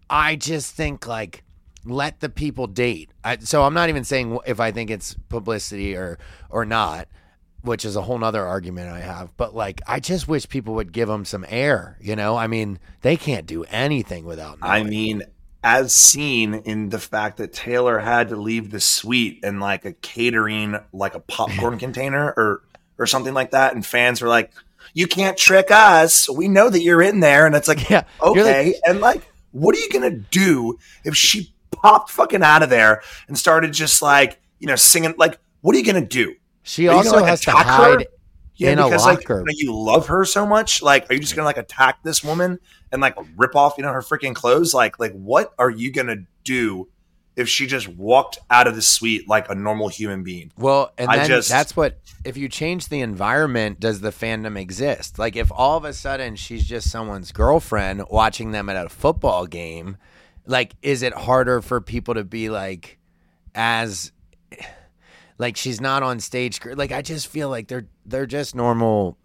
I 0.10 0.36
just 0.36 0.75
think 0.75 1.08
like 1.08 1.44
let 1.86 2.20
the 2.20 2.29
people 2.29 2.67
date. 2.67 3.12
I, 3.24 3.38
so 3.38 3.63
I'm 3.63 3.74
not 3.74 3.89
even 3.89 4.03
saying 4.03 4.39
if 4.46 4.60
I 4.60 4.72
think 4.72 4.89
it's 4.89 5.15
publicity 5.29 5.96
or 5.96 6.17
or 6.50 6.65
not, 6.65 7.08
which 7.65 7.86
is 7.86 7.95
a 7.95 8.01
whole 8.01 8.17
nother 8.17 8.45
argument 8.45 8.89
I 8.89 9.00
have. 9.00 9.36
But 9.38 9.55
like, 9.55 9.81
I 9.88 10.00
just 10.00 10.27
wish 10.27 10.48
people 10.48 10.75
would 10.75 10.91
give 10.91 11.07
them 11.07 11.25
some 11.25 11.45
air. 11.50 11.98
You 12.00 12.15
know, 12.15 12.36
I 12.38 12.48
mean, 12.48 12.79
they 13.01 13.17
can't 13.17 13.45
do 13.45 13.63
anything 13.65 14.25
without. 14.25 14.60
I 14.62 14.84
mean, 14.84 15.24
as 15.63 15.95
seen 15.95 16.53
in 16.53 16.89
the 16.89 17.00
fact 17.00 17.38
that 17.38 17.51
Taylor 17.51 17.98
had 18.00 18.29
to 18.29 18.36
leave 18.36 18.69
the 18.72 18.79
suite 18.79 19.39
in 19.43 19.60
like 19.60 19.84
a 19.86 19.93
catering, 19.93 20.77
like 20.93 21.15
a 21.15 21.19
popcorn 21.19 21.79
container 21.79 22.34
or 22.38 22.62
or 22.98 23.07
something 23.07 23.34
like 23.34 23.51
that, 23.51 23.74
and 23.74 23.86
fans 23.86 24.22
were 24.22 24.27
like, 24.29 24.51
"You 24.93 25.07
can't 25.07 25.38
trick 25.38 25.72
us. 25.72 26.29
We 26.29 26.48
know 26.48 26.69
that 26.69 26.81
you're 26.81 27.01
in 27.01 27.19
there." 27.19 27.45
And 27.45 27.55
it's 27.55 27.67
like, 27.67 27.89
yeah, 27.89 28.04
you're 28.23 28.36
like- 28.36 28.56
okay, 28.56 28.75
and 28.86 29.01
like, 29.01 29.23
what 29.51 29.75
are 29.75 29.80
you 29.80 29.89
gonna 29.89 30.12
do 30.12 30.78
if 31.04 31.15
she 31.15 31.54
popped 31.71 32.12
fucking 32.12 32.43
out 32.43 32.63
of 32.63 32.69
there 32.69 33.01
and 33.28 33.38
started 33.38 33.73
just 33.73 34.01
like 34.01 34.39
you 34.60 34.67
know 34.67 34.75
singing? 34.75 35.15
Like, 35.17 35.39
what 35.62 35.75
are 35.75 35.80
you 35.80 35.86
gonna 35.86 36.06
do? 36.06 36.36
She 36.65 36.88
also 36.88 37.12
gonna, 37.12 37.21
like, 37.21 37.30
has 37.30 37.41
to 37.41 37.51
attack 37.51 37.99
her? 37.99 38.06
Yeah, 38.58 38.71
in 38.71 38.78
because 38.78 39.06
like 39.06 39.19
locker. 39.19 39.43
you, 39.47 39.67
you 39.67 39.75
love 39.75 40.08
her 40.08 40.23
so 40.25 40.45
much. 40.45 40.82
Like, 40.82 41.10
are 41.10 41.13
you 41.13 41.19
just 41.19 41.36
gonna 41.36 41.45
like 41.45 41.58
attack 41.58 42.04
this 42.04 42.23
woman 42.23 42.60
and 42.91 43.01
like 43.01 43.15
rip 43.36 43.56
off, 43.56 43.75
you 43.78 43.84
know, 43.84 43.91
her 43.91 44.01
freaking 44.01 44.34
clothes? 44.34 44.73
Like, 44.73 44.97
like 44.97 45.13
what 45.13 45.54
are 45.60 45.69
you 45.69 45.91
gonna 45.91 46.17
do 46.43 46.88
if 47.36 47.49
she 47.49 47.67
just 47.67 47.89
walked 47.89 48.39
out 48.49 48.65
of 48.65 48.75
the 48.75 48.82
suite 48.82 49.28
like 49.28 49.49
a 49.49 49.56
normal 49.56 49.89
human 49.89 50.23
being? 50.23 50.54
Well, 50.58 50.93
and 50.97 51.10
I 51.10 51.17
then 51.17 51.28
just- 51.28 51.49
that's 51.49 51.75
what 51.75 51.99
if 52.23 52.38
you 52.38 52.47
change 52.47 52.88
the 52.88 53.01
environment, 53.01 53.82
does 53.82 53.99
the 53.99 54.12
fandom 54.12 54.58
exist? 54.58 55.19
Like 55.19 55.36
if 55.36 55.51
all 55.51 55.75
of 55.78 55.84
a 55.84 55.91
sudden 55.91 56.38
she's 56.38 56.65
just 56.65 56.89
someone's 56.89 57.34
girlfriend 57.34 58.04
watching 58.10 58.51
them 58.51 58.69
at 58.69 58.86
a 58.86 58.89
football 58.89 59.47
game, 59.47 59.97
like 60.45 60.75
is 60.82 61.04
it 61.04 61.13
harder 61.13 61.62
for 61.62 61.82
people 61.82 62.13
to 62.13 62.23
be 62.23 62.49
like 62.49 62.99
as 63.54 64.13
like 65.38 65.58
she's 65.58 65.82
not 65.82 66.04
on 66.04 66.19
stage 66.19 66.60
like 66.76 66.91
I 66.91 67.02
just 67.02 67.28
feel 67.28 67.50
like 67.50 67.67
they're 67.67 67.88
they're 68.06 68.26
just 68.26 68.56
normal 68.56 69.17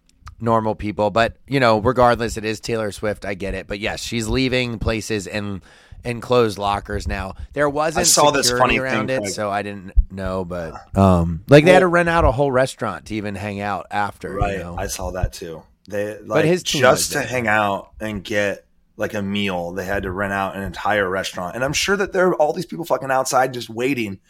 normal 0.42 0.74
people, 0.74 1.10
but 1.10 1.36
you 1.46 1.60
know, 1.60 1.78
regardless 1.78 2.36
it 2.36 2.44
is 2.44 2.60
Taylor 2.60 2.90
Swift, 2.92 3.24
I 3.26 3.34
get 3.34 3.54
it. 3.54 3.66
But 3.66 3.78
yes, 3.78 4.02
she's 4.02 4.26
leaving 4.26 4.78
places 4.78 5.26
in 5.26 5.60
enclosed 6.02 6.56
lockers 6.56 7.06
now. 7.06 7.34
There 7.52 7.68
wasn't 7.68 8.00
I 8.00 8.04
saw 8.04 8.30
this 8.30 8.50
funny 8.50 8.78
around 8.78 9.08
thing, 9.08 9.16
it, 9.18 9.20
Craig. 9.24 9.34
so 9.34 9.50
I 9.50 9.60
didn't 9.62 9.92
know, 10.10 10.44
but 10.46 10.96
um 10.96 11.44
like 11.48 11.64
they 11.66 11.72
had 11.72 11.80
to 11.80 11.86
rent 11.88 12.08
out 12.08 12.24
a 12.24 12.32
whole 12.32 12.50
restaurant 12.50 13.06
to 13.06 13.14
even 13.16 13.34
hang 13.34 13.60
out 13.60 13.86
after, 13.90 14.32
Right. 14.34 14.52
you 14.56 14.58
know. 14.64 14.76
I 14.78 14.86
saw 14.86 15.10
that 15.10 15.32
too. 15.34 15.62
They 15.88 16.18
like 16.20 16.44
his 16.46 16.62
just 16.62 17.12
to 17.12 17.22
hang 17.22 17.46
out 17.46 17.90
and 18.00 18.24
get 18.24 18.64
like 18.96 19.12
a 19.14 19.22
meal, 19.22 19.72
they 19.72 19.84
had 19.84 20.02
to 20.04 20.10
rent 20.10 20.32
out 20.32 20.56
an 20.56 20.62
entire 20.62 21.08
restaurant. 21.08 21.54
And 21.54 21.64
I'm 21.64 21.72
sure 21.72 21.96
that 21.96 22.12
there 22.12 22.28
are 22.28 22.34
all 22.34 22.52
these 22.52 22.66
people 22.66 22.84
fucking 22.84 23.10
outside 23.10 23.52
just 23.54 23.68
waiting. 23.68 24.20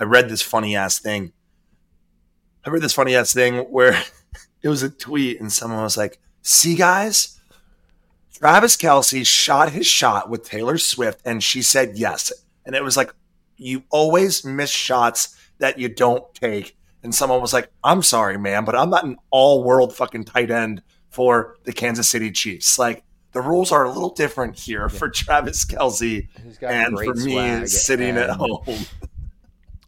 I 0.00 0.04
read 0.04 0.30
this 0.30 0.40
funny 0.40 0.74
ass 0.74 0.98
thing. 0.98 1.32
I 2.64 2.70
read 2.70 2.82
this 2.82 2.94
funny 2.94 3.14
ass 3.14 3.34
thing 3.34 3.58
where 3.70 4.02
it 4.62 4.68
was 4.68 4.82
a 4.82 4.88
tweet 4.88 5.40
and 5.40 5.52
someone 5.52 5.82
was 5.82 5.98
like, 5.98 6.18
See 6.42 6.74
guys, 6.74 7.38
Travis 8.32 8.78
Kelce 8.78 9.26
shot 9.26 9.72
his 9.72 9.86
shot 9.86 10.30
with 10.30 10.44
Taylor 10.44 10.78
Swift 10.78 11.20
and 11.26 11.42
she 11.42 11.60
said 11.60 11.98
yes. 11.98 12.32
And 12.64 12.74
it 12.74 12.82
was 12.82 12.96
like, 12.96 13.12
you 13.58 13.84
always 13.90 14.42
miss 14.42 14.70
shots 14.70 15.36
that 15.58 15.78
you 15.78 15.90
don't 15.90 16.34
take. 16.34 16.78
And 17.02 17.14
someone 17.14 17.42
was 17.42 17.52
like, 17.52 17.70
I'm 17.84 18.02
sorry, 18.02 18.38
man, 18.38 18.64
but 18.64 18.74
I'm 18.74 18.88
not 18.88 19.04
an 19.04 19.16
all 19.30 19.62
world 19.62 19.94
fucking 19.94 20.24
tight 20.24 20.50
end 20.50 20.82
for 21.10 21.58
the 21.64 21.72
Kansas 21.72 22.08
City 22.08 22.30
Chiefs. 22.30 22.78
Like, 22.78 23.04
the 23.32 23.40
rules 23.40 23.70
are 23.70 23.84
a 23.84 23.88
little 23.92 24.14
different 24.14 24.58
here 24.58 24.88
for 24.88 25.08
Travis 25.08 25.64
Kelce 25.64 26.28
and 26.62 26.98
for 26.98 27.14
me 27.14 27.32
swag, 27.32 27.68
sitting 27.68 28.16
at 28.16 28.30
home. 28.30 28.64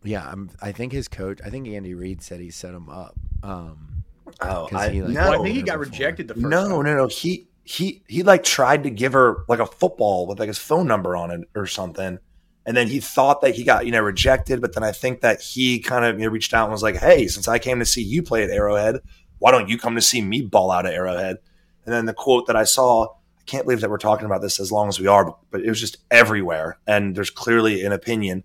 Yeah, 0.05 0.29
I'm, 0.29 0.51
I 0.61 0.73
think 0.73 0.93
his 0.93 1.09
coach. 1.09 1.41
I 1.45 1.51
think 1.51 1.69
Andy 1.69 1.95
Reid 1.95 2.23
said 2.23 2.41
he 2.41 2.51
set 2.51 2.75
him 2.75 2.88
up. 2.88 3.15
Um, 3.43 3.88
Oh, 4.41 4.67
'Cause 4.71 4.88
he, 4.91 5.03
like, 5.03 5.12
no, 5.12 5.31
Well, 5.31 5.41
I 5.41 5.45
think 5.45 5.57
he 5.57 5.62
got 5.62 5.79
before. 5.79 5.91
rejected 5.93 6.27
the 6.29 6.35
first 6.35 6.47
no, 6.47 6.62
time. 6.62 6.85
no, 6.87 6.95
no. 6.97 7.07
He 7.09 7.49
he 7.65 8.03
he 8.09 8.23
like 8.23 8.43
tried 8.45 8.83
to 8.85 8.91
give 8.91 9.12
her 9.12 9.45
like 9.49 9.59
a 9.59 9.67
football 9.67 10.27
with 10.27 10.38
like 10.41 10.49
his 10.49 10.59
phone 10.59 10.87
number 10.87 11.15
on 11.17 11.31
it 11.31 11.41
or 11.55 11.67
something. 11.67 12.19
And 12.65 12.77
then 12.77 12.87
he 12.88 12.99
thought 13.01 13.41
that 13.43 13.55
he 13.57 13.65
got, 13.65 13.85
you 13.87 13.93
know, 13.93 14.01
rejected, 14.01 14.61
but 14.61 14.75
then 14.75 14.85
I 14.85 14.93
think 14.93 15.21
that 15.21 15.41
he 15.41 15.81
kind 15.81 16.05
of 16.05 16.19
you 16.19 16.27
know, 16.27 16.33
reached 16.33 16.55
out 16.55 16.65
and 16.65 16.73
was 16.73 16.83
like, 16.83 16.97
Hey, 16.97 17.27
since 17.27 17.47
I 17.49 17.59
came 17.59 17.79
to 17.81 17.85
see 17.85 18.03
you 18.03 18.23
play 18.23 18.43
at 18.45 18.51
Arrowhead, 18.51 19.01
why 19.38 19.51
don't 19.51 19.69
you 19.69 19.77
come 19.77 19.97
to 19.97 20.01
see 20.01 20.23
me 20.23 20.41
ball 20.43 20.71
out 20.71 20.87
at 20.87 20.95
Arrowhead? 20.95 21.38
And 21.85 21.93
then 21.93 22.07
the 22.07 22.15
quote 22.15 22.47
that 22.47 22.57
I 22.57 22.65
saw, 22.65 23.05
I 23.07 23.43
can't 23.47 23.65
believe 23.65 23.81
that 23.81 23.91
we're 23.91 23.99
talking 23.99 24.27
about 24.27 24.41
this 24.41 24.61
as 24.61 24.71
long 24.73 24.88
as 24.88 24.99
we 25.01 25.09
are, 25.09 25.37
but 25.51 25.61
it 25.61 25.69
was 25.69 25.81
just 25.81 25.99
everywhere. 26.11 26.79
And 26.87 27.15
there's 27.17 27.31
clearly 27.31 27.85
an 27.85 27.93
opinion. 27.93 28.45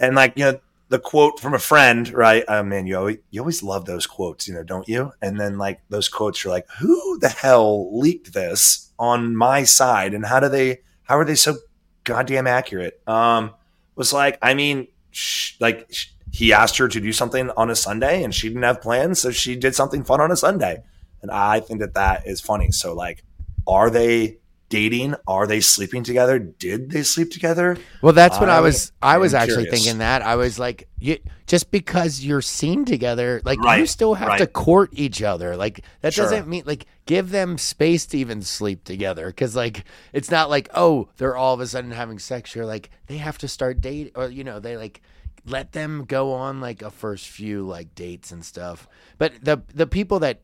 And 0.00 0.14
like, 0.14 0.34
you 0.36 0.44
know, 0.44 0.60
the 0.88 0.98
quote 0.98 1.38
from 1.38 1.54
a 1.54 1.58
friend, 1.58 2.08
right? 2.12 2.44
Oh 2.48 2.62
man, 2.62 2.86
you 2.86 2.96
always, 2.96 3.18
you 3.30 3.40
always 3.40 3.62
love 3.62 3.84
those 3.84 4.06
quotes, 4.06 4.48
you 4.48 4.54
know, 4.54 4.62
don't 4.62 4.88
you? 4.88 5.12
And 5.20 5.38
then 5.38 5.58
like 5.58 5.80
those 5.90 6.08
quotes, 6.08 6.42
you're 6.42 6.52
like, 6.52 6.66
who 6.78 7.18
the 7.18 7.28
hell 7.28 7.98
leaked 7.98 8.32
this 8.32 8.90
on 8.98 9.36
my 9.36 9.64
side, 9.64 10.14
and 10.14 10.24
how 10.24 10.40
do 10.40 10.48
they? 10.48 10.78
How 11.02 11.18
are 11.18 11.24
they 11.24 11.34
so 11.34 11.56
goddamn 12.04 12.46
accurate? 12.46 13.00
Um, 13.06 13.52
was 13.96 14.12
like, 14.12 14.38
I 14.42 14.54
mean, 14.54 14.88
sh- 15.10 15.54
like 15.60 15.86
sh- 15.90 16.08
he 16.32 16.52
asked 16.52 16.76
her 16.78 16.88
to 16.88 17.00
do 17.00 17.12
something 17.12 17.50
on 17.50 17.70
a 17.70 17.76
Sunday, 17.76 18.22
and 18.24 18.34
she 18.34 18.48
didn't 18.48 18.62
have 18.62 18.80
plans, 18.80 19.20
so 19.20 19.30
she 19.30 19.56
did 19.56 19.74
something 19.74 20.04
fun 20.04 20.20
on 20.20 20.30
a 20.30 20.36
Sunday, 20.36 20.82
and 21.22 21.30
I 21.30 21.60
think 21.60 21.80
that 21.80 21.94
that 21.94 22.26
is 22.26 22.40
funny. 22.40 22.70
So 22.70 22.94
like, 22.94 23.24
are 23.66 23.90
they 23.90 24.38
dating? 24.68 25.14
Are 25.26 25.46
they 25.46 25.60
sleeping 25.60 26.02
together? 26.02 26.38
Did 26.38 26.90
they 26.90 27.02
sleep 27.02 27.30
together? 27.30 27.76
Well, 28.02 28.12
that's 28.12 28.38
what 28.38 28.50
I, 28.50 28.58
I 28.58 28.60
was. 28.60 28.92
I 29.02 29.18
was 29.18 29.34
actually 29.34 29.64
curious. 29.64 29.84
thinking 29.84 29.98
that. 29.98 30.22
I 30.22 30.36
was 30.36 30.58
like, 30.58 30.88
you, 30.98 31.18
just 31.46 31.70
because 31.70 32.24
you're 32.24 32.42
seen 32.42 32.84
together, 32.84 33.40
like 33.44 33.58
you 33.78 33.86
still 33.86 34.14
have 34.14 34.38
to 34.38 34.46
court 34.46 34.90
each 34.92 35.22
other. 35.22 35.56
Like 35.56 35.84
that 36.02 36.14
Sure. 36.14 36.24
doesn't 36.24 36.46
mean 36.48 36.64
like 36.66 36.86
give 37.06 37.30
them 37.30 37.58
space 37.58 38.06
to 38.06 38.18
even 38.18 38.42
sleep 38.42 38.84
together. 38.84 39.26
Because 39.28 39.56
like 39.56 39.84
it's 40.12 40.30
not 40.30 40.50
like 40.50 40.68
oh 40.74 41.08
they're 41.16 41.36
all 41.36 41.54
of 41.54 41.60
a 41.60 41.66
sudden 41.66 41.90
having 41.90 42.18
sex. 42.18 42.54
You're 42.54 42.66
like 42.66 42.90
they 43.06 43.16
have 43.16 43.38
to 43.38 43.48
start 43.48 43.80
dating, 43.80 44.12
or 44.14 44.28
you 44.28 44.44
know 44.44 44.60
they 44.60 44.76
like 44.76 45.00
let 45.46 45.72
them 45.72 46.04
go 46.04 46.32
on 46.32 46.60
like 46.60 46.82
a 46.82 46.90
first 46.90 47.26
few 47.28 47.66
like 47.66 47.94
dates 47.94 48.30
and 48.30 48.44
stuff. 48.44 48.86
But 49.16 49.32
the 49.42 49.62
the 49.74 49.86
people 49.86 50.18
that 50.20 50.40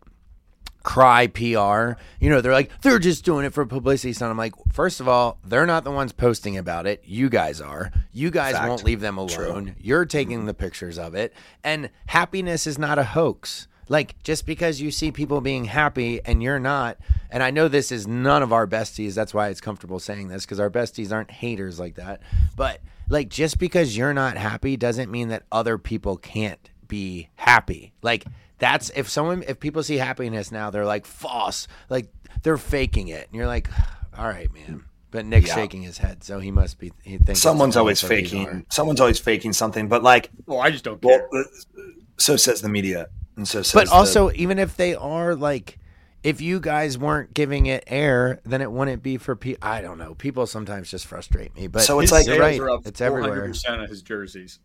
cry 0.84 1.26
PR. 1.26 1.98
You 2.20 2.30
know, 2.30 2.40
they're 2.40 2.52
like, 2.52 2.70
they're 2.82 3.00
just 3.00 3.24
doing 3.24 3.44
it 3.44 3.52
for 3.52 3.66
publicity. 3.66 4.12
So 4.12 4.30
I'm 4.30 4.36
like, 4.36 4.54
first 4.72 5.00
of 5.00 5.08
all, 5.08 5.38
they're 5.44 5.66
not 5.66 5.82
the 5.82 5.90
ones 5.90 6.12
posting 6.12 6.56
about 6.56 6.86
it. 6.86 7.02
You 7.04 7.28
guys 7.28 7.60
are. 7.60 7.90
You 8.12 8.30
guys 8.30 8.54
Fact. 8.54 8.68
won't 8.68 8.84
leave 8.84 9.00
them 9.00 9.18
alone. 9.18 9.74
You're 9.80 10.04
taking 10.04 10.38
mm-hmm. 10.38 10.46
the 10.46 10.54
pictures 10.54 10.98
of 10.98 11.16
it. 11.16 11.32
And 11.64 11.90
happiness 12.06 12.68
is 12.68 12.78
not 12.78 13.00
a 13.00 13.04
hoax. 13.04 13.66
Like, 13.88 14.22
just 14.22 14.46
because 14.46 14.80
you 14.80 14.90
see 14.90 15.10
people 15.10 15.40
being 15.40 15.64
happy 15.64 16.20
and 16.24 16.42
you're 16.42 16.60
not, 16.60 16.96
and 17.30 17.42
I 17.42 17.50
know 17.50 17.68
this 17.68 17.92
is 17.92 18.06
none 18.06 18.42
of 18.42 18.52
our 18.52 18.66
besties. 18.66 19.14
That's 19.14 19.34
why 19.34 19.48
it's 19.48 19.60
comfortable 19.60 19.98
saying 19.98 20.28
this 20.28 20.44
because 20.44 20.60
our 20.60 20.70
besties 20.70 21.12
aren't 21.12 21.30
haters 21.30 21.78
like 21.80 21.96
that. 21.96 22.22
But, 22.56 22.80
like, 23.08 23.28
just 23.28 23.58
because 23.58 23.96
you're 23.96 24.14
not 24.14 24.36
happy 24.36 24.76
doesn't 24.76 25.10
mean 25.10 25.28
that 25.28 25.42
other 25.52 25.76
people 25.76 26.16
can't 26.16 26.70
be 26.88 27.28
happy. 27.36 27.92
Like, 28.02 28.24
that's 28.58 28.90
if 28.90 29.08
someone 29.08 29.42
if 29.46 29.60
people 29.60 29.82
see 29.82 29.96
happiness 29.96 30.50
now, 30.52 30.70
they're 30.70 30.84
like 30.86 31.06
false, 31.06 31.66
like 31.88 32.06
they're 32.42 32.58
faking 32.58 33.08
it, 33.08 33.26
and 33.28 33.36
you're 33.36 33.46
like, 33.46 33.68
all 34.16 34.26
right, 34.26 34.52
man. 34.52 34.84
But 35.10 35.26
Nick's 35.26 35.48
Yeah. 35.48 35.54
shaking 35.54 35.82
his 35.82 35.98
head, 35.98 36.24
so 36.24 36.40
he 36.40 36.50
must 36.50 36.78
be. 36.78 36.92
He 37.04 37.18
thinks 37.18 37.40
Someone's 37.40 37.76
always 37.76 38.02
what 38.02 38.08
these 38.10 38.32
are. 38.32 38.36
faking. 38.46 38.66
Someone's 38.68 39.00
always 39.00 39.20
faking 39.20 39.52
something. 39.52 39.86
But 39.88 40.02
like, 40.02 40.30
Well, 40.46 40.58
I 40.60 40.70
just 40.70 40.82
don't 40.82 41.00
well, 41.04 41.18
care. 41.18 41.40
uh, 41.40 41.82
so 42.18 42.34
says 42.36 42.62
the 42.62 42.68
media, 42.68 43.08
and 43.36 43.46
so 43.46 43.62
says. 43.62 43.72
But 43.74 43.86
the- 43.88 43.94
also, 43.94 44.32
even 44.32 44.58
if 44.58 44.76
they 44.76 44.94
are 44.96 45.36
like, 45.36 45.78
if 46.24 46.40
you 46.40 46.58
guys 46.58 46.98
weren't 46.98 47.32
giving 47.32 47.66
it 47.66 47.84
air, 47.86 48.40
then 48.44 48.60
it 48.60 48.72
wouldn't 48.72 49.04
be 49.04 49.16
for 49.16 49.36
people. 49.36 49.60
I 49.62 49.80
don't 49.82 49.98
know. 49.98 50.14
People 50.14 50.46
sometimes 50.48 50.90
just 50.90 51.06
frustrate 51.06 51.54
me. 51.54 51.68
But 51.68 51.82
So 51.82 52.00
it's 52.00 52.10
His 52.10 52.12
like- 52.12 52.24
sales 52.26 52.40
right. 52.40 52.60
are 52.60 52.70
up 52.70 52.86
It's 52.86 53.00
everywhere. 53.00 53.36
400% 53.52 53.84
of 53.84 53.90
his 53.90 54.02
jerseys 54.02 54.58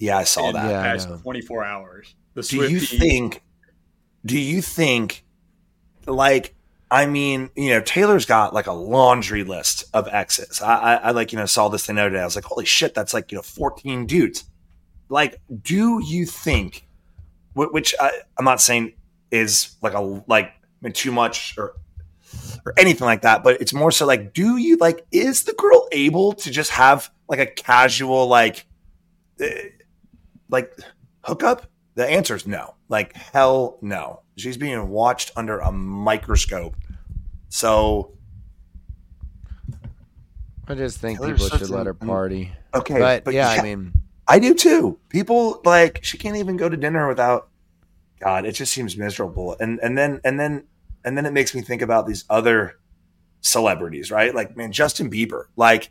yeah, 0.00 0.18
I 0.18 0.24
saw 0.24 0.48
in 0.48 0.54
that. 0.54 0.64
the 0.64 0.70
Yeah, 0.70 0.82
past 0.82 1.08
24 1.22 1.64
hours. 1.64 2.14
The 2.34 2.42
do 2.42 2.56
you 2.68 2.78
Swifties- 2.80 2.98
think 2.98 3.42
do 4.26 4.38
you 4.38 4.60
think 4.60 5.24
like 6.06 6.54
i 6.90 7.06
mean 7.06 7.48
you 7.56 7.70
know 7.70 7.80
taylor's 7.80 8.26
got 8.26 8.52
like 8.52 8.66
a 8.66 8.72
laundry 8.72 9.44
list 9.44 9.84
of 9.94 10.06
exes 10.08 10.60
I, 10.60 10.74
I 10.74 10.94
i 10.96 11.10
like 11.12 11.32
you 11.32 11.38
know 11.38 11.46
saw 11.46 11.68
this 11.68 11.86
thing 11.86 11.96
the 11.96 12.02
other 12.02 12.10
day 12.10 12.20
i 12.20 12.24
was 12.24 12.36
like 12.36 12.44
holy 12.44 12.66
shit 12.66 12.94
that's 12.94 13.14
like 13.14 13.32
you 13.32 13.36
know 13.36 13.42
14 13.42 14.04
dudes 14.06 14.44
like 15.08 15.40
do 15.62 16.02
you 16.04 16.26
think 16.26 16.86
which 17.54 17.94
I, 18.00 18.10
i'm 18.38 18.44
not 18.44 18.60
saying 18.60 18.92
is 19.30 19.76
like 19.82 19.94
a 19.94 20.00
like 20.00 20.46
I 20.46 20.52
mean, 20.82 20.92
too 20.92 21.12
much 21.12 21.56
or 21.56 21.74
or 22.66 22.74
anything 22.78 23.06
like 23.06 23.22
that 23.22 23.42
but 23.42 23.60
it's 23.60 23.72
more 23.72 23.90
so 23.90 24.04
like 24.06 24.34
do 24.34 24.56
you 24.58 24.76
like 24.76 25.06
is 25.12 25.44
the 25.44 25.54
girl 25.54 25.88
able 25.92 26.32
to 26.34 26.50
just 26.50 26.70
have 26.72 27.10
like 27.28 27.38
a 27.40 27.46
casual 27.46 28.26
like 28.26 28.66
eh, 29.40 29.62
like 30.50 30.76
hookup 31.22 31.66
the 31.94 32.08
answer 32.08 32.34
is 32.34 32.46
no. 32.46 32.74
Like 32.88 33.14
hell 33.14 33.78
no. 33.82 34.22
She's 34.36 34.56
being 34.56 34.88
watched 34.88 35.32
under 35.36 35.58
a 35.58 35.70
microscope. 35.70 36.76
So 37.48 38.12
I 40.66 40.74
just 40.74 40.98
think 40.98 41.18
Taylor 41.18 41.34
people 41.34 41.48
Swift 41.48 41.66
should 41.66 41.74
let 41.74 41.86
her 41.86 41.94
party. 41.94 42.52
okay, 42.74 43.20
But, 43.24 43.34
yeah, 43.34 43.48
I 43.48 43.62
mean, 43.62 43.92
I 44.26 44.38
do 44.38 44.54
too. 44.54 44.98
People 45.08 45.60
like 45.64 46.04
she 46.04 46.16
can't 46.16 46.36
even 46.36 46.56
go 46.56 46.68
to 46.68 46.76
dinner 46.76 47.08
without. 47.08 47.48
God, 48.20 48.44
it 48.44 48.52
just 48.52 48.72
seems 48.72 48.96
miserable. 48.96 49.56
And 49.58 49.78
and 49.80 49.98
then 49.98 50.20
and 50.24 50.38
then 50.38 50.64
and 51.04 51.16
then 51.16 51.26
it 51.26 51.32
makes 51.32 51.54
me 51.54 51.62
think 51.62 51.82
about 51.82 52.06
these 52.06 52.24
other 52.30 52.78
celebrities, 53.40 54.10
right? 54.10 54.34
Like 54.34 54.56
man, 54.56 54.72
Justin 54.72 55.10
Bieber, 55.10 55.46
like 55.56 55.90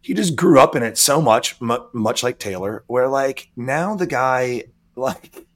he 0.00 0.14
just 0.14 0.36
grew 0.36 0.58
up 0.60 0.74
in 0.76 0.82
it 0.82 0.96
so 0.98 1.20
much, 1.20 1.60
mu- 1.60 1.86
much 1.92 2.22
like 2.22 2.38
Taylor, 2.38 2.84
where 2.86 3.08
like 3.08 3.50
now 3.56 3.94
the 3.96 4.06
guy, 4.06 4.64
like, 4.96 5.46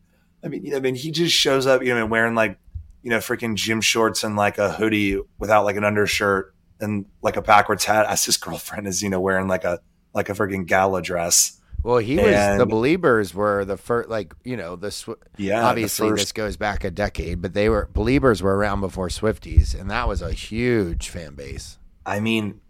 I 0.45 0.49
mean, 0.49 0.65
you 0.65 0.73
know, 0.73 0.77
I 0.77 0.81
mean, 0.81 0.95
he 0.95 1.11
just 1.11 1.35
shows 1.35 1.67
up, 1.67 1.83
you 1.83 1.95
know, 1.95 2.07
wearing 2.07 2.35
like, 2.35 2.59
you 3.03 3.11
know, 3.11 3.19
freaking 3.19 3.55
gym 3.55 3.81
shorts 3.81 4.23
and 4.25 4.37
like 4.37 4.59
a 4.59 4.73
hoodie 4.73 5.21
without 5.39 5.65
like 5.65 5.77
an 5.77 5.85
undershirt 5.85 6.55
and 6.81 7.07
like 7.23 7.37
a 7.37 7.43
backwards 7.43 7.85
hat, 7.85 8.07
as 8.07 8.25
his 8.25 8.37
girlfriend 8.39 8.87
is, 8.87 9.03
you 9.03 9.09
know, 9.11 9.21
wearing 9.21 9.49
like 9.49 9.65
a 9.65 9.81
like 10.15 10.29
a 10.29 10.33
freaking 10.33 10.67
gala 10.67 11.01
dress. 11.01 11.59
well, 11.83 11.99
he 11.99 12.17
was 12.17 12.59
the 12.59 12.67
Believers 12.67 13.35
were 13.35 13.65
the 13.65 13.77
first, 13.77 14.09
like 14.09 14.35
you 14.45 14.57
know, 14.57 14.77
the 14.77 14.89
Swi- 14.89 15.17
Yeah, 15.37 15.65
obviously 15.67 16.11
this 16.13 16.33
goes 16.33 16.57
back 16.57 16.85
a 16.85 16.91
decade, 16.91 17.41
but 17.41 17.55
they 17.55 17.69
were 17.69 17.89
Believers 17.93 18.43
were 18.43 18.57
around 18.57 18.81
before 18.81 19.09
Swifties, 19.09 19.79
and 19.79 19.91
that 19.91 20.07
was 20.07 20.21
a 20.23 20.33
huge 20.33 21.09
fan 21.09 21.35
base. 21.35 21.79
I 22.05 22.21
mean, 22.21 22.61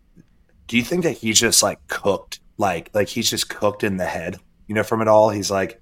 do 0.72 0.78
you 0.78 0.84
think 0.84 1.02
that 1.02 1.18
he's 1.18 1.38
just 1.38 1.62
like 1.62 1.86
cooked, 1.86 2.40
like 2.56 2.88
like 2.94 3.06
he's 3.06 3.28
just 3.28 3.50
cooked 3.50 3.84
in 3.84 3.98
the 3.98 4.06
head, 4.06 4.38
you 4.66 4.74
know, 4.74 4.82
from 4.82 5.02
it 5.02 5.06
all? 5.06 5.28
He's 5.28 5.50
like, 5.50 5.78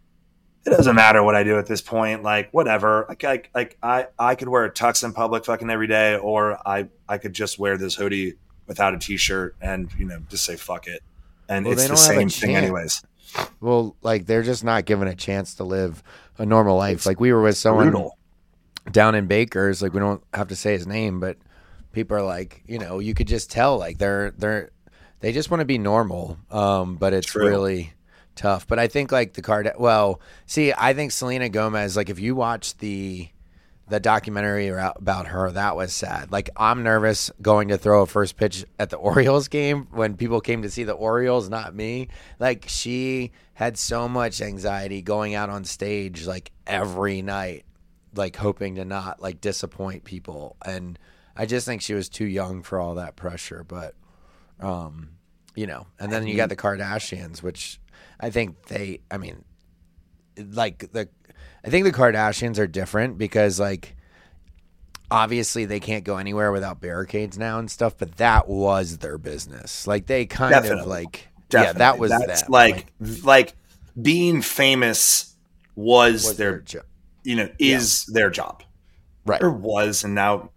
it 0.66 0.70
doesn't 0.70 0.96
matter 0.96 1.22
what 1.22 1.36
I 1.36 1.44
do 1.44 1.56
at 1.60 1.66
this 1.66 1.80
point, 1.80 2.24
like 2.24 2.50
whatever. 2.50 3.06
Like 3.08 3.22
like 3.22 3.50
like 3.54 3.78
I 3.84 4.08
I 4.18 4.34
could 4.34 4.48
wear 4.48 4.64
a 4.64 4.72
tux 4.72 5.04
in 5.04 5.12
public 5.12 5.44
fucking 5.44 5.70
every 5.70 5.86
day, 5.86 6.16
or 6.16 6.58
I 6.66 6.88
I 7.08 7.18
could 7.18 7.34
just 7.34 7.56
wear 7.56 7.78
this 7.78 7.94
hoodie 7.94 8.34
without 8.66 8.92
a 8.92 8.98
t-shirt 8.98 9.54
and 9.60 9.88
you 9.96 10.06
know 10.06 10.18
just 10.28 10.44
say 10.44 10.56
fuck 10.56 10.88
it, 10.88 11.04
and 11.48 11.66
Well, 11.66 11.74
it's 11.74 11.82
the 11.82 11.88
don't 11.90 11.96
have 11.96 12.16
a 12.16 12.18
same 12.18 12.28
thing 12.28 12.56
anyways. 12.56 13.04
Well, 13.60 13.94
like 14.02 14.26
they're 14.26 14.42
just 14.42 14.64
not 14.64 14.86
given 14.86 15.06
a 15.06 15.14
chance 15.14 15.54
to 15.54 15.62
live 15.62 16.02
a 16.36 16.44
normal 16.44 16.76
life. 16.76 17.06
Like 17.06 17.20
we 17.20 17.32
were 17.32 17.42
with 17.42 17.56
someone 17.56 17.90
Brutal. 17.90 18.18
down 18.90 19.14
in 19.14 19.28
Baker's, 19.28 19.82
like 19.82 19.94
we 19.94 20.00
don't 20.00 20.24
have 20.34 20.48
to 20.48 20.56
say 20.56 20.72
his 20.72 20.88
name, 20.88 21.20
but 21.20 21.36
people 21.92 22.16
are 22.16 22.24
like, 22.24 22.64
you 22.66 22.80
know, 22.80 22.98
you 22.98 23.14
could 23.14 23.28
just 23.28 23.52
tell 23.52 23.78
like 23.78 23.98
they're 23.98 24.32
they're 24.32 24.72
they 25.20 25.32
just 25.32 25.50
want 25.50 25.60
to 25.60 25.66
be 25.66 25.78
normal. 25.78 26.38
Um, 26.50 26.96
but 26.96 27.12
it's 27.12 27.28
True. 27.28 27.46
really 27.46 27.92
tough. 28.36 28.66
But 28.66 28.78
I 28.78 28.88
think 28.88 29.12
like 29.12 29.34
the 29.34 29.42
card 29.42 29.70
well, 29.78 30.20
see, 30.46 30.72
I 30.76 30.94
think 30.94 31.12
Selena 31.12 31.48
Gomez, 31.48 31.96
like 31.96 32.10
if 32.10 32.20
you 32.20 32.34
watch 32.34 32.76
the 32.78 33.28
the 33.88 33.98
documentary 34.00 34.68
about 34.68 35.26
her, 35.26 35.50
that 35.50 35.74
was 35.74 35.92
sad. 35.92 36.30
Like 36.30 36.50
I'm 36.56 36.82
nervous 36.82 37.30
going 37.42 37.68
to 37.68 37.78
throw 37.78 38.02
a 38.02 38.06
first 38.06 38.36
pitch 38.36 38.64
at 38.78 38.90
the 38.90 38.96
Orioles 38.98 39.48
game 39.48 39.88
when 39.90 40.16
people 40.16 40.40
came 40.40 40.62
to 40.62 40.70
see 40.70 40.84
the 40.84 40.92
Orioles, 40.92 41.48
not 41.48 41.74
me. 41.74 42.08
Like 42.38 42.66
she 42.68 43.32
had 43.60 43.76
so 43.76 44.08
much 44.08 44.40
anxiety 44.40 45.02
going 45.02 45.34
out 45.34 45.50
on 45.50 45.64
stage 45.64 46.26
like 46.26 46.50
every 46.66 47.20
night 47.20 47.66
like 48.14 48.36
hoping 48.36 48.76
to 48.76 48.86
not 48.86 49.20
like 49.20 49.40
disappoint 49.40 50.02
people 50.02 50.56
and 50.64 50.98
i 51.36 51.44
just 51.44 51.66
think 51.66 51.82
she 51.82 51.92
was 51.92 52.08
too 52.08 52.24
young 52.24 52.62
for 52.62 52.80
all 52.80 52.94
that 52.94 53.16
pressure 53.16 53.62
but 53.68 53.94
um 54.60 55.10
you 55.54 55.66
know 55.66 55.86
and 55.98 56.12
then 56.12 56.26
you 56.26 56.36
got 56.36 56.48
the 56.48 56.56
kardashians 56.56 57.42
which 57.42 57.80
i 58.20 58.30
think 58.30 58.66
they 58.66 59.00
i 59.10 59.18
mean 59.18 59.44
like 60.52 60.90
the 60.92 61.08
i 61.64 61.68
think 61.70 61.84
the 61.84 61.92
kardashians 61.92 62.58
are 62.58 62.66
different 62.66 63.18
because 63.18 63.58
like 63.58 63.96
obviously 65.10 65.64
they 65.64 65.80
can't 65.80 66.04
go 66.04 66.16
anywhere 66.16 66.52
without 66.52 66.80
barricades 66.80 67.36
now 67.36 67.58
and 67.58 67.70
stuff 67.70 67.96
but 67.98 68.16
that 68.16 68.48
was 68.48 68.98
their 68.98 69.18
business. 69.18 69.86
Like 69.86 70.06
they 70.06 70.26
kind 70.26 70.54
of 70.54 70.62
Definitely. 70.62 70.88
like 70.88 71.28
yeah 71.52 71.72
that 71.72 71.98
was 71.98 72.10
That's 72.12 72.42
them. 72.42 72.52
like 72.52 72.86
like 73.24 73.54
being 74.00 74.40
famous 74.40 75.34
was, 75.74 76.24
was 76.24 76.36
their 76.36 76.50
their 76.52 76.60
job 76.60 76.84
you 77.24 77.36
know 77.36 77.48
is 77.58 78.06
their 78.06 78.30
job. 78.30 78.62
Right. 79.26 79.42
Or 79.42 79.50
was 79.50 80.04
and 80.04 80.14
now 80.14 80.50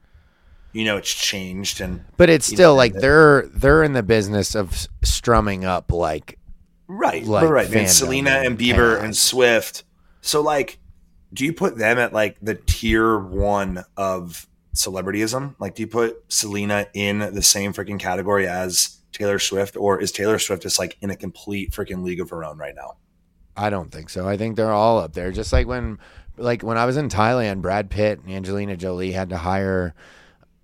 you 0.74 0.86
know 0.86 0.98
it's 0.98 1.14
changed 1.14 1.82
and 1.82 2.04
But 2.18 2.30
it's 2.30 2.46
still 2.46 2.72
know, 2.72 2.78
like 2.78 2.94
they're 2.94 3.48
they're 3.54 3.84
in 3.84 3.94
the 3.94 4.04
business 4.04 4.56
of 4.56 4.88
strumming 5.04 5.66
up 5.66 5.92
like 5.92 6.40
right 6.88 7.24
like 7.26 7.50
right 7.50 7.70
right 7.70 7.90
selena 7.90 8.32
and 8.32 8.48
and 8.48 8.60
bieber 8.60 8.96
and 8.96 9.04
chaos. 9.04 9.20
swift 9.20 9.84
so 10.22 10.42
like 10.42 10.80
do 11.32 11.46
you 11.46 11.54
put 11.54 11.78
them 11.78 11.98
at 11.98 12.14
like 12.14 12.38
the 12.42 12.56
tier 12.56 13.18
one 13.18 13.84
of 13.96 14.48
celebrityism 14.76 15.56
like 15.60 15.76
do 15.76 15.84
you 15.84 15.88
put 15.88 16.18
selena 16.28 16.88
in 16.94 17.20
the 17.20 17.42
same 17.42 17.74
freaking 17.74 18.00
category 18.00 18.48
as 18.48 19.00
taylor 19.12 19.40
swift 19.40 19.78
or 19.78 20.02
is 20.02 20.12
taylor 20.12 20.38
swift 20.38 20.64
just 20.64 20.78
like 20.78 20.98
in 21.02 21.10
a 21.10 21.16
complete 21.16 21.72
freaking 21.72 22.04
league 22.04 22.20
of 22.20 22.30
her 22.30 22.44
own 22.44 22.58
right 22.58 22.76
now 22.76 22.98
I 23.56 23.70
don't 23.70 23.92
think 23.92 24.10
so. 24.10 24.28
I 24.28 24.38
think 24.38 24.56
they're 24.56 24.72
all 24.72 25.00
up 25.00 25.14
there. 25.14 25.32
Just 25.32 25.54
like 25.54 25.68
when 25.68 26.00
like 26.38 26.64
when 26.64 26.78
I 26.78 26.86
was 26.86 26.98
in 26.98 27.10
Thailand, 27.10 27.62
Brad 27.62 27.90
Pitt 27.90 28.20
and 28.20 28.34
Angelina 28.34 28.76
Jolie 28.76 29.12
had 29.12 29.30
to 29.30 29.38
hire 29.38 29.94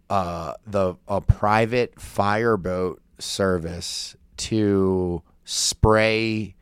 uh 0.10 0.54
the 0.66 0.96
a 1.08 1.22
private 1.22 2.00
fireboat 2.00 3.02
service 3.20 4.16
to 4.38 5.22
spray 5.44 6.56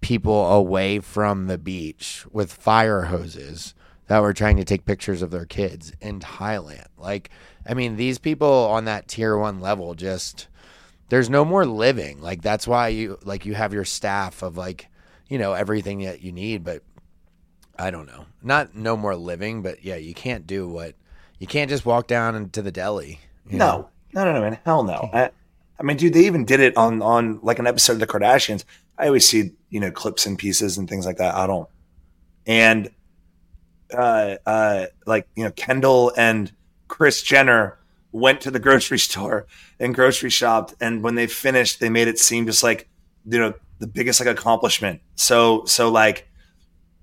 people 0.00 0.46
away 0.52 1.00
from 1.00 1.46
the 1.46 1.58
beach 1.58 2.24
with 2.30 2.52
fire 2.52 3.02
hoses. 3.02 3.74
that 4.06 4.20
were 4.20 4.32
trying 4.32 4.56
to 4.56 4.64
take 4.64 4.86
pictures 4.86 5.20
of 5.20 5.30
their 5.30 5.44
kids 5.44 5.92
in 6.00 6.18
Thailand. 6.18 6.86
Like, 6.96 7.28
I 7.66 7.74
mean, 7.74 7.96
these 7.96 8.18
people 8.18 8.48
on 8.48 8.86
that 8.86 9.06
tier 9.06 9.36
one 9.36 9.60
level 9.60 9.94
just 9.94 10.48
there's 11.10 11.28
no 11.28 11.44
more 11.44 11.66
living. 11.66 12.20
Like 12.20 12.40
that's 12.42 12.66
why 12.66 12.88
you 12.88 13.18
like 13.24 13.44
you 13.44 13.54
have 13.54 13.74
your 13.74 13.84
staff 13.84 14.42
of 14.42 14.56
like, 14.56 14.88
you 15.28 15.38
know, 15.38 15.52
everything 15.52 16.02
that 16.02 16.22
you 16.22 16.32
need, 16.32 16.64
but 16.64 16.82
I 17.78 17.90
don't 17.90 18.06
know. 18.06 18.24
Not 18.42 18.74
no 18.74 18.96
more 18.96 19.14
living, 19.16 19.62
but 19.62 19.84
yeah, 19.84 19.96
you 19.96 20.14
can't 20.14 20.46
do 20.46 20.68
what 20.68 20.94
you 21.38 21.46
can't 21.46 21.70
just 21.70 21.86
walk 21.86 22.06
down 22.06 22.34
into 22.34 22.62
the 22.62 22.72
deli. 22.72 23.20
know? 23.58 23.88
No, 24.12 24.24
no, 24.24 24.32
no, 24.32 24.32
no, 24.34 24.40
man. 24.40 24.58
Hell 24.64 24.82
no. 24.82 25.10
I, 25.12 25.30
I 25.78 25.82
mean, 25.82 25.96
dude, 25.96 26.14
they 26.14 26.26
even 26.26 26.44
did 26.44 26.60
it 26.60 26.76
on 26.76 27.02
on 27.02 27.40
like 27.42 27.58
an 27.58 27.66
episode 27.66 27.94
of 27.94 28.00
the 28.00 28.06
Kardashians. 28.06 28.64
I 28.98 29.06
always 29.06 29.28
see 29.28 29.52
you 29.70 29.80
know 29.80 29.90
clips 29.90 30.26
and 30.26 30.38
pieces 30.38 30.76
and 30.76 30.88
things 30.88 31.06
like 31.06 31.18
that. 31.18 31.34
I 31.34 31.46
don't. 31.46 31.68
And 32.46 32.90
uh, 33.96 34.36
uh, 34.44 34.86
like 35.06 35.28
you 35.36 35.44
know, 35.44 35.52
Kendall 35.52 36.12
and 36.16 36.52
Kris 36.88 37.22
Jenner 37.22 37.78
went 38.10 38.40
to 38.40 38.50
the 38.50 38.58
grocery 38.58 38.98
store 38.98 39.46
and 39.78 39.94
grocery 39.94 40.30
shopped, 40.30 40.74
and 40.80 41.02
when 41.02 41.14
they 41.14 41.26
finished, 41.26 41.80
they 41.80 41.88
made 41.88 42.08
it 42.08 42.18
seem 42.18 42.46
just 42.46 42.62
like 42.62 42.88
you 43.26 43.38
know 43.38 43.54
the 43.78 43.86
biggest 43.86 44.20
like 44.20 44.28
accomplishment. 44.28 45.00
So 45.14 45.64
so 45.66 45.90
like 45.90 46.28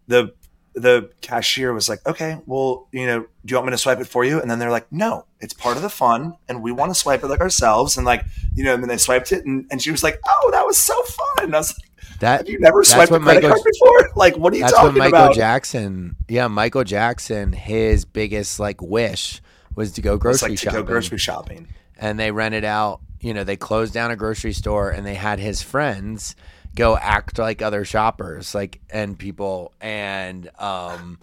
the 0.08 0.34
the 0.76 1.10
cashier 1.22 1.74
was 1.74 1.88
like, 1.88 2.06
okay, 2.06 2.38
well, 2.46 2.88
you 2.92 3.06
know, 3.06 3.20
do 3.22 3.28
you 3.52 3.56
want 3.56 3.68
me 3.68 3.72
to 3.72 3.78
swipe 3.78 4.00
it 4.00 4.08
for 4.08 4.26
you? 4.26 4.42
And 4.42 4.52
then 4.52 4.60
they're 4.60 4.72
like, 4.72 4.92
no, 4.92 5.26
it's 5.40 5.54
part 5.54 5.78
of 5.78 5.84
the 5.84 5.90
fun, 5.90 6.36
and 6.50 6.62
we 6.62 6.72
want 6.72 6.92
to 6.92 6.96
swipe 6.96 7.24
it 7.24 7.28
like 7.28 7.40
ourselves. 7.40 7.96
And 7.98 8.06
like, 8.06 8.26
you 8.54 8.64
know, 8.64 8.74
and 8.74 8.84
then 8.84 8.90
they 8.90 8.98
swiped 8.98 9.32
it, 9.32 9.46
and, 9.46 9.66
and 9.72 9.82
she 9.82 9.90
was 9.92 10.04
like, 10.04 10.20
oh, 10.28 10.50
that 10.52 10.66
was 10.66 10.78
so 10.78 11.02
fun. 11.04 11.46
And 11.46 11.56
I 11.56 11.60
was 11.60 11.74
like, 11.78 12.20
That 12.20 12.38
have 12.42 12.50
you 12.50 12.60
never 12.60 12.84
swiped 12.84 13.12
a 13.12 13.20
credit 13.20 13.42
Michael- 13.44 13.50
card 13.50 13.62
before? 13.72 14.10
Like, 14.16 14.38
what 14.38 14.52
are 14.54 14.58
you 14.58 14.64
That's 14.64 14.74
what 14.74 14.94
Michael 14.96 15.08
about? 15.20 15.36
Jackson. 15.36 16.16
Yeah, 16.28 16.48
Michael 16.48 16.84
Jackson. 16.84 17.54
His 17.54 18.04
biggest 18.06 18.60
like 18.60 18.82
wish 18.82 19.42
was 19.76 19.92
to 19.94 20.02
go 20.02 20.18
grocery 20.18 20.50
like 20.50 20.60
to 20.60 20.66
shopping, 20.66 20.80
go 20.82 20.84
grocery 20.86 21.18
shopping. 21.18 21.68
and 21.98 22.20
they 22.20 22.32
rented 22.32 22.64
out. 22.66 23.00
You 23.22 23.34
know, 23.34 23.44
they 23.44 23.56
closed 23.56 23.94
down 23.94 24.12
a 24.12 24.16
grocery 24.16 24.54
store, 24.54 24.90
and 24.92 25.06
they 25.06 25.16
had 25.16 25.40
his 25.40 25.62
friends 25.62 26.36
go 26.76 26.96
act 26.98 27.40
like 27.40 27.62
other 27.62 27.86
shoppers, 27.86 28.54
like 28.54 28.82
and 28.90 29.18
people, 29.18 29.74
and 29.82 30.50
um, 30.60 31.18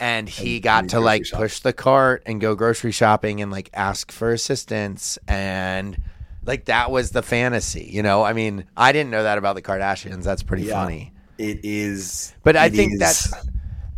and 0.00 0.28
he 0.28 0.54
And 0.56 0.62
got 0.62 0.88
to 0.90 1.00
like 1.00 1.26
shopping. 1.26 1.44
push 1.44 1.58
the 1.60 1.72
cart 1.72 2.22
and 2.26 2.40
go 2.40 2.54
grocery 2.54 2.92
shopping 2.92 3.40
and 3.42 3.50
like 3.52 3.70
ask 3.74 4.10
for 4.12 4.32
assistance 4.32 5.18
and. 5.28 5.96
Like 6.44 6.64
that 6.64 6.90
was 6.90 7.12
the 7.12 7.22
fantasy, 7.22 7.84
you 7.92 8.02
know. 8.02 8.24
I 8.24 8.32
mean, 8.32 8.64
I 8.76 8.90
didn't 8.90 9.10
know 9.10 9.22
that 9.22 9.38
about 9.38 9.54
the 9.54 9.62
Kardashians. 9.62 10.24
That's 10.24 10.42
pretty 10.42 10.64
Yeah. 10.64 10.72
funny. 10.82 11.12
It 11.38 11.60
is, 11.62 12.34
But 12.42 12.56
I 12.56 12.68
think 12.68 12.94
is- 12.94 12.98
that's 12.98 13.32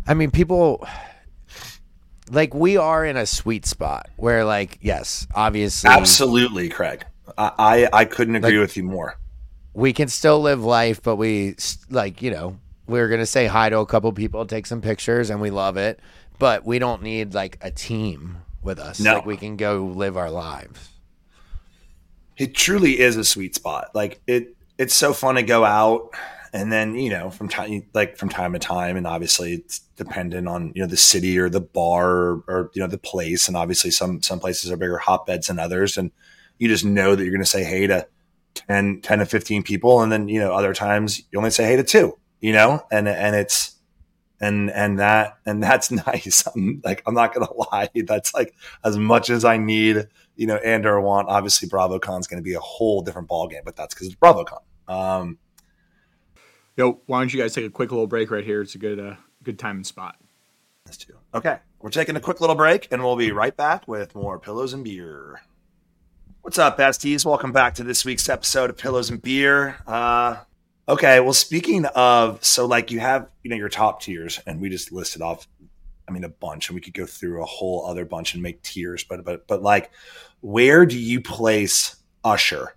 I 0.05 0.13
mean, 0.13 0.29
people 0.29 0.87
like 2.29 2.53
we 2.53 2.77
are 2.77 3.03
in 3.03 3.17
a 3.17 3.25
sweet 3.25 3.65
spot 3.65 4.09
where, 4.17 4.45
like, 4.45 4.77
yes, 4.81 5.25
obviously, 5.33 5.89
absolutely, 5.89 6.69
Craig. 6.69 7.03
I 7.35 7.51
I, 7.57 7.99
I 8.01 8.05
couldn't 8.05 8.35
agree 8.35 8.51
Like- 8.51 8.59
with 8.61 8.77
you 8.77 8.83
more. 8.83 9.17
We 9.75 9.91
can 9.91 10.07
still 10.07 10.39
live 10.39 10.63
life, 10.63 11.03
but 11.03 11.17
we 11.17 11.55
like, 11.89 12.21
you 12.21 12.31
know, 12.31 12.57
we're 12.87 13.09
gonna 13.09 13.25
say 13.25 13.45
hi 13.45 13.69
to 13.69 13.79
a 13.79 13.85
couple 13.85 14.11
people, 14.13 14.45
take 14.45 14.65
some 14.65 14.81
pictures, 14.81 15.29
and 15.29 15.41
we 15.41 15.51
love 15.51 15.77
it. 15.77 15.99
But 16.39 16.65
we 16.65 16.79
don't 16.79 17.03
need 17.03 17.33
like 17.33 17.57
a 17.61 17.71
team 17.71 18.37
with 18.63 18.79
us. 18.79 18.99
No. 18.99 19.15
Like, 19.15 19.25
we 19.25 19.37
can 19.37 19.57
go 19.57 19.85
live 19.85 20.17
our 20.17 20.31
lives. 20.31 20.89
It 22.37 22.55
truly 22.55 22.99
is 22.99 23.15
a 23.17 23.23
sweet 23.23 23.55
spot. 23.55 23.91
Like 23.93 24.21
it, 24.27 24.55
it's 24.77 24.95
so 24.95 25.13
fun 25.13 25.35
to 25.35 25.43
go 25.43 25.65
out, 25.65 26.09
and 26.53 26.71
then 26.71 26.95
you 26.95 27.09
know 27.09 27.29
from 27.29 27.49
time 27.49 27.83
like 27.93 28.17
from 28.17 28.29
time 28.29 28.53
to 28.53 28.59
time, 28.59 28.95
and 28.95 29.05
obviously 29.05 29.53
it's 29.55 29.79
dependent 29.97 30.47
on 30.47 30.71
you 30.73 30.81
know 30.81 30.87
the 30.87 30.97
city 30.97 31.37
or 31.37 31.49
the 31.49 31.61
bar 31.61 32.09
or, 32.09 32.43
or 32.47 32.71
you 32.73 32.81
know 32.81 32.87
the 32.87 32.97
place, 32.97 33.49
and 33.49 33.57
obviously 33.57 33.91
some 33.91 34.21
some 34.21 34.39
places 34.39 34.71
are 34.71 34.77
bigger 34.77 34.97
hotbeds 34.97 35.47
than 35.47 35.59
others, 35.59 35.97
and 35.97 36.11
you 36.59 36.69
just 36.69 36.85
know 36.85 37.13
that 37.13 37.23
you're 37.23 37.33
going 37.33 37.43
to 37.43 37.49
say 37.49 37.63
hey 37.65 37.87
to 37.87 38.07
10, 38.55 39.01
10 39.01 39.19
to 39.19 39.25
fifteen 39.25 39.63
people, 39.63 40.01
and 40.01 40.11
then 40.11 40.27
you 40.27 40.39
know 40.39 40.53
other 40.53 40.73
times 40.73 41.19
you 41.31 41.37
only 41.37 41.51
say 41.51 41.65
hey 41.65 41.75
to 41.75 41.83
two, 41.83 42.17
you 42.39 42.53
know, 42.53 42.83
and 42.91 43.07
and 43.07 43.35
it's 43.35 43.75
and 44.39 44.71
and 44.71 44.99
that 44.99 45.37
and 45.45 45.61
that's 45.61 45.91
nice. 46.07 46.43
I'm 46.47 46.81
like 46.83 47.03
I'm 47.05 47.13
not 47.13 47.33
gonna 47.33 47.53
lie, 47.71 47.89
that's 48.07 48.33
like 48.33 48.53
as 48.83 48.97
much 48.97 49.29
as 49.29 49.45
I 49.45 49.57
need, 49.57 50.07
you 50.35 50.47
know, 50.47 50.57
and 50.57 50.85
or 50.85 50.99
want. 51.01 51.29
Obviously, 51.29 51.69
BravoCon's 51.69 52.27
going 52.27 52.41
to 52.41 52.43
be 52.43 52.53
a 52.53 52.59
whole 52.59 53.01
different 53.01 53.27
ballgame, 53.27 53.63
but 53.63 53.75
that's 53.75 53.93
because 53.93 54.07
it's 54.07 54.15
BravoCon. 54.15 54.61
Um, 54.87 55.37
Yo, 56.77 56.99
why 57.05 57.19
don't 57.19 57.33
you 57.33 57.39
guys 57.39 57.53
take 57.53 57.65
a 57.65 57.69
quick 57.69 57.91
little 57.91 58.07
break 58.07 58.29
right 58.29 58.43
here? 58.43 58.61
It's 58.61 58.75
a 58.75 58.77
good 58.77 58.99
uh, 58.99 59.15
good 59.43 59.57
time 59.57 59.77
and 59.77 59.85
spot. 59.85 60.17
that's 60.85 60.97
two. 60.97 61.13
Okay, 61.33 61.59
we're 61.79 61.89
taking 61.89 62.15
a 62.17 62.19
quick 62.19 62.41
little 62.41 62.55
break, 62.55 62.89
and 62.91 63.01
we'll 63.03 63.15
be 63.15 63.31
right 63.31 63.55
back 63.55 63.87
with 63.87 64.13
more 64.13 64.39
pillows 64.39 64.73
and 64.73 64.83
beer. 64.83 65.41
What's 66.45 66.59
up, 66.59 66.77
besties? 66.77 67.25
Welcome 67.25 67.51
back 67.51 67.73
to 67.73 67.83
this 67.83 68.05
week's 68.05 68.29
episode 68.29 68.69
of 68.69 68.77
Pillows 68.77 69.09
and 69.09 69.19
Beer. 69.19 69.77
Uh, 69.87 70.37
okay, 70.87 71.19
well, 71.19 71.33
speaking 71.33 71.85
of, 71.87 72.45
so 72.45 72.67
like 72.67 72.91
you 72.91 72.99
have, 72.99 73.29
you 73.41 73.49
know, 73.49 73.55
your 73.55 73.67
top 73.67 73.99
tiers, 73.99 74.39
and 74.45 74.61
we 74.61 74.69
just 74.69 74.91
listed 74.91 75.23
off, 75.23 75.47
I 76.07 76.11
mean, 76.11 76.23
a 76.23 76.29
bunch, 76.29 76.69
and 76.69 76.75
we 76.75 76.81
could 76.81 76.93
go 76.93 77.07
through 77.07 77.41
a 77.41 77.47
whole 77.47 77.87
other 77.87 78.05
bunch 78.05 78.35
and 78.35 78.43
make 78.43 78.61
tiers, 78.61 79.03
but 79.03 79.25
but 79.25 79.47
but 79.47 79.63
like, 79.63 79.89
where 80.41 80.85
do 80.85 80.99
you 80.99 81.19
place 81.19 81.95
Usher, 82.23 82.75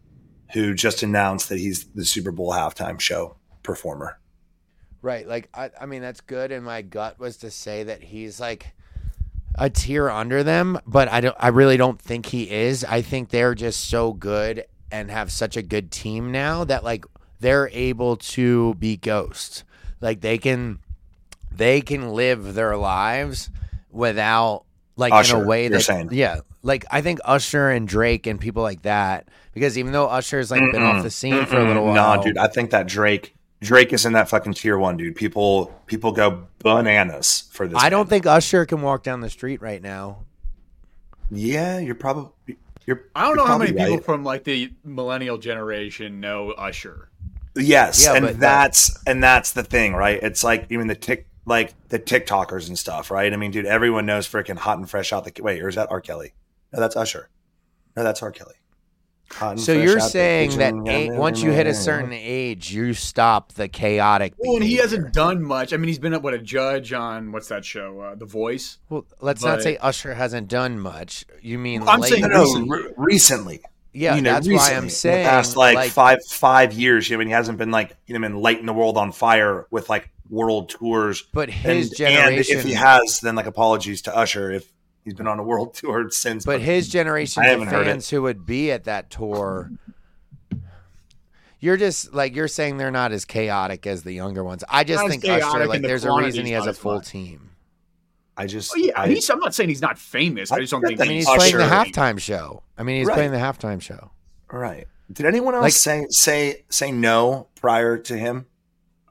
who 0.54 0.72
just 0.72 1.02
announced 1.02 1.50
that 1.50 1.58
he's 1.58 1.84
the 1.88 2.06
Super 2.06 2.32
Bowl 2.32 2.50
halftime 2.52 2.98
show 2.98 3.36
performer? 3.62 4.18
Right. 5.02 5.28
Like, 5.28 5.50
I, 5.52 5.70
I 5.78 5.84
mean, 5.84 6.00
that's 6.00 6.22
good. 6.22 6.52
And 6.52 6.64
my 6.64 6.80
gut 6.80 7.20
was 7.20 7.36
to 7.38 7.50
say 7.50 7.82
that 7.82 8.02
he's 8.02 8.40
like 8.40 8.72
a 9.58 9.68
tier 9.68 10.08
under 10.08 10.42
them, 10.42 10.78
but 10.86 11.08
I 11.08 11.20
don't, 11.20 11.36
I 11.38 11.48
really 11.48 11.76
don't 11.76 12.00
think 12.00 12.26
he 12.26 12.50
is. 12.50 12.84
I 12.84 13.02
think 13.02 13.30
they're 13.30 13.54
just 13.54 13.88
so 13.90 14.12
good 14.12 14.64
and 14.90 15.10
have 15.10 15.30
such 15.30 15.56
a 15.56 15.62
good 15.62 15.90
team 15.90 16.32
now 16.32 16.64
that 16.64 16.84
like 16.84 17.04
they're 17.40 17.68
able 17.72 18.16
to 18.16 18.74
be 18.74 18.96
ghosts. 18.96 19.64
Like 20.00 20.20
they 20.20 20.38
can, 20.38 20.78
they 21.52 21.80
can 21.80 22.12
live 22.12 22.54
their 22.54 22.76
lives 22.76 23.50
without 23.90 24.64
like 24.96 25.28
in 25.28 25.36
a 25.36 25.44
way 25.44 25.68
that, 25.68 25.80
saying. 25.80 26.10
yeah. 26.12 26.40
Like 26.62 26.84
I 26.90 27.00
think 27.00 27.20
Usher 27.24 27.70
and 27.70 27.86
Drake 27.86 28.26
and 28.26 28.40
people 28.40 28.62
like 28.62 28.82
that, 28.82 29.28
because 29.54 29.78
even 29.78 29.92
though 29.92 30.06
Usher's 30.06 30.50
like 30.50 30.60
been 30.72 30.82
off 30.82 31.02
the 31.02 31.10
scene 31.10 31.46
for 31.46 31.58
a 31.58 31.64
little 31.64 31.84
while, 31.84 31.94
Nah, 31.94 32.16
dude, 32.22 32.36
I 32.38 32.48
think 32.48 32.70
that 32.70 32.86
Drake 32.88 33.34
Drake 33.60 33.92
is 33.92 34.06
in 34.06 34.12
that 34.12 34.28
fucking 34.28 34.54
tier 34.54 34.78
one, 34.78 34.96
dude. 34.96 35.16
People 35.16 35.74
people 35.86 36.12
go 36.12 36.46
bananas 36.60 37.48
for 37.52 37.66
this. 37.66 37.76
I 37.82 37.90
don't 37.90 38.06
man. 38.06 38.10
think 38.10 38.26
Usher 38.26 38.64
can 38.66 38.82
walk 38.82 39.02
down 39.02 39.20
the 39.20 39.30
street 39.30 39.60
right 39.60 39.82
now. 39.82 40.24
Yeah, 41.30 41.78
you're 41.78 41.94
probably 41.94 42.56
you're. 42.86 43.04
I 43.14 43.26
don't 43.26 43.36
know 43.36 43.44
how 43.46 43.58
many 43.58 43.72
probably 43.72 43.96
people 43.96 44.04
from 44.04 44.24
like 44.24 44.44
the 44.44 44.72
millennial 44.84 45.38
generation 45.38 46.20
know 46.20 46.52
Usher. 46.52 47.08
Yes, 47.56 48.04
Yeah, 48.04 48.14
and 48.14 48.24
but 48.24 48.32
that- 48.34 48.40
that's 48.40 49.02
and 49.06 49.22
that's 49.22 49.52
the 49.52 49.64
thing, 49.64 49.92
right? 49.94 50.22
It's 50.22 50.44
like 50.44 50.66
even 50.70 50.86
the 50.86 50.94
tick 50.94 51.26
like 51.44 51.74
the 51.88 51.98
TikTokers 51.98 52.68
and 52.68 52.78
stuff, 52.78 53.10
right? 53.10 53.32
I 53.32 53.36
mean, 53.36 53.50
dude, 53.50 53.66
everyone 53.66 54.06
knows 54.06 54.28
freaking 54.28 54.56
hot 54.58 54.78
and 54.78 54.88
fresh 54.88 55.12
out 55.12 55.24
the 55.24 55.42
wait, 55.42 55.60
or 55.62 55.68
is 55.68 55.74
that 55.74 55.90
R. 55.90 56.00
Kelly? 56.00 56.32
No, 56.72 56.78
that's 56.80 56.94
Usher. 56.94 57.28
No, 57.96 58.04
that's 58.04 58.22
R. 58.22 58.30
Kelly. 58.30 58.54
Hot 59.32 59.58
So 59.60 59.72
you're 59.72 60.00
saying 60.00 60.56
that 60.58 60.72
kitchen. 60.72 61.14
a- 61.14 61.18
once 61.18 61.42
you 61.42 61.50
hit 61.50 61.66
a 61.66 61.74
certain 61.74 62.12
age, 62.12 62.72
you 62.72 62.94
stop 62.94 63.52
the 63.52 63.68
chaotic. 63.68 64.32
Well, 64.38 64.56
and 64.56 64.64
he 64.64 64.76
hasn't 64.76 65.12
done 65.12 65.42
much. 65.42 65.72
I 65.72 65.76
mean, 65.76 65.88
he's 65.88 65.98
been 65.98 66.14
up 66.14 66.22
what 66.22 66.34
a 66.34 66.38
judge 66.38 66.92
on 66.92 67.30
what's 67.32 67.48
that 67.48 67.64
show, 67.64 68.00
uh, 68.00 68.14
The 68.14 68.24
Voice. 68.24 68.78
Well, 68.88 69.04
let's 69.20 69.44
not 69.44 69.62
say 69.62 69.76
Usher 69.76 70.14
hasn't 70.14 70.48
done 70.48 70.80
much. 70.80 71.24
You 71.42 71.58
mean 71.58 71.82
I'm 71.86 72.00
late- 72.00 72.10
saying 72.10 72.22
no, 72.22 72.28
no, 72.28 72.42
recently. 72.42 72.68
re- 72.70 72.92
recently. 72.96 73.60
Yeah, 73.92 74.16
you 74.16 74.22
know, 74.22 74.32
that's 74.34 74.48
why 74.48 74.70
I'm 74.72 74.78
in 74.78 74.84
the 74.84 74.90
saying 74.90 75.26
past 75.26 75.56
like, 75.56 75.74
like, 75.74 75.90
five 75.90 76.18
five 76.28 76.72
years. 76.72 77.08
You 77.08 77.16
know, 77.16 77.18
I 77.18 77.20
mean, 77.20 77.28
he 77.28 77.34
hasn't 77.34 77.58
been 77.58 77.70
like 77.70 77.96
you 78.06 78.14
know, 78.14 78.20
been 78.20 78.36
lighting 78.36 78.66
the 78.66 78.72
world 78.72 78.96
on 78.96 79.12
fire 79.12 79.66
with 79.70 79.88
like 79.88 80.08
world 80.30 80.68
tours. 80.68 81.24
But 81.32 81.50
his 81.50 81.88
and, 81.88 81.96
generation, 81.96 82.58
and 82.58 82.60
if 82.60 82.64
he 82.66 82.74
has, 82.74 83.20
then 83.20 83.34
like 83.34 83.46
apologies 83.46 84.02
to 84.02 84.16
Usher 84.16 84.50
if 84.52 84.70
he's 85.08 85.14
been 85.14 85.26
on 85.26 85.38
a 85.38 85.42
world 85.42 85.74
tour 85.74 86.10
since. 86.10 86.44
but 86.44 86.60
his 86.60 86.88
generation 86.88 87.42
I 87.42 87.46
of 87.46 87.50
haven't 87.60 87.68
heard 87.68 87.86
it. 87.86 87.90
fans 87.90 88.10
who 88.10 88.22
would 88.22 88.44
be 88.46 88.70
at 88.70 88.84
that 88.84 89.10
tour. 89.10 89.70
You're 91.60 91.76
just 91.76 92.14
like 92.14 92.36
you're 92.36 92.46
saying 92.48 92.76
they're 92.76 92.90
not 92.92 93.10
as 93.10 93.24
chaotic 93.24 93.86
as 93.86 94.04
the 94.04 94.12
younger 94.12 94.44
ones. 94.44 94.62
I 94.68 94.84
just 94.84 95.02
Not 95.02 95.10
think 95.10 95.24
Usher 95.24 95.60
and 95.60 95.68
like 95.68 95.82
the 95.82 95.88
there's 95.88 96.04
a 96.04 96.12
reason 96.12 96.46
he 96.46 96.52
has 96.52 96.66
a 96.66 96.72
full 96.72 96.96
much. 96.96 97.08
team. 97.08 97.50
I 98.36 98.46
just 98.46 98.70
Oh 98.72 98.78
yeah, 98.78 98.92
I, 99.00 99.08
he's, 99.08 99.28
I'm 99.28 99.40
not 99.40 99.54
saying 99.56 99.68
he's 99.68 99.82
not 99.82 99.98
famous. 99.98 100.52
I 100.52 100.60
just 100.60 100.70
don't 100.70 100.84
I 100.84 100.88
think 100.88 101.00
I 101.00 101.04
mean, 101.04 101.16
he's 101.16 101.26
Usher- 101.28 101.38
playing 101.38 101.56
the 101.56 101.64
halftime 101.64 102.20
show. 102.20 102.62
I 102.76 102.84
mean, 102.84 102.98
he's 102.98 103.08
Right. 103.08 103.14
playing 103.14 103.32
the 103.32 103.38
halftime 103.38 103.80
show. 103.80 104.12
right. 104.52 104.86
Did 105.10 105.24
anyone 105.26 105.54
else 105.54 105.62
Like- 105.62 105.72
say 105.72 106.06
say 106.10 106.64
say 106.70 106.92
no 106.92 107.48
prior 107.60 107.98
to 107.98 108.16
him? 108.16 108.46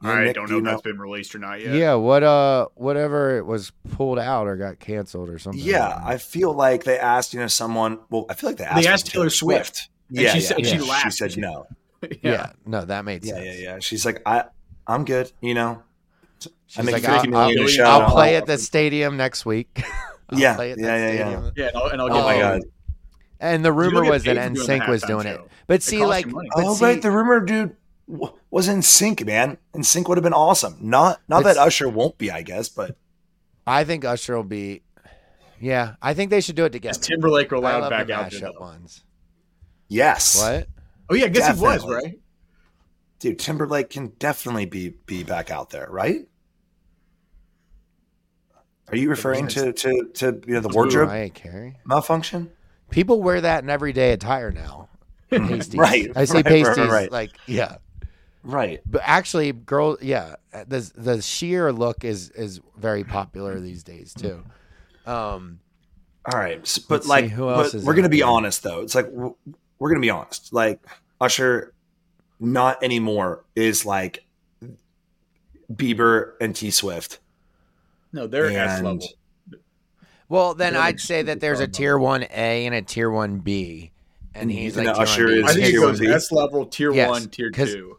You, 0.02 0.08
I 0.10 0.24
Nick, 0.24 0.34
don't 0.34 0.48
know 0.48 0.56
you 0.56 0.58
if 0.58 0.64
that's 0.64 0.82
been 0.82 0.98
released 0.98 1.34
or 1.34 1.38
not 1.38 1.60
yet. 1.60 1.74
Yeah. 1.74 1.94
what 1.94 2.22
uh 2.22 2.68
whatever 2.74 3.36
it 3.36 3.46
was 3.46 3.72
pulled 3.92 4.18
out 4.18 4.46
or 4.46 4.56
got 4.56 4.78
canceled 4.78 5.28
or 5.28 5.38
something. 5.38 5.60
Yeah, 5.62 6.00
I 6.04 6.18
feel 6.18 6.52
like 6.52 6.84
they 6.84 6.98
asked 6.98 7.34
you 7.34 7.40
know 7.40 7.46
someone. 7.48 7.98
Well, 8.10 8.26
I 8.30 8.34
feel 8.34 8.50
like 8.50 8.56
they 8.58 8.64
asked. 8.64 8.82
they 8.82 8.88
asked 8.88 9.06
for 9.06 9.12
Taylor 9.12 9.30
Swift. 9.30 9.88
And 10.10 10.18
Yeah, 10.20 10.32
she 10.34 10.38
yeah, 10.40 10.44
said- 10.46 10.60
yeah. 10.60 10.66
she 10.72 10.78
laughed. 10.78 11.04
She 11.04 11.10
said 11.28 11.36
no. 11.36 11.66
yeah. 12.22 12.52
No, 12.64 12.84
that 12.84 13.04
made 13.04 13.24
Yeah, 13.24 13.34
sense. 13.34 13.44
yeah, 13.46 13.52
yeah. 13.74 13.78
She's 13.80 14.04
like, 14.06 14.22
I, 14.24 14.44
I'm 14.86 15.04
good. 15.04 15.32
You 15.40 15.54
know, 15.54 15.82
She's 16.66 16.84
make 16.84 16.92
like, 16.92 17.02
50 17.02 17.34
I'll, 17.34 17.36
I'll- 17.48 17.50
a 17.64 17.68
show. 17.68 17.84
I'll 17.84 18.10
play 18.10 18.36
at 18.36 18.46
the 18.46 18.56
stadium 18.58 19.16
next 19.16 19.44
week. 19.44 19.82
I'll 20.30 20.38
Yeah, 20.38 20.54
play 20.54 20.72
at 20.72 20.78
yeah, 20.78 20.86
that 20.86 21.14
yeah, 21.14 21.30
yeah. 21.30 21.50
Yeah, 21.56 21.66
and 21.68 21.76
I'll, 21.76 21.86
and 21.88 22.00
I'll 22.02 22.10
Oh 22.10 22.14
get 22.14 22.22
my 22.24 22.34
paid. 22.34 22.40
God. 22.40 22.60
And 23.40 23.64
the 23.64 23.72
rumor 23.72 24.04
was 24.04 24.24
that 24.24 24.36
paid 24.36 24.56
for 24.58 24.64
NSYNC 24.64 24.88
was 24.88 25.02
doing 25.02 25.26
it. 25.26 25.40
But 25.66 25.82
see, 25.82 26.04
like, 26.04 26.26
you 26.26 26.32
money. 26.32 26.48
but 26.54 26.64
oh 26.64 26.76
right, 26.78 27.00
the 27.00 27.10
rumor, 27.10 27.40
dude, 27.40 27.68
w- 27.68 27.76
was 28.08 28.68
NSYNC, 28.68 29.26
man. 29.26 29.58
NSYNC 29.74 30.08
would 30.08 30.18
have 30.18 30.22
been 30.22 30.32
awesome. 30.32 30.76
Not 30.80 31.20
not 31.28 31.42
But 31.42 31.54
that 31.54 31.60
Usher 31.60 31.88
won't 31.88 32.16
be, 32.18 32.30
I 32.30 32.42
guess, 32.42 32.68
but 32.68 32.96
I 33.66 33.84
think 33.84 34.04
Usher 34.04 34.36
will 34.36 34.44
be. 34.44 34.82
Yeah, 35.60 35.94
I 36.00 36.14
think 36.14 36.30
they 36.30 36.40
should 36.40 36.56
do 36.56 36.64
it 36.64 36.70
together. 36.70 36.92
Is 36.92 37.06
Timberlake 37.06 37.52
I 37.52 37.56
allowed 37.56 37.90
back 37.90 38.06
the 38.06 38.14
out 38.14 38.30
there? 38.30 38.40
mashup 38.40 38.60
ones. 38.60 39.04
yes, 39.88 40.40
What? 40.40 40.68
Oh 41.10 41.14
yeah, 41.14 41.26
I 41.26 41.28
guess 41.28 41.54
he 41.56 41.62
was 41.62 41.84
right. 41.86 42.18
dude, 43.18 43.38
Timberlake 43.38 43.90
can 43.90 44.08
definitely 44.18 44.66
be 44.66 44.90
be 45.06 45.24
back 45.24 45.50
out 45.50 45.70
there, 45.70 45.88
right? 45.90 46.26
Are 48.88 48.96
you 48.96 49.10
referring 49.10 49.48
to 49.48 49.72
to 49.72 50.08
to 50.14 50.40
you 50.46 50.54
know 50.54 50.60
the 50.60 50.68
wardrobe 50.68 51.08
Mariah 51.08 51.30
Carey. 51.30 51.76
malfunction? 51.84 52.50
People 52.90 53.20
wear 53.22 53.40
that 53.42 53.62
in 53.62 53.68
everyday 53.70 54.12
attire 54.12 54.50
now. 54.50 54.88
Pasties. 55.30 55.74
Right, 55.74 56.10
I 56.16 56.24
say 56.24 56.36
right, 56.36 56.46
right, 56.46 56.64
pasties. 56.64 56.88
right. 56.88 57.12
Like, 57.12 57.32
yeah. 57.46 57.76
Right. 58.48 58.80
But 58.86 59.02
actually, 59.04 59.52
girl, 59.52 59.98
yeah, 60.00 60.36
the 60.66 60.90
the 60.96 61.20
sheer 61.20 61.70
look 61.70 62.02
is 62.02 62.30
is 62.30 62.62
very 62.78 63.04
popular 63.04 63.60
these 63.60 63.82
days 63.82 64.14
too. 64.14 64.42
Um, 65.04 65.60
All 66.32 66.38
right, 66.40 66.58
s- 66.62 66.78
but 66.78 66.94
Let's 66.94 67.04
see, 67.04 67.10
like, 67.10 67.24
who 67.30 67.50
else 67.50 67.72
but 67.72 67.78
is 67.80 67.84
we're 67.84 67.92
gonna 67.94 68.08
be 68.08 68.20
there? 68.20 68.26
honest 68.28 68.62
though. 68.62 68.80
It's 68.80 68.94
like 68.94 69.06
we're, 69.10 69.32
we're 69.78 69.90
gonna 69.90 70.00
be 70.00 70.08
honest. 70.08 70.50
Like 70.54 70.80
Usher, 71.20 71.74
not 72.40 72.82
anymore 72.82 73.44
is 73.54 73.84
like 73.84 74.24
Bieber 75.72 76.32
and 76.40 76.54
T 76.56 76.70
Swift. 76.70 77.18
No, 78.12 78.26
they're 78.26 78.46
S 78.46 78.78
And- 78.78 78.86
level. 78.86 79.08
well, 80.30 80.54
then 80.54 80.72
They're 80.72 80.82
I'd 80.82 80.86
like 80.86 81.00
say 81.00 81.20
that 81.22 81.40
there's 81.40 81.60
a 81.60 81.64
far 81.64 81.72
tier 81.72 81.98
one 81.98 82.22
A 82.30 82.64
and 82.66 82.74
a 82.74 82.80
tier 82.82 83.10
one 83.10 83.40
B, 83.40 83.90
and 84.34 84.44
And 84.44 84.50
he's 84.50 84.74
you 84.76 84.84
like 84.84 84.96
think 84.96 84.96
tier 84.96 85.02
Usher 85.26 85.28
is 85.28 85.44
I 85.44 85.52
think 85.54 85.66
tier 85.66 85.76
it 85.76 85.84
one 85.84 85.90
goes 85.90 86.00
B? 86.00 86.06
S 86.08 86.32
level, 86.32 86.64
tier 86.66 86.92
Yes, 86.94 87.10
one, 87.10 87.28
tier 87.28 87.50
'cause- 87.50 87.72
two. 87.74 87.97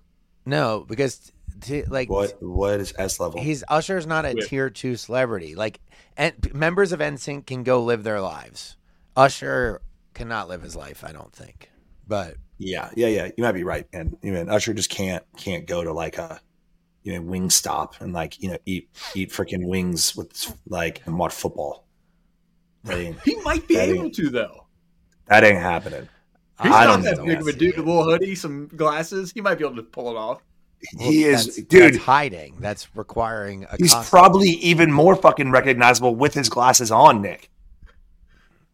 No, 0.50 0.86
because 0.88 1.32
t- 1.62 1.84
like 1.84 2.10
What 2.10 2.42
what 2.42 2.80
is 2.80 2.94
S 2.98 3.20
level? 3.20 3.42
he's 3.42 3.64
Usher's 3.70 4.06
not 4.08 4.26
a 4.26 4.36
Yeah. 4.36 4.46
tier 4.46 4.70
two 4.70 4.96
celebrity. 4.96 5.56
Like, 5.56 5.80
and 6.18 6.54
members 6.54 6.92
of 6.92 7.00
NSYNC 7.00 7.46
can 7.46 7.64
go 7.64 7.84
live 7.84 8.04
their 8.04 8.20
lives. 8.22 8.76
Usher 9.16 9.82
cannot 10.14 10.50
live 10.50 10.62
his 10.62 10.76
life. 10.76 11.04
I 11.04 11.12
don't 11.12 11.32
think. 11.34 11.70
But 12.08 12.36
Yeah, 12.58 12.90
yeah, 12.96 13.08
yeah. 13.08 13.30
You 13.38 13.44
might 13.44 13.54
be 13.54 13.64
right, 13.64 13.88
and 13.94 14.18
you 14.22 14.32
know 14.34 14.42
Usher 14.52 14.74
just 14.74 14.90
can't 14.90 15.24
can't 15.38 15.66
go 15.66 15.84
to 15.84 15.94
like 15.94 16.18
a 16.18 16.42
you 17.04 17.14
know 17.14 17.22
wing 17.22 17.50
stop 17.50 18.02
and 18.02 18.12
like 18.14 18.42
you 18.42 18.50
know 18.52 18.58
eat 18.66 18.90
eat 19.16 19.32
freaking 19.32 19.68
wings 19.68 20.16
with 20.16 20.54
like 20.68 21.02
and 21.06 21.18
watch 21.18 21.34
football. 21.34 21.86
That 22.84 22.98
ain't, 23.00 23.20
He 23.24 23.36
might 23.42 23.68
be 23.68 23.78
able 23.78 24.06
ain't- 24.06 24.16
to 24.16 24.30
though. 24.30 24.66
that 25.28 25.44
ain't 25.44 25.58
happening. 25.60 26.10
He's 26.62 26.72
I 26.72 26.86
not 26.86 26.88
don't 26.88 27.02
that 27.04 27.26
big 27.26 27.40
of 27.42 27.48
a 27.48 27.54
dude. 27.54 27.76
A 27.78 27.82
little 27.82 28.04
hoodie, 28.04 28.36
some 28.36 28.68
glasses. 28.68 29.32
He 29.32 29.42
might 29.42 29.56
be 29.56 29.66
able 29.66 29.78
to 29.78 29.84
pull 29.84 30.10
it 30.12 30.18
off. 30.18 30.42
He 30.98 31.24
is, 31.26 31.46
that's- 31.46 31.66
dude. 31.68 31.94
That's 31.96 32.04
hiding. 32.06 32.56
That's 32.60 32.94
requiring 32.96 33.66
a. 33.66 33.76
He's 33.78 33.94
costume. 33.94 34.10
probably 34.10 34.50
even 34.50 34.92
more 34.92 35.16
fucking 35.16 35.52
recognizable 35.52 36.16
with 36.16 36.34
his 36.34 36.50
glasses 36.50 36.92
on, 36.92 37.22
Nick. 37.22 37.50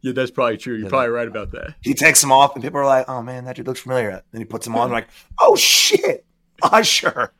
Yeah, 0.01 0.11
that's 0.13 0.29
probably 0.31 0.57
true. 0.57 0.75
You're 0.75 0.83
Yeah, 0.83 0.89
probably 0.89 1.09
right 1.09 1.27
about 1.27 1.51
that. 1.53 1.75
He 1.81 1.93
takes 1.95 2.21
them 2.21 2.31
off, 2.31 2.55
and 2.55 2.63
people 2.63 2.79
are 2.79 2.85
like, 2.85 3.09
"Oh 3.09 3.23
man, 3.23 3.45
that 3.45 3.55
dude 3.55 3.65
looks 3.67 3.79
familiar." 3.79 4.21
Then 4.31 4.41
he 4.41 4.45
puts 4.45 4.65
them 4.65 4.75
on, 4.75 4.91
like, 4.91 5.07
"Oh 5.39 5.55
shit, 5.55 6.25
Usher!" 6.61 7.33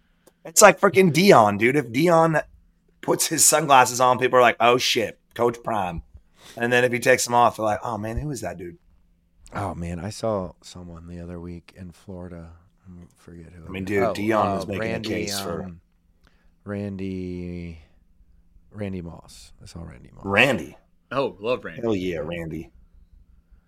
It's 0.43 0.62
like 0.63 0.79
freaking 0.79 1.12
Deion, 1.13 1.60
dude. 1.60 1.75
If 1.75 1.88
Deion 1.91 2.43
puts 3.01 3.27
his 3.27 3.45
sunglasses 3.45 3.99
on, 4.01 4.17
people 4.17 4.39
are 4.39 4.41
like, 4.43 4.58
"Oh 4.60 4.77
shit, 4.79 5.19
Coach 5.36 5.58
Prime." 5.63 6.01
And 6.58 6.73
then 6.73 6.84
if 6.84 6.91
he 6.91 6.99
takes 6.99 7.23
them 7.25 7.36
off, 7.36 7.58
they're 7.58 7.65
like, 7.65 7.81
"Oh 7.84 7.99
man, 7.99 8.17
who 8.17 8.31
is 8.31 8.41
that 8.41 8.58
dude?" 8.58 8.77
Oh 9.56 9.74
man, 9.74 10.00
I 10.00 10.10
saw 10.10 10.52
someone 10.62 11.08
the 11.08 11.20
other 11.20 11.39
week 11.39 11.74
in 11.76 11.91
Florida. 11.91 12.52
I 12.88 13.06
forget 13.15 13.52
who. 13.54 13.65
I 13.65 13.70
mean, 13.70 13.86
dude, 13.86 14.02
was. 14.04 14.18
Deion 14.18 14.56
was 14.58 14.68
making 14.68 14.94
a 14.96 15.00
case 15.00 15.39
for- 15.39 15.63
um, 15.63 15.82
Randy. 16.63 17.80
Randy 18.72 19.02
Moss. 19.02 19.54
I 19.63 19.65
saw 19.65 19.82
Randy 19.84 20.10
Moss. 20.13 20.26
Randy. 20.26 20.78
Oh, 21.12 21.38
love 21.39 21.63
Randy. 21.63 21.82
Hell 21.82 21.96
yeah, 21.96 22.18
Randy. 22.18 22.72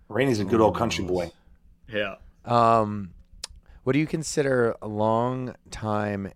Randy's 0.08 0.40
a 0.40 0.44
good 0.44 0.60
old 0.60 0.76
country 0.76 1.04
boy. 1.04 1.30
Yeah. 1.88 2.16
Um, 2.44 3.14
what 3.84 3.94
do 3.94 3.98
you 3.98 4.06
consider 4.06 4.76
a 4.82 4.88
long 4.88 5.54
time 5.70 6.30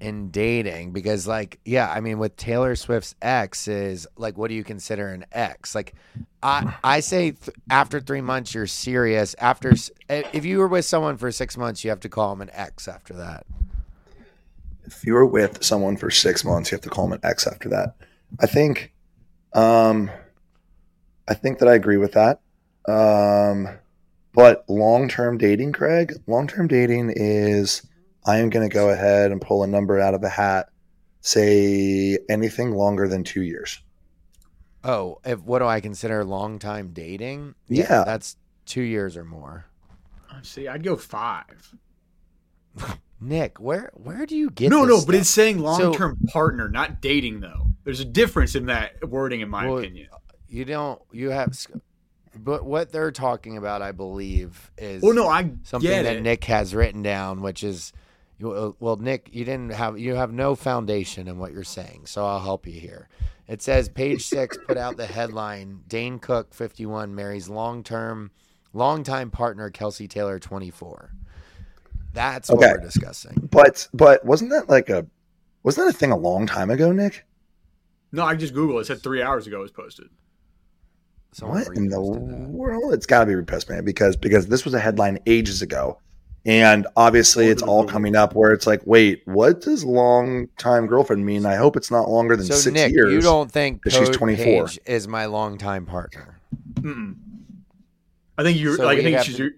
in 0.00 0.30
dating? 0.30 0.92
Because, 0.92 1.26
like, 1.26 1.58
yeah, 1.64 1.90
I 1.90 2.00
mean, 2.00 2.18
with 2.18 2.36
Taylor 2.36 2.76
Swift's 2.76 3.14
ex 3.20 3.68
is 3.68 4.06
like, 4.16 4.38
what 4.38 4.48
do 4.48 4.54
you 4.54 4.64
consider 4.64 5.08
an 5.08 5.26
ex? 5.32 5.74
Like, 5.74 5.94
I 6.42 6.74
I 6.84 7.00
say 7.00 7.32
th- 7.32 7.56
after 7.70 8.00
three 8.00 8.20
months 8.20 8.54
you're 8.54 8.66
serious. 8.66 9.34
After 9.38 9.74
if 10.08 10.44
you 10.44 10.58
were 10.58 10.68
with 10.68 10.84
someone 10.84 11.16
for 11.16 11.32
six 11.32 11.56
months, 11.56 11.82
you 11.84 11.90
have 11.90 12.00
to 12.00 12.08
call 12.08 12.30
them 12.30 12.42
an 12.42 12.50
ex 12.52 12.86
after 12.88 13.14
that. 13.14 13.44
if 14.84 15.04
you 15.04 15.14
were 15.14 15.26
with 15.26 15.62
someone 15.62 15.96
for 15.96 16.10
six 16.10 16.44
months, 16.44 16.70
you 16.70 16.76
have 16.76 16.82
to 16.82 16.88
call 16.90 17.04
them 17.08 17.12
an 17.14 17.20
ex 17.22 17.46
after 17.46 17.68
that. 17.68 17.94
I 18.40 18.46
think, 18.46 18.92
um, 19.52 20.10
I 21.28 21.34
think 21.34 21.58
that 21.58 21.68
I 21.68 21.74
agree 21.74 21.96
with 21.98 22.12
that. 22.12 22.40
Um, 22.86 23.68
but 24.32 24.64
long 24.68 25.08
term 25.08 25.38
dating, 25.38 25.72
Craig, 25.72 26.14
long 26.26 26.46
term 26.46 26.68
dating 26.68 27.12
is 27.16 27.82
I 28.28 28.36
am 28.38 28.50
going 28.50 28.68
to 28.68 28.72
go 28.72 28.90
ahead 28.90 29.32
and 29.32 29.40
pull 29.40 29.62
a 29.62 29.66
number 29.66 29.98
out 29.98 30.12
of 30.12 30.20
the 30.20 30.28
hat. 30.28 30.68
Say 31.22 32.18
anything 32.28 32.72
longer 32.72 33.08
than 33.08 33.24
two 33.24 33.42
years. 33.42 33.80
Oh, 34.84 35.18
if 35.24 35.40
what 35.42 35.60
do 35.60 35.64
I 35.66 35.80
consider 35.80 36.24
long 36.24 36.58
time 36.58 36.90
dating? 36.92 37.54
Yeah. 37.68 38.04
that's 38.04 38.36
two 38.66 38.82
years 38.82 39.16
or 39.16 39.24
more. 39.24 39.64
See, 40.42 40.68
I'd 40.68 40.82
go 40.84 40.94
five. 40.96 41.74
Nick, 43.20 43.58
where 43.58 43.90
where 43.94 44.26
do 44.26 44.36
you 44.36 44.50
get? 44.50 44.70
no, 44.70 44.86
this 44.86 45.00
no, 45.00 45.06
but 45.06 45.14
it's 45.16 45.28
saying 45.30 45.58
long 45.58 45.92
term 45.94 46.18
partner, 46.28 46.68
not 46.68 47.00
dating 47.00 47.40
though. 47.40 47.66
There's 47.82 47.98
a 47.98 48.04
difference 48.04 48.54
in 48.54 48.66
that 48.66 49.08
wording, 49.08 49.40
in 49.40 49.48
my 49.48 49.66
Well, 49.66 49.78
opinion. 49.78 50.08
you 50.48 50.64
don't 50.64 51.00
you 51.10 51.30
have 51.30 51.56
but 52.36 52.64
what 52.64 52.92
they're 52.92 53.10
talking 53.10 53.56
about 53.56 53.82
i 53.82 53.90
believe 53.90 54.70
is 54.78 55.02
Well, 55.02 55.14
no, 55.14 55.26
I 55.28 55.50
something 55.64 55.90
that 55.90 56.06
it. 56.16 56.22
nick 56.22 56.44
has 56.44 56.72
written 56.74 57.02
down 57.02 57.42
which 57.42 57.64
is 57.64 57.92
you- 57.94 57.98
Uh, 58.44 58.72
well 58.78 58.96
nick 58.96 59.28
you 59.32 59.44
didn't 59.44 59.72
have 59.72 59.98
you 59.98 60.14
have 60.14 60.32
no 60.32 60.54
foundation 60.54 61.26
in 61.26 61.38
what 61.38 61.52
you're 61.52 61.64
saying 61.64 62.06
so 62.06 62.24
i'll 62.24 62.40
help 62.40 62.66
you 62.66 62.78
here 62.78 63.08
it 63.48 63.60
says 63.60 63.88
page 63.88 64.24
six 64.24 64.56
put 64.66 64.76
out 64.76 64.96
the 64.96 65.06
headline 65.06 65.80
dane 65.88 66.18
cook 66.18 66.54
51 66.54 67.14
marries 67.14 67.48
long-term 67.48 68.30
longtime 68.72 69.30
partner 69.30 69.70
kelsi 69.70 70.08
taylor 70.08 70.38
24 70.38 71.12
that's 72.12 72.48
what 72.48 72.60
we're 72.60 72.78
discussing 72.78 73.48
But 73.50 73.88
but 73.92 74.24
wasn't 74.24 74.50
that 74.50 74.68
like 74.68 74.88
a 74.88 75.06
wasn't 75.62 75.86
that 75.88 75.94
a 75.94 75.98
thing 75.98 76.12
a 76.12 76.16
long 76.16 76.46
time 76.46 76.70
ago, 76.70 76.92
Nick? 76.92 77.26
No, 78.12 78.24
I 78.24 78.36
just 78.36 78.54
Googled. 78.54 78.80
It 78.80 78.86
said 78.86 79.02
three 79.02 79.22
hours 79.22 79.46
ago 79.46 79.58
it 79.58 79.62
was 79.62 79.70
posted. 79.70 80.08
Someone 81.32 81.64
what 81.64 81.76
in 81.76 81.88
the 81.88 81.96
that. 82.00 82.48
world? 82.48 82.94
It's 82.94 83.06
got 83.06 83.20
to 83.20 83.26
be 83.26 83.34
repost, 83.34 83.68
man, 83.68 83.84
because 83.84 84.16
because 84.16 84.46
this 84.46 84.64
was 84.64 84.72
a 84.74 84.80
headline 84.80 85.18
ages 85.26 85.60
ago, 85.60 86.00
and 86.48 86.86
obviously 86.96 87.48
it's 87.48 87.60
all 87.62 87.84
coming 87.84 88.16
up 88.16 88.34
where 88.34 88.52
it's 88.52 88.66
like, 88.66 88.80
wait, 88.86 89.20
what 89.26 89.60
does 89.60 89.84
long 89.84 90.48
time 90.58 90.86
girlfriend 90.86 91.24
mean? 91.26 91.44
I 91.44 91.56
hope 91.56 91.76
it's 91.76 91.90
not 91.90 92.08
longer 92.08 92.36
than 92.36 92.46
so 92.46 92.54
six 92.54 92.72
nick 92.74 92.92
years. 92.92 93.12
you 93.12 93.20
don't 93.20 93.52
think 93.52 93.82
that 93.84 93.92
she's 93.92 94.08
24. 94.08 94.44
Page 94.66 94.78
is 94.86 95.06
my 95.06 95.26
long 95.26 95.58
time 95.58 95.84
partner 95.84 96.40
Mm-mm. 96.74 97.16
I 98.38 98.42
think 98.44 98.58
you're 98.58 98.76
So 98.76 98.84
like 98.84 98.98
I 98.98 99.02
think 99.02 99.20
she's 99.22 99.36
to- 99.36 99.42
you're, 99.42 99.52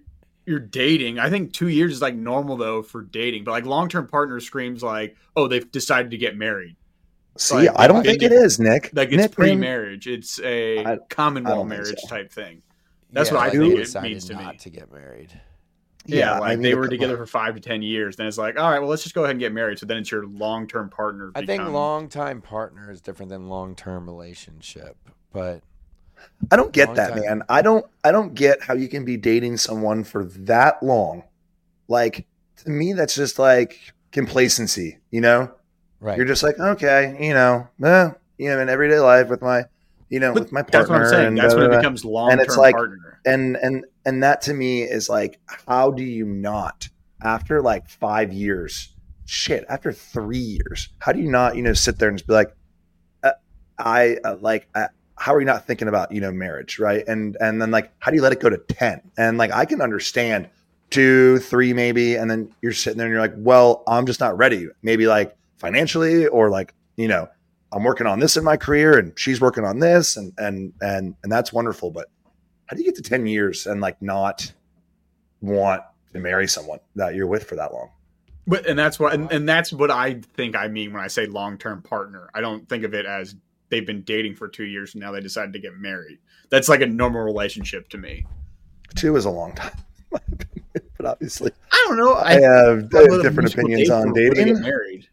you're 0.45 0.59
dating. 0.59 1.17
I 1.19 1.29
think 1.29 1.53
two 1.53 1.67
years 1.69 1.93
is 1.93 2.01
like 2.01 2.15
normal 2.15 2.57
though 2.57 2.81
for 2.81 3.03
dating, 3.03 3.45
but 3.45 3.51
like 3.51 3.65
long 3.65 3.87
term 3.87 4.07
partner 4.07 4.39
screams 4.41 4.83
like, 4.83 5.15
oh, 5.35 5.47
they've 5.47 5.71
decided 5.71 6.11
to 6.11 6.17
get 6.17 6.35
married. 6.35 6.75
See, 7.37 7.55
like, 7.55 7.69
I 7.77 7.87
don't 7.87 8.03
think 8.03 8.21
it 8.23 8.33
is, 8.33 8.59
Nick- 8.59 8.89
Like 8.93 9.13
it's 9.13 9.33
pre 9.33 9.55
marriage. 9.55 10.07
It's 10.07 10.39
a 10.41 10.83
I- 10.83 10.97
common 11.09 11.45
I 11.47 11.51
law 11.53 11.63
marriage 11.63 11.99
so. 12.01 12.07
type 12.09 12.31
thing. 12.31 12.63
That's 13.13 13.29
Yeah, 13.29 13.35
what 13.35 13.39
I 13.41 13.43
like 13.45 13.51
think 13.53 13.73
it 13.95 14.01
means 14.03 14.25
to 14.25 14.33
not 14.33 14.51
me. 14.53 14.57
to 14.57 14.69
get 14.69 14.91
married. 14.91 15.39
Yeah, 16.05 16.33
I 16.33 16.39
like 16.39 16.59
need 16.59 16.69
they 16.69 16.75
were 16.75 16.87
together 16.87 17.15
for 17.17 17.25
five 17.25 17.53
to 17.55 17.61
ten 17.61 17.81
years. 17.81 18.15
Then 18.15 18.27
it's 18.27 18.37
like, 18.37 18.59
all 18.59 18.69
right, 18.69 18.79
well, 18.79 18.89
let's 18.89 19.03
just 19.03 19.13
go 19.15 19.23
ahead 19.23 19.31
and 19.31 19.39
get 19.39 19.53
married. 19.53 19.79
So 19.79 19.85
then 19.85 19.97
it's 19.97 20.11
your 20.11 20.25
long 20.25 20.67
term 20.67 20.89
partner. 20.89 21.31
I 21.35 21.45
think 21.45 21.63
long 21.67 22.09
time 22.09 22.41
partner 22.41 22.89
is 22.91 23.01
different 23.01 23.29
than 23.29 23.47
long 23.49 23.75
term 23.75 24.05
relationship, 24.05 24.97
but 25.31 25.61
I 26.51 26.55
don't 26.55 26.71
get 26.71 26.95
that, 26.95 27.11
time. 27.13 27.21
man. 27.21 27.43
I 27.49 27.61
don't. 27.61 27.85
I 28.03 28.11
don't 28.11 28.33
get 28.33 28.61
how 28.63 28.73
you 28.73 28.87
can 28.87 29.05
be 29.05 29.17
dating 29.17 29.57
someone 29.57 30.03
for 30.03 30.23
that 30.25 30.81
long. 30.81 31.23
Like 31.87 32.25
to 32.63 32.69
me, 32.69 32.93
that's 32.93 33.15
just 33.15 33.37
like 33.37 33.79
complacency. 34.11 34.97
You 35.11 35.21
know, 35.21 35.51
right. 35.99 36.17
you're 36.17 36.25
just 36.25 36.41
like, 36.43 36.59
okay, 36.59 37.15
you 37.19 37.33
know, 37.33 37.67
eh, 37.83 38.11
you 38.37 38.49
know, 38.49 38.59
in 38.59 38.69
everyday 38.69 38.99
life 38.99 39.29
with 39.29 39.41
my, 39.41 39.65
you 40.09 40.19
know, 40.19 40.33
But 40.33 40.43
with 40.43 40.51
my 40.51 40.61
partner. 40.61 40.79
that's 40.79 40.89
what 40.89 41.01
I'm 41.01 41.09
saying. 41.09 41.27
and 41.27 41.37
That's 41.37 41.53
da, 41.53 41.59
when 41.59 41.69
da, 41.69 41.75
it 41.77 41.79
becomes 41.79 42.03
long 42.05 42.31
it's 42.39 42.55
term 42.55 42.61
like- 42.61 42.75
partner. 42.75 43.19
and 43.25 43.55
and 43.57 43.85
and 44.05 44.23
that 44.23 44.41
to 44.43 44.53
me 44.53 44.81
is 44.81 45.09
like 45.09 45.39
how 45.67 45.91
do 45.91 46.03
you 46.03 46.25
not 46.25 46.89
after 47.23 47.61
like 47.61 47.87
five 47.87 48.33
years 48.33 48.91
shit, 49.31 49.63
after 49.69 49.93
three 49.93 50.37
years, 50.37 50.89
how 50.99 51.13
do 51.13 51.19
you 51.19 51.31
not, 51.31 51.55
you 51.55 51.63
know, 51.63 51.73
sit 51.73 51.97
there 51.97 52.09
and 52.09 52.17
just 52.17 52.27
be 52.27 52.33
like, 52.33 52.53
uh, 53.23 53.31
I 53.79 54.17
uh, 54.25 54.35
like, 54.41 54.67
uh, 54.75 54.87
how 55.15 55.33
are 55.33 55.39
you 55.39 55.45
not 55.45 55.65
thinking 55.65 55.87
about, 55.87 56.11
you 56.11 56.19
know, 56.19 56.31
marriage, 56.31 56.79
right? 56.79 57.07
And 57.07 57.37
and 57.39 57.61
then 57.61 57.71
like, 57.71 57.91
how 57.99 58.11
do 58.11 58.17
you 58.17 58.23
let 58.23 58.33
it 58.33 58.41
go 58.41 58.49
to 58.49 58.57
ten? 58.57 59.01
And 59.17 59.37
like, 59.37 59.51
I 59.53 59.65
can 59.65 59.81
understand 59.81 60.49
two, 60.89 61.39
three, 61.39 61.73
maybe, 61.73 62.15
and 62.15 62.29
then 62.29 62.53
you're 62.61 62.73
sitting 62.73 62.97
there 62.97 63.07
and 63.07 63.13
you're 63.13 63.21
like, 63.21 63.33
well, 63.37 63.83
I'm 63.87 64.05
just 64.05 64.19
not 64.19 64.37
ready. 64.37 64.67
Maybe 64.83 65.07
like 65.07 65.35
financially, 65.57 66.27
or 66.27 66.49
like, 66.49 66.73
you 66.97 67.07
know, 67.07 67.29
I'm 67.71 67.83
working 67.83 68.07
on 68.07 68.19
this 68.19 68.35
in 68.35 68.43
my 68.43 68.57
career, 68.57 68.97
and 68.99 69.17
she's 69.17 69.39
working 69.39 69.63
on 69.63 69.79
this, 69.79 70.17
and 70.17 70.33
and 70.37 70.73
and 70.81 71.15
and 71.23 71.31
that's 71.31 71.53
wonderful. 71.53 71.91
But 71.91 72.09
how 72.71 72.77
do 72.77 72.83
you 72.83 72.87
get 72.87 72.95
to 72.95 73.01
ten 73.01 73.27
years 73.27 73.67
and 73.67 73.81
like 73.81 74.01
not 74.01 74.49
want 75.41 75.83
to 76.13 76.19
marry 76.19 76.47
someone 76.47 76.79
that 76.95 77.15
you're 77.15 77.27
with 77.27 77.43
for 77.43 77.57
that 77.57 77.73
long? 77.73 77.89
But 78.47 78.65
and 78.65 78.79
that's 78.79 78.97
what 78.97 79.13
and, 79.13 79.29
and 79.29 79.47
that's 79.47 79.73
what 79.73 79.91
I 79.91 80.21
think 80.35 80.55
I 80.55 80.69
mean 80.69 80.93
when 80.93 81.03
I 81.03 81.07
say 81.07 81.25
long 81.25 81.57
term 81.57 81.81
partner. 81.81 82.29
I 82.33 82.39
don't 82.39 82.69
think 82.69 82.85
of 82.85 82.93
it 82.93 83.05
as 83.05 83.35
they've 83.67 83.85
been 83.85 84.03
dating 84.03 84.35
for 84.35 84.47
two 84.47 84.63
years 84.63 84.93
and 84.93 85.03
now 85.03 85.11
they 85.11 85.19
decided 85.19 85.51
to 85.51 85.59
get 85.59 85.75
married. 85.75 86.19
That's 86.49 86.69
like 86.69 86.79
a 86.79 86.85
normal 86.85 87.23
relationship 87.23 87.89
to 87.89 87.97
me. 87.97 88.25
Two 88.95 89.17
is 89.17 89.25
a 89.25 89.29
long 89.29 89.53
time, 89.53 89.77
but 90.11 91.05
obviously, 91.05 91.51
I 91.73 91.85
don't 91.89 91.97
know. 91.97 92.15
I, 92.15 92.39
have 92.39 92.89
different 92.89 93.53
opinions 93.53 93.89
on 93.89 94.13
dating. 94.13 94.61
Married. 94.61 95.09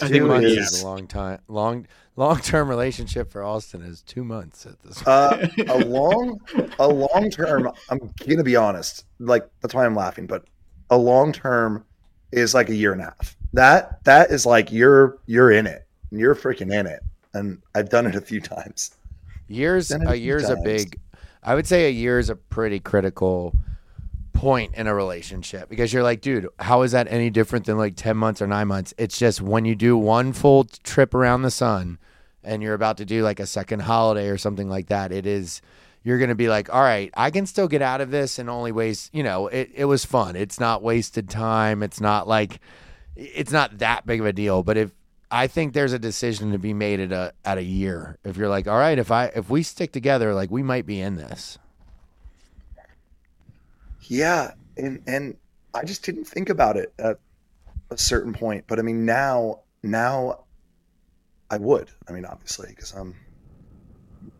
I 0.00 0.08
think 0.08 0.24
months 0.24 0.48
is 0.48 0.82
a 0.82 0.86
long 0.86 1.06
time. 1.06 1.40
Long 1.48 1.86
long 2.16 2.40
term 2.40 2.68
relationship 2.68 3.30
for 3.30 3.42
Austen 3.42 3.82
is 3.82 4.02
two 4.02 4.24
months 4.24 4.66
at 4.66 4.80
this. 4.82 5.02
Point. 5.02 5.08
Uh, 5.08 5.48
a 5.68 5.78
long 5.78 6.40
a 6.78 6.88
long 6.88 7.30
term. 7.30 7.70
I'm 7.90 8.12
gonna 8.26 8.44
be 8.44 8.56
honest. 8.56 9.04
Like 9.18 9.48
that's 9.60 9.74
why 9.74 9.86
I'm 9.86 9.94
laughing. 9.94 10.26
But 10.26 10.44
a 10.90 10.96
long 10.96 11.32
term 11.32 11.84
is 12.32 12.54
like 12.54 12.68
a 12.68 12.74
year 12.74 12.92
and 12.92 13.00
a 13.00 13.04
half. 13.04 13.36
That 13.52 14.04
that 14.04 14.30
is 14.30 14.44
like 14.46 14.72
you're 14.72 15.18
you're 15.26 15.50
in 15.50 15.66
it. 15.66 15.86
You're 16.10 16.34
freaking 16.34 16.72
in 16.72 16.86
it. 16.86 17.00
And 17.34 17.62
I've 17.74 17.90
done 17.90 18.06
it 18.06 18.14
a 18.14 18.20
few 18.20 18.40
times. 18.40 18.92
Years 19.48 19.90
a, 19.90 19.98
a 20.00 20.14
year's 20.14 20.46
times. 20.46 20.60
a 20.60 20.62
big 20.62 21.00
I 21.42 21.54
would 21.54 21.66
say 21.66 21.86
a 21.86 21.90
year 21.90 22.18
is 22.18 22.28
a 22.28 22.36
pretty 22.36 22.80
critical 22.80 23.54
point 24.36 24.74
in 24.74 24.86
a 24.86 24.94
relationship 24.94 25.68
because 25.68 25.92
you're 25.92 26.02
like, 26.02 26.20
dude, 26.20 26.48
how 26.58 26.82
is 26.82 26.92
that 26.92 27.08
any 27.10 27.30
different 27.30 27.66
than 27.66 27.78
like 27.78 27.96
10 27.96 28.16
months 28.16 28.42
or 28.42 28.46
9 28.46 28.68
months? 28.68 28.94
It's 28.98 29.18
just 29.18 29.40
when 29.40 29.64
you 29.64 29.74
do 29.74 29.96
one 29.96 30.32
full 30.32 30.64
trip 30.84 31.14
around 31.14 31.42
the 31.42 31.50
sun 31.50 31.98
and 32.44 32.62
you're 32.62 32.74
about 32.74 32.98
to 32.98 33.04
do 33.04 33.22
like 33.22 33.40
a 33.40 33.46
second 33.46 33.80
holiday 33.80 34.28
or 34.28 34.38
something 34.38 34.68
like 34.68 34.88
that, 34.88 35.10
it 35.10 35.26
is 35.26 35.62
you're 36.04 36.18
going 36.18 36.28
to 36.28 36.36
be 36.36 36.48
like, 36.48 36.72
all 36.72 36.82
right, 36.82 37.10
I 37.16 37.32
can 37.32 37.46
still 37.46 37.66
get 37.66 37.82
out 37.82 38.00
of 38.00 38.12
this 38.12 38.38
and 38.38 38.48
only 38.48 38.70
waste, 38.70 39.12
you 39.12 39.24
know, 39.24 39.48
it, 39.48 39.70
it 39.74 39.86
was 39.86 40.04
fun. 40.04 40.36
It's 40.36 40.60
not 40.60 40.80
wasted 40.80 41.28
time. 41.28 41.82
It's 41.82 42.00
not 42.00 42.28
like, 42.28 42.60
it's 43.16 43.50
not 43.50 43.78
that 43.78 44.06
big 44.06 44.20
of 44.20 44.26
a 44.26 44.32
deal. 44.32 44.62
But 44.62 44.76
if, 44.76 44.92
I 45.32 45.48
think 45.48 45.72
there's 45.72 45.92
a 45.92 45.98
decision 45.98 46.52
to 46.52 46.58
be 46.58 46.72
made 46.72 47.00
at 47.00 47.10
a, 47.10 47.32
at 47.44 47.58
a 47.58 47.64
year. 47.64 48.18
If 48.22 48.36
you're 48.36 48.48
like, 48.48 48.68
all 48.68 48.78
right, 48.78 48.96
if 48.96 49.10
I, 49.10 49.32
if 49.34 49.50
we 49.50 49.64
stick 49.64 49.90
together, 49.90 50.32
like 50.32 50.48
we 50.48 50.62
might 50.62 50.86
be 50.86 51.00
in 51.00 51.16
this. 51.16 51.58
Yeah. 54.06 54.52
And, 54.76 55.02
and 55.06 55.36
I 55.74 55.84
just 55.84 56.04
didn't 56.04 56.24
think 56.24 56.48
about 56.48 56.76
it 56.76 56.92
at 56.98 57.18
a 57.90 57.98
certain 57.98 58.32
point. 58.32 58.64
But 58.66 58.78
I 58.78 58.82
mean, 58.82 59.04
now, 59.04 59.60
now 59.82 60.44
I 61.50 61.58
would, 61.58 61.90
I 62.08 62.12
mean, 62.12 62.24
obviously, 62.24 62.68
because 62.70 62.92
I'm, 62.92 63.14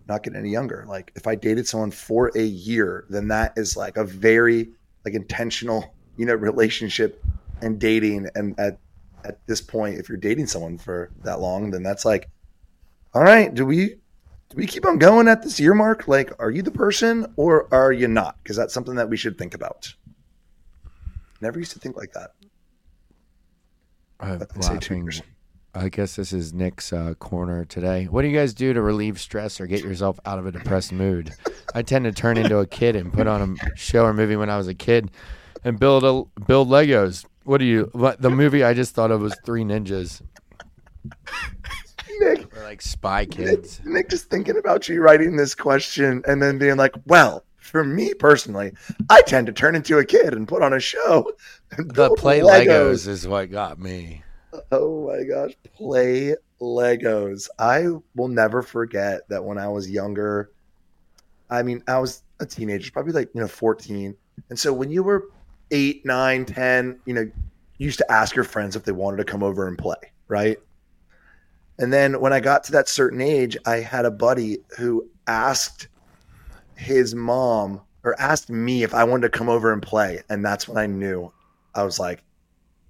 not 0.08 0.22
getting 0.22 0.38
any 0.38 0.50
younger. 0.50 0.84
Like 0.86 1.12
if 1.16 1.26
I 1.26 1.34
dated 1.34 1.66
someone 1.66 1.90
for 1.90 2.30
a 2.36 2.42
year, 2.42 3.04
then 3.08 3.28
that 3.28 3.54
is 3.56 3.76
like 3.76 3.96
a 3.96 4.04
very 4.04 4.70
like 5.04 5.14
intentional, 5.14 5.94
you 6.16 6.26
know, 6.26 6.34
relationship 6.34 7.22
and 7.60 7.78
dating. 7.78 8.28
And 8.34 8.58
at 8.58 8.78
at 9.24 9.44
this 9.46 9.60
point, 9.60 9.98
if 9.98 10.08
you're 10.08 10.18
dating 10.18 10.46
someone 10.46 10.78
for 10.78 11.10
that 11.24 11.40
long, 11.40 11.70
then 11.70 11.82
that's 11.82 12.04
like, 12.04 12.28
all 13.12 13.22
right, 13.22 13.52
do 13.52 13.66
we 13.66 13.96
do 14.48 14.56
we 14.56 14.66
keep 14.66 14.86
on 14.86 14.98
going 14.98 15.28
at 15.28 15.42
this 15.42 15.58
year 15.58 15.74
mark? 15.74 16.06
Like, 16.08 16.32
are 16.38 16.50
you 16.50 16.62
the 16.62 16.70
person 16.70 17.32
or 17.36 17.72
are 17.72 17.92
you 17.92 18.08
not? 18.08 18.36
Because 18.42 18.56
that's 18.56 18.72
something 18.72 18.94
that 18.94 19.08
we 19.08 19.16
should 19.16 19.36
think 19.38 19.54
about. 19.54 19.92
Never 21.40 21.58
used 21.58 21.72
to 21.72 21.78
think 21.78 21.96
like 21.96 22.12
that. 22.12 22.30
I'm 24.20 24.38
laughing 24.38 24.80
I 25.74 25.90
guess 25.90 26.16
this 26.16 26.32
is 26.32 26.54
Nick's 26.54 26.90
uh, 26.90 27.12
corner 27.18 27.66
today. 27.66 28.04
What 28.04 28.22
do 28.22 28.28
you 28.28 28.36
guys 28.36 28.54
do 28.54 28.72
to 28.72 28.80
relieve 28.80 29.20
stress 29.20 29.60
or 29.60 29.66
get 29.66 29.84
yourself 29.84 30.18
out 30.24 30.38
of 30.38 30.46
a 30.46 30.52
depressed 30.52 30.90
mood? 30.90 31.34
I 31.74 31.82
tend 31.82 32.06
to 32.06 32.12
turn 32.12 32.38
into 32.38 32.58
a 32.58 32.66
kid 32.66 32.96
and 32.96 33.12
put 33.12 33.26
on 33.26 33.58
a 33.60 33.76
show 33.76 34.04
or 34.04 34.14
movie 34.14 34.36
when 34.36 34.48
I 34.48 34.56
was 34.56 34.68
a 34.68 34.74
kid, 34.74 35.10
and 35.64 35.78
build 35.78 36.02
a 36.02 36.42
build 36.44 36.68
Legos. 36.68 37.26
What 37.44 37.58
do 37.58 37.66
you? 37.66 37.90
The 37.94 38.30
movie 38.30 38.64
I 38.64 38.72
just 38.72 38.94
thought 38.94 39.10
of 39.10 39.20
was 39.20 39.36
Three 39.44 39.64
Ninjas. 39.64 40.22
Or 42.56 42.62
like 42.62 42.80
Spy 42.80 43.26
Kids. 43.26 43.80
Nick, 43.84 43.92
Nick, 43.92 44.08
just 44.10 44.30
thinking 44.30 44.56
about 44.56 44.88
you 44.88 45.00
writing 45.02 45.36
this 45.36 45.54
question 45.54 46.22
and 46.26 46.42
then 46.42 46.58
being 46.58 46.76
like, 46.76 46.94
"Well, 47.04 47.44
for 47.58 47.84
me 47.84 48.14
personally, 48.14 48.72
I 49.10 49.22
tend 49.22 49.46
to 49.48 49.52
turn 49.52 49.76
into 49.76 49.98
a 49.98 50.04
kid 50.04 50.32
and 50.32 50.48
put 50.48 50.62
on 50.62 50.72
a 50.72 50.80
show." 50.80 51.32
the 51.78 52.10
play 52.14 52.40
Legos. 52.40 52.66
Legos 52.66 53.08
is 53.08 53.28
what 53.28 53.50
got 53.50 53.78
me. 53.78 54.22
Oh 54.72 55.06
my 55.08 55.24
gosh, 55.24 55.52
play 55.74 56.34
Legos. 56.60 57.48
I 57.58 57.88
will 58.14 58.28
never 58.28 58.62
forget 58.62 59.28
that 59.28 59.44
when 59.44 59.58
I 59.58 59.68
was 59.68 59.90
younger, 59.90 60.50
I 61.50 61.62
mean, 61.62 61.82
I 61.86 61.98
was 61.98 62.22
a 62.40 62.46
teenager, 62.46 62.90
probably 62.90 63.12
like, 63.12 63.30
you 63.34 63.40
know, 63.40 63.48
14. 63.48 64.16
And 64.50 64.58
so 64.58 64.72
when 64.72 64.90
you 64.90 65.02
were 65.02 65.28
eight, 65.70 66.04
nine, 66.04 66.44
10, 66.44 66.98
you 67.04 67.14
know, 67.14 67.22
you 67.22 67.84
used 67.84 67.98
to 67.98 68.10
ask 68.10 68.34
your 68.34 68.44
friends 68.44 68.76
if 68.76 68.84
they 68.84 68.92
wanted 68.92 69.18
to 69.18 69.24
come 69.24 69.42
over 69.42 69.68
and 69.68 69.76
play, 69.76 69.96
right? 70.28 70.58
And 71.78 71.92
then 71.92 72.20
when 72.20 72.32
I 72.32 72.40
got 72.40 72.64
to 72.64 72.72
that 72.72 72.88
certain 72.88 73.20
age, 73.20 73.56
I 73.66 73.76
had 73.76 74.04
a 74.04 74.10
buddy 74.10 74.58
who 74.78 75.08
asked 75.26 75.88
his 76.74 77.14
mom 77.14 77.80
or 78.02 78.18
asked 78.20 78.50
me 78.50 78.82
if 78.82 78.94
I 78.94 79.04
wanted 79.04 79.32
to 79.32 79.38
come 79.38 79.48
over 79.48 79.72
and 79.72 79.82
play. 79.82 80.22
And 80.28 80.44
that's 80.44 80.68
when 80.68 80.78
I 80.78 80.86
knew 80.86 81.32
I 81.74 81.82
was 81.82 81.98
like, 81.98 82.22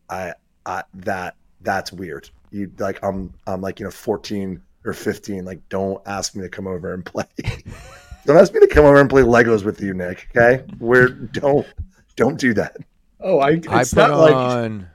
I, 0.09 0.34
I 0.64 0.84
that 0.95 1.37
that's 1.62 1.93
weird. 1.93 2.30
You 2.51 2.70
like 2.78 3.03
I'm 3.03 3.32
I'm 3.47 3.61
like, 3.61 3.80
you 3.80 3.84
know, 3.84 3.91
14 3.91 4.62
or 4.84 4.93
15. 4.93 5.45
Like, 5.45 5.68
don't 5.68 6.01
ask 6.07 6.37
me 6.37 6.43
to 6.43 6.49
come 6.49 6.66
over 6.66 6.95
and 6.95 7.05
play. 7.05 7.24
don't 8.24 8.37
ask 8.37 8.53
me 8.53 8.61
to 8.61 8.68
come 8.68 8.84
over 8.84 9.01
and 9.01 9.11
play 9.11 9.22
Legos 9.22 9.64
with 9.64 9.80
you, 9.80 9.95
Nick. 9.95 10.28
Okay? 10.37 10.64
We're 10.78 11.09
don't 11.09 11.66
don't 12.14 12.39
do 12.39 12.55
that. 12.55 12.76
Oh, 13.20 13.41
I 13.41 13.61
I 13.68 13.84
put 13.84 13.99
on 13.99 14.78
like... 14.78 14.89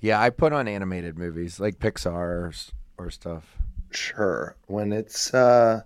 Yeah, 0.00 0.20
I 0.20 0.30
put 0.30 0.52
on 0.52 0.68
animated 0.68 1.18
movies 1.18 1.58
like 1.58 1.78
Pixar 1.78 2.70
or, 2.98 3.10
stuff. 3.10 3.56
Sure. 3.90 4.56
When 4.66 4.92
it's 4.92 5.32
uh 5.32 5.82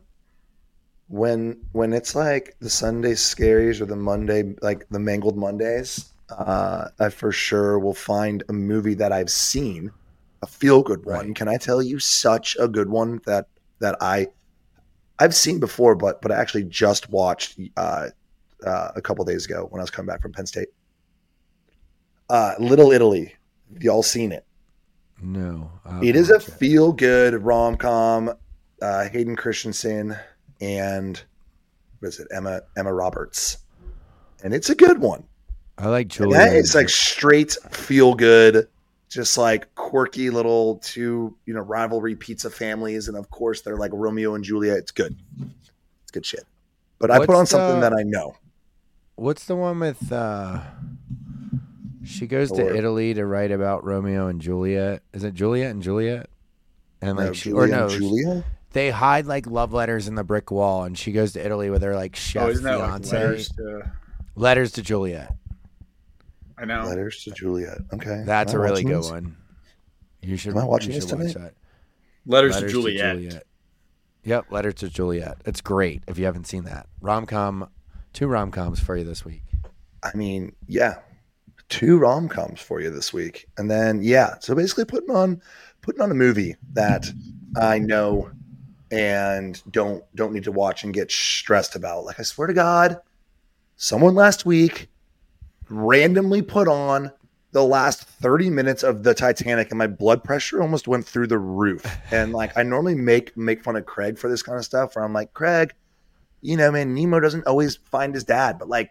when 1.08 1.61
when 1.72 1.92
it's 1.92 2.14
like 2.14 2.56
the 2.61 2.70
Sunday 2.70 3.12
scaries 3.12 3.80
or 3.80 3.86
the 3.86 3.96
Monday 3.96 4.54
like 4.62 4.88
the 4.90 4.98
mangled 4.98 5.36
Mondays, 5.36 6.12
uh, 6.30 6.88
I 6.98 7.08
for 7.11 7.32
sure 7.32 7.78
will 7.78 7.94
find 7.94 8.42
a 8.48 8.52
movie 8.52 8.94
that 8.94 9.12
I've 9.12 9.30
seen, 9.30 9.90
a 10.42 10.46
feel 10.46 10.82
good 10.82 11.04
one. 11.04 11.26
Right. 11.26 11.34
Can 11.34 11.48
I 11.48 11.56
tell 11.56 11.82
you 11.82 11.98
such 11.98 12.56
a 12.61 12.68
good 12.68 12.88
one 12.88 13.20
that 13.26 13.48
that 13.80 13.96
I 14.00 14.28
I've 15.18 15.34
seen 15.34 15.61
before, 15.61 15.94
but 15.94 16.22
but 16.22 16.32
I 16.32 16.36
actually 16.36 16.64
just 16.64 17.11
watched 17.11 17.58
uh, 17.76 18.08
uh, 18.64 18.92
a 18.94 19.02
couple 19.02 19.24
days 19.24 19.44
ago 19.44 19.66
when 19.70 19.80
I 19.80 19.82
was 19.82 19.90
coming 19.90 20.08
back 20.08 20.22
from 20.22 20.32
Penn 20.32 20.46
State. 20.46 20.68
Uh, 22.28 22.54
Little 22.58 22.92
Italy, 22.92 23.34
y'all 23.80 24.04
seen 24.04 24.32
it? 24.32 24.44
No, 25.22 25.70
it 26.02 26.16
is 26.16 26.30
a 26.30 26.40
feel 26.40 26.92
good 26.92 27.42
rom 27.42 27.76
com. 27.76 28.32
Uh, 28.80 29.08
Hayden 29.08 29.36
Christensen 29.36 30.16
and 30.60 31.22
what 31.98 32.08
is 32.08 32.20
it? 32.20 32.28
Emma 32.34 32.62
Emma 32.76 32.92
Roberts, 32.92 33.58
and 34.42 34.54
it's 34.54 34.70
a 34.70 34.74
good 34.74 34.98
one. 34.98 35.24
I 35.76 35.88
like 35.88 36.08
Julia. 36.08 36.36
That 36.36 36.54
is 36.54 36.74
like 36.74 36.88
straight 36.88 37.56
feel 37.70 38.14
good, 38.14 38.68
just 39.08 39.36
like 39.36 39.74
quirky 39.74 40.30
little 40.30 40.76
two, 40.76 41.36
you 41.46 41.54
know, 41.54 41.60
rivalry 41.60 42.16
pizza 42.16 42.50
families, 42.50 43.08
and 43.08 43.16
of 43.16 43.30
course 43.30 43.60
they're 43.62 43.76
like 43.76 43.90
Romeo 43.92 44.34
and 44.34 44.44
Juliet. 44.44 44.78
It's 44.78 44.92
good. 44.92 45.16
It's 46.02 46.10
good 46.10 46.24
shit. 46.24 46.44
But 46.98 47.10
I 47.10 47.18
put 47.18 47.36
on 47.36 47.46
something 47.46 47.80
that 47.80 47.92
I 47.92 48.02
know. 48.02 48.36
What's 49.16 49.44
the 49.44 49.56
one 49.56 49.80
with? 49.80 50.10
uh 50.10 50.62
She 52.05 52.26
goes 52.26 52.51
to 52.53 52.76
Italy 52.76 53.14
to 53.14 53.26
write 53.26 53.51
about 53.51 53.84
Romeo 53.84 54.28
and 54.28 54.40
Juliet. 54.40 55.03
Is 55.12 55.24
it 55.24 55.34
Juliet 55.34 55.70
and 55.70 55.82
Juliet? 55.82 56.30
And 57.03 57.16
like 57.16 57.26
no, 57.26 57.32
she 57.32 57.51
Julia 57.51 57.62
or 57.62 57.66
no, 57.68 57.88
Julia? 57.88 58.44
they 58.72 58.90
hide 58.90 59.26
like 59.26 59.46
love 59.46 59.72
letters 59.72 60.09
in 60.09 60.14
the 60.14 60.24
brick 60.24 60.51
wall, 60.51 60.84
and 60.84 60.96
she 60.96 61.12
goes 61.12 61.32
to 61.32 61.44
Italy 61.44 61.70
with 61.70 61.82
her 61.82 61.94
like 61.94 62.12
oh, 62.14 62.18
chef 62.18 62.42
oh, 62.42 62.55
fiance. 62.55 63.16
Like 63.16 63.24
letters, 63.24 63.48
to... 63.51 63.92
letters 64.34 64.72
to 64.72 64.82
Juliet. 64.82 65.34
I 66.59 66.66
know. 66.66 66.84
Letters 66.84 67.24
to 67.24 67.30
Juliet. 67.30 67.78
Okay. 67.92 68.22
That's 68.26 68.53
a 68.53 68.59
really 68.59 68.84
good 68.84 68.98
this? 68.98 69.11
one. 69.11 69.36
You 70.20 70.36
should. 70.36 70.53
Am 70.53 70.59
I 70.59 70.64
watching 70.64 70.92
this 70.92 71.07
tonight? 71.07 71.34
Watch 71.34 71.53
Letters, 72.26 72.55
Letters 72.55 72.61
to, 72.61 72.68
Juliet. 72.68 73.14
to, 73.14 73.22
Juliet. 73.22 73.46
Yep, 74.24 74.53
Letters 74.53 74.74
to 74.74 74.88
Juliet. 74.90 75.38
It's 75.46 75.62
great 75.62 76.03
if 76.07 76.18
you 76.18 76.26
haven't 76.26 76.46
seen 76.46 76.64
that. 76.64 76.86
Rom 77.01 77.24
com, 77.24 77.70
two 78.12 78.26
rom 78.26 78.51
coms 78.51 78.78
for 78.78 78.96
you 78.96 79.05
this 79.05 79.24
week. 79.24 79.42
I 80.03 80.14
mean, 80.14 80.55
yeah, 80.66 80.98
two 81.70 81.96
rom 81.98 82.28
coms 82.28 82.60
for 82.60 82.80
you 82.80 82.90
this 82.90 83.12
week, 83.12 83.46
and 83.56 83.70
then 83.70 84.02
yeah, 84.02 84.34
so 84.40 84.54
basically 84.54 84.84
putting 84.84 85.14
on 85.14 85.40
putting 85.80 86.02
on 86.02 86.10
a 86.10 86.14
movie 86.14 86.56
that 86.74 87.06
I 87.56 87.78
know 87.78 88.30
and 88.90 89.62
don't 89.70 90.04
don't 90.14 90.34
need 90.34 90.44
to 90.44 90.52
watch 90.52 90.84
and 90.84 90.92
get 90.92 91.10
stressed 91.10 91.76
about. 91.76 92.04
Like 92.04 92.20
I 92.20 92.22
swear 92.22 92.48
to 92.48 92.54
God, 92.54 92.98
someone 93.76 94.14
last 94.14 94.44
week 94.44 94.88
randomly 95.68 96.42
put 96.42 96.68
on 96.68 97.12
the 97.52 97.64
last 97.64 98.04
30 98.04 98.50
minutes 98.50 98.82
of 98.82 99.02
the 99.02 99.14
Titanic 99.14 99.70
and 99.70 99.78
my 99.78 99.86
blood 99.86 100.22
pressure 100.22 100.62
almost 100.62 100.86
went 100.86 101.04
through 101.04 101.26
the 101.26 101.38
roof. 101.38 101.84
And 102.12 102.32
like 102.32 102.56
I 102.56 102.62
normally 102.62 102.94
make 102.94 103.36
make 103.36 103.62
fun 103.62 103.76
of 103.76 103.86
Craig 103.86 104.18
for 104.18 104.28
this 104.28 104.42
kind 104.42 104.58
of 104.58 104.64
stuff 104.64 104.94
where 104.94 105.04
I'm 105.04 105.12
like, 105.12 105.32
Craig, 105.34 105.74
you 106.43 106.57
know, 106.57 106.70
man, 106.70 106.95
Nemo 106.95 107.20
doesn't 107.20 107.47
always 107.47 107.76
find 107.76 108.14
his 108.14 108.24
dad, 108.24 108.59
but 108.59 108.68
like 108.68 108.91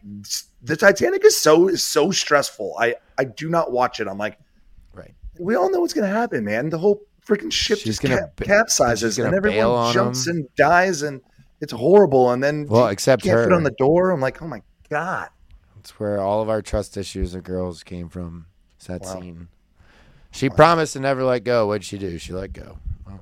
the 0.62 0.76
Titanic 0.76 1.24
is 1.26 1.40
so 1.40 1.68
is 1.68 1.84
so 1.84 2.12
stressful. 2.12 2.76
I 2.80 2.96
I 3.18 3.24
do 3.26 3.50
not 3.50 3.72
watch 3.72 4.00
it. 4.00 4.08
I'm 4.08 4.18
like, 4.18 4.38
Right. 4.94 5.14
We 5.40 5.56
all 5.56 5.72
know 5.72 5.80
what's 5.80 5.94
gonna 5.94 6.08
happen, 6.08 6.44
man. 6.46 6.70
The 6.70 6.78
whole 6.78 7.02
freaking 7.26 7.52
ship 7.52 7.78
She's 7.80 7.86
just 8.00 8.02
gonna 8.02 8.18
cap- 8.18 8.36
capsizes 8.38 9.18
gonna 9.18 9.30
and 9.30 9.38
everyone 9.38 9.94
jumps 9.94 10.28
him. 10.28 10.38
and 10.38 10.56
dies 10.56 11.02
and 11.02 11.22
it's 11.62 11.74
horrible. 11.74 12.32
And 12.32 12.44
then 12.44 12.66
Well, 12.68 12.86
you 12.86 12.92
except 12.92 13.24
can't 13.24 13.38
fit 13.40 13.50
her. 13.50 13.54
on 13.56 13.64
the 13.64 13.72
door. 13.72 14.12
I'm 14.12 14.22
like, 14.22 14.42
oh 14.42 14.48
my 14.48 14.62
god. 14.90 15.30
That's 15.76 16.00
where 16.00 16.20
all 16.20 16.42
of 16.42 16.50
our 16.50 16.62
trust 16.62 16.98
issues 16.98 17.34
of 17.36 17.44
girls 17.44 17.84
came 17.84 18.10
from. 18.10 18.46
It's 18.78 18.88
that 18.88 19.02
Wow. 19.02 19.20
scene. 19.22 19.48
She 20.32 20.50
promised 20.50 20.94
to 20.94 21.00
never 21.00 21.24
let 21.24 21.44
go. 21.44 21.68
What'd 21.68 21.84
she 21.86 21.98
do? 21.98 22.18
She 22.20 22.34
let 22.34 22.54
go. 22.54 22.78
Well, 23.08 23.22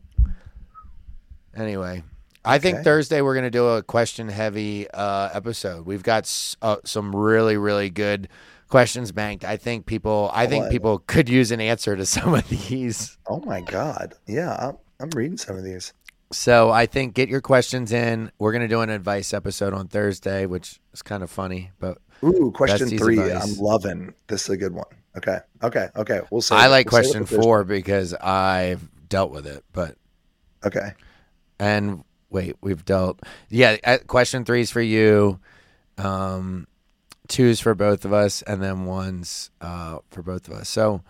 anyway, 1.56 2.04
I 2.48 2.60
think 2.60 2.84
Thursday 2.84 3.22
we're 3.22 3.34
going 3.34 3.44
to 3.46 3.52
do 3.52 3.68
a 3.68 3.84
question 3.84 4.28
heavy 4.30 4.90
uh, 4.92 5.30
episode. 5.34 5.86
We've 5.86 6.04
got 6.04 6.24
s- 6.24 6.56
uh, 6.62 6.78
some 6.86 7.16
really, 7.16 7.58
really 7.58 7.90
good 7.90 8.30
questions 8.70 9.12
banked. 9.12 9.44
I 9.46 9.58
think 9.58 9.86
people, 9.86 10.30
I 10.34 10.48
think 10.48 10.70
people 10.70 11.00
could 11.08 11.30
use 11.30 11.52
an 11.52 11.62
answer 11.62 11.96
to 11.96 12.06
some 12.16 12.34
of 12.34 12.48
these. 12.50 13.18
Oh 13.28 13.40
my 13.42 13.62
god. 13.62 14.14
Yeah, 14.28 14.56
I'm, 14.56 14.78
I'm 15.00 15.10
reading 15.12 15.38
some 15.38 15.58
of 15.58 15.64
these. 15.64 15.94
So 16.32 16.70
I 16.72 16.86
think 16.88 17.14
get 17.14 17.30
your 17.30 17.40
questions 17.42 17.92
in. 17.94 18.32
We're 18.40 18.52
going 18.52 18.62
to 18.64 18.68
do 18.68 18.82
an 18.82 18.90
advice 18.90 19.34
episode 19.34 19.74
on 19.74 19.88
Thursday, 19.88 20.46
which 20.46 20.80
is 20.94 21.02
kind 21.02 21.24
of 21.24 21.30
funny, 21.32 21.72
but 21.80 22.00
Ooh, 22.24 22.52
question 22.54 22.90
three. 22.98 23.18
advice. 23.20 23.58
I'm 23.58 23.64
loving. 23.64 24.14
This 24.28 24.44
is 24.44 24.50
a 24.50 24.58
good 24.58 24.74
one. 24.74 24.86
Okay. 25.16 25.38
Okay. 25.64 25.88
Okay. 25.96 26.22
We'll 26.30 26.42
see. 26.42 26.56
I 26.56 26.68
like 26.68 26.88
question 26.88 27.22
what 27.22 27.30
the 27.30 27.36
fish- 27.38 27.44
four 27.44 27.64
because 27.64 28.14
I've 28.14 28.88
dealt 29.08 29.32
with 29.32 29.48
it, 29.48 29.64
but 29.72 29.96
Okay. 30.66 30.92
And 31.60 32.04
wait, 32.30 32.56
we've 32.62 32.84
dealt. 32.86 33.20
Yeah, 33.50 33.78
uh, 33.84 33.98
question 34.08 34.46
three 34.46 34.62
is 34.62 34.72
for 34.72 34.82
you. 34.82 35.40
Um, 35.98 36.68
two's 37.28 37.60
for 37.60 37.76
both 37.76 38.06
of 38.06 38.14
us, 38.14 38.42
and 38.44 38.62
then 38.62 38.86
one's 38.86 39.52
uh, 39.62 40.00
for 40.10 40.22
both 40.22 40.48
of 40.48 40.54
us. 40.54 40.70
So 40.70 41.02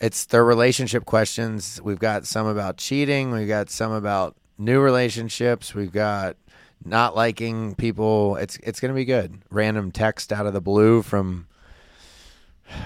it's 0.00 0.24
the 0.26 0.42
relationship 0.42 1.04
questions. 1.04 1.80
We've 1.82 1.98
got 1.98 2.26
some 2.26 2.46
about 2.46 2.76
cheating. 2.76 3.30
We've 3.30 3.48
got 3.48 3.70
some 3.70 3.92
about 3.92 4.36
new 4.58 4.80
relationships. 4.80 5.74
We've 5.74 5.92
got 5.92 6.36
not 6.84 7.14
liking 7.14 7.74
people. 7.74 8.36
It's 8.36 8.56
it's 8.62 8.80
gonna 8.80 8.94
be 8.94 9.04
good. 9.04 9.42
Random 9.50 9.90
text 9.90 10.32
out 10.32 10.46
of 10.46 10.52
the 10.52 10.60
blue 10.60 11.02
from 11.02 11.46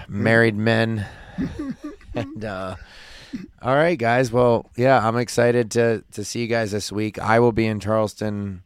married 0.08 0.56
men, 0.56 1.06
and 2.14 2.44
uh, 2.44 2.76
all 3.62 3.74
right, 3.74 3.98
guys. 3.98 4.32
Well, 4.32 4.70
yeah, 4.76 5.06
I'm 5.06 5.16
excited 5.16 5.70
to 5.72 6.04
to 6.12 6.24
see 6.24 6.40
you 6.40 6.46
guys 6.46 6.72
this 6.72 6.92
week. 6.92 7.18
I 7.18 7.40
will 7.40 7.52
be 7.52 7.66
in 7.66 7.80
Charleston 7.80 8.62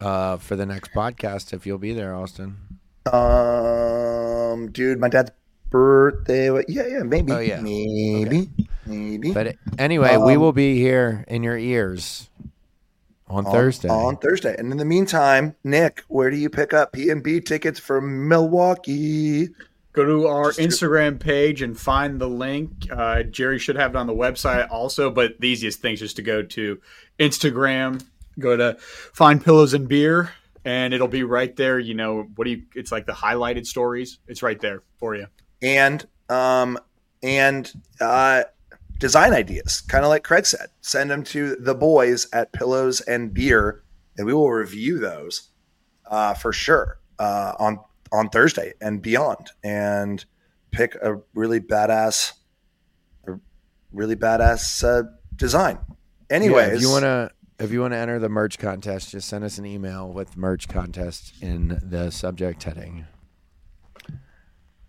uh, 0.00 0.36
for 0.36 0.56
the 0.56 0.66
next 0.66 0.92
podcast 0.92 1.52
if 1.52 1.66
you'll 1.66 1.78
be 1.78 1.92
there, 1.92 2.14
Austen. 2.14 2.56
Um, 3.12 4.70
dude, 4.72 4.98
my 4.98 5.08
dad's 5.08 5.30
birthday. 5.70 6.50
Yeah, 6.68 6.86
yeah, 6.86 7.02
maybe. 7.02 7.32
Oh, 7.32 7.40
yeah. 7.40 7.60
Maybe. 7.60 8.48
Maybe. 8.86 9.32
But 9.32 9.56
anyway, 9.78 10.16
we 10.16 10.34
Um, 10.34 10.40
will 10.40 10.52
be 10.52 10.76
here 10.78 11.24
in 11.28 11.42
your 11.42 11.58
ears 11.58 12.28
on, 13.28 13.44
on, 13.46 13.52
Thursday. 13.52 13.88
On 13.88 14.16
Thursday. 14.16 14.54
And 14.58 14.70
in 14.70 14.78
the 14.78 14.84
meantime, 14.84 15.56
Nick, 15.64 16.04
where 16.08 16.30
do 16.30 16.36
you 16.36 16.48
pick 16.48 16.72
up 16.72 16.92
P 16.92 17.10
and 17.10 17.22
B 17.22 17.40
tickets 17.40 17.80
for 17.80 18.00
Milwaukee? 18.00 19.48
Go 19.94 20.04
to 20.04 20.26
our 20.26 20.50
Instagram 20.52 21.18
page 21.20 21.62
and 21.62 21.78
find 21.78 22.20
the 22.20 22.28
link. 22.28 22.88
Uh, 22.90 23.22
Jerry 23.22 23.58
should 23.58 23.76
have 23.76 23.92
it 23.94 23.96
on 23.96 24.06
the 24.06 24.12
website 24.14 24.68
also, 24.70 25.08
but 25.10 25.40
the 25.40 25.48
easiest 25.48 25.80
thing 25.80 25.94
is 25.94 26.00
just 26.00 26.16
to 26.16 26.22
go 26.22 26.42
to 26.42 26.80
Instagram, 27.20 28.04
go 28.38 28.56
to 28.56 28.76
Find 28.80 29.42
Pillows 29.42 29.72
and 29.72 29.88
Beer, 29.88 30.32
and 30.64 30.92
it'll 30.92 31.06
be 31.08 31.22
right 31.22 31.54
there. 31.54 31.78
You 31.78 31.94
know, 31.94 32.26
what 32.34 32.44
do 32.44 32.50
you, 32.50 32.62
it's 32.74 32.90
like 32.90 33.06
the 33.06 33.12
highlighted 33.12 33.66
stories. 33.66 34.18
It's 34.26 34.42
right 34.42 34.60
there 34.60 34.82
for 34.98 35.14
you. 35.14 35.26
and 35.62 36.04
um 36.28 36.78
and 37.22 37.72
uh 38.00 38.42
design 38.98 39.32
ideas 39.32 39.80
kind 39.82 40.04
of 40.04 40.08
like 40.08 40.22
craig 40.24 40.46
said 40.46 40.68
send 40.80 41.10
them 41.10 41.22
to 41.22 41.56
the 41.56 41.74
boys 41.74 42.26
at 42.32 42.52
pillows 42.52 43.00
and 43.02 43.34
beer 43.34 43.82
and 44.16 44.26
we 44.26 44.32
will 44.32 44.50
review 44.50 44.98
those 44.98 45.50
uh 46.10 46.32
for 46.32 46.52
sure 46.52 46.98
uh 47.18 47.52
on 47.58 47.78
on 48.14 48.28
thursday 48.30 48.72
and 48.80 49.02
beyond 49.02 49.50
and 49.62 50.24
pick 50.70 50.94
a 50.96 51.20
really 51.34 51.60
badass 51.60 52.32
a 53.26 53.32
really 53.92 54.16
badass 54.16 54.84
uh 54.84 55.02
design 55.36 55.78
Yeah, 56.48 56.56
if 56.76 56.80
you 56.82 56.90
want 56.90 57.02
to 57.04 57.30
if 57.58 57.70
you 57.70 57.80
want 57.80 57.92
to 57.92 57.98
enter 57.98 58.18
the 58.18 58.28
merch 58.28 58.58
contest, 58.58 59.10
just 59.10 59.28
send 59.28 59.44
us 59.44 59.58
an 59.58 59.64
email 59.66 60.12
with 60.12 60.36
merch 60.36 60.66
contest 60.68 61.34
in 61.40 61.78
the 61.82 62.10
subject 62.10 62.62
heading. 62.64 63.06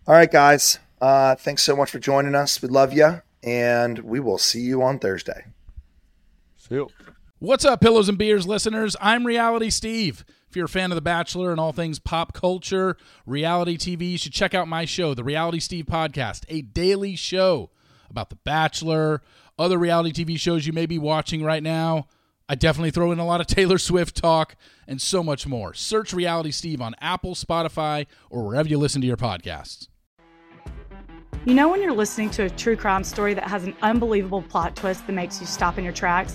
all 0.06 0.14
right 0.14 0.30
guys 0.30 0.78
uh 1.00 1.34
thanks 1.36 1.62
so 1.62 1.76
much 1.76 1.90
for 1.90 1.98
joining 1.98 2.34
us 2.34 2.60
we 2.62 2.68
love 2.68 2.92
you 2.92 3.22
and 3.42 3.98
we 4.00 4.18
will 4.20 4.38
see 4.38 4.60
you 4.60 4.82
on 4.82 4.98
thursday 4.98 5.44
See 6.56 6.74
you. 6.76 6.88
What's 7.38 7.64
up, 7.64 7.80
Pillows 7.80 8.08
and 8.08 8.18
Beers 8.18 8.44
listeners? 8.46 8.96
I'm 9.00 9.24
Reality 9.26 9.70
Steve. 9.70 10.24
If 10.56 10.58
you're 10.58 10.64
a 10.64 10.70
fan 10.70 10.90
of 10.90 10.96
The 10.96 11.02
Bachelor 11.02 11.50
and 11.50 11.60
all 11.60 11.72
things 11.72 11.98
pop 11.98 12.32
culture, 12.32 12.96
reality 13.26 13.76
TV, 13.76 14.12
you 14.12 14.16
should 14.16 14.32
check 14.32 14.54
out 14.54 14.66
my 14.66 14.86
show, 14.86 15.12
The 15.12 15.22
Reality 15.22 15.60
Steve 15.60 15.84
Podcast, 15.84 16.46
a 16.48 16.62
daily 16.62 17.14
show 17.14 17.68
about 18.08 18.30
The 18.30 18.36
Bachelor, 18.36 19.20
other 19.58 19.76
reality 19.76 20.24
TV 20.24 20.40
shows 20.40 20.66
you 20.66 20.72
may 20.72 20.86
be 20.86 20.98
watching 20.98 21.44
right 21.44 21.62
now. 21.62 22.06
I 22.48 22.54
definitely 22.54 22.90
throw 22.90 23.12
in 23.12 23.18
a 23.18 23.26
lot 23.26 23.42
of 23.42 23.46
Taylor 23.54 23.76
Swift 23.76 24.16
talk 24.16 24.56
and 24.88 24.98
so 24.98 25.22
much 25.22 25.46
more. 25.46 25.74
Search 25.74 26.14
Reality 26.14 26.52
Steve 26.52 26.80
on 26.80 26.94
Apple, 27.02 27.34
Spotify, 27.34 28.06
or 28.30 28.46
wherever 28.46 28.66
you 28.66 28.78
listen 28.78 29.02
to 29.02 29.06
your 29.06 29.18
podcasts. 29.18 29.88
You 31.44 31.52
know, 31.52 31.68
when 31.68 31.82
you're 31.82 31.92
listening 31.92 32.30
to 32.30 32.44
a 32.44 32.48
true 32.48 32.76
crime 32.76 33.04
story 33.04 33.34
that 33.34 33.44
has 33.44 33.64
an 33.64 33.76
unbelievable 33.82 34.40
plot 34.40 34.74
twist 34.74 35.06
that 35.06 35.12
makes 35.12 35.38
you 35.38 35.46
stop 35.46 35.76
in 35.76 35.84
your 35.84 35.92
tracks? 35.92 36.34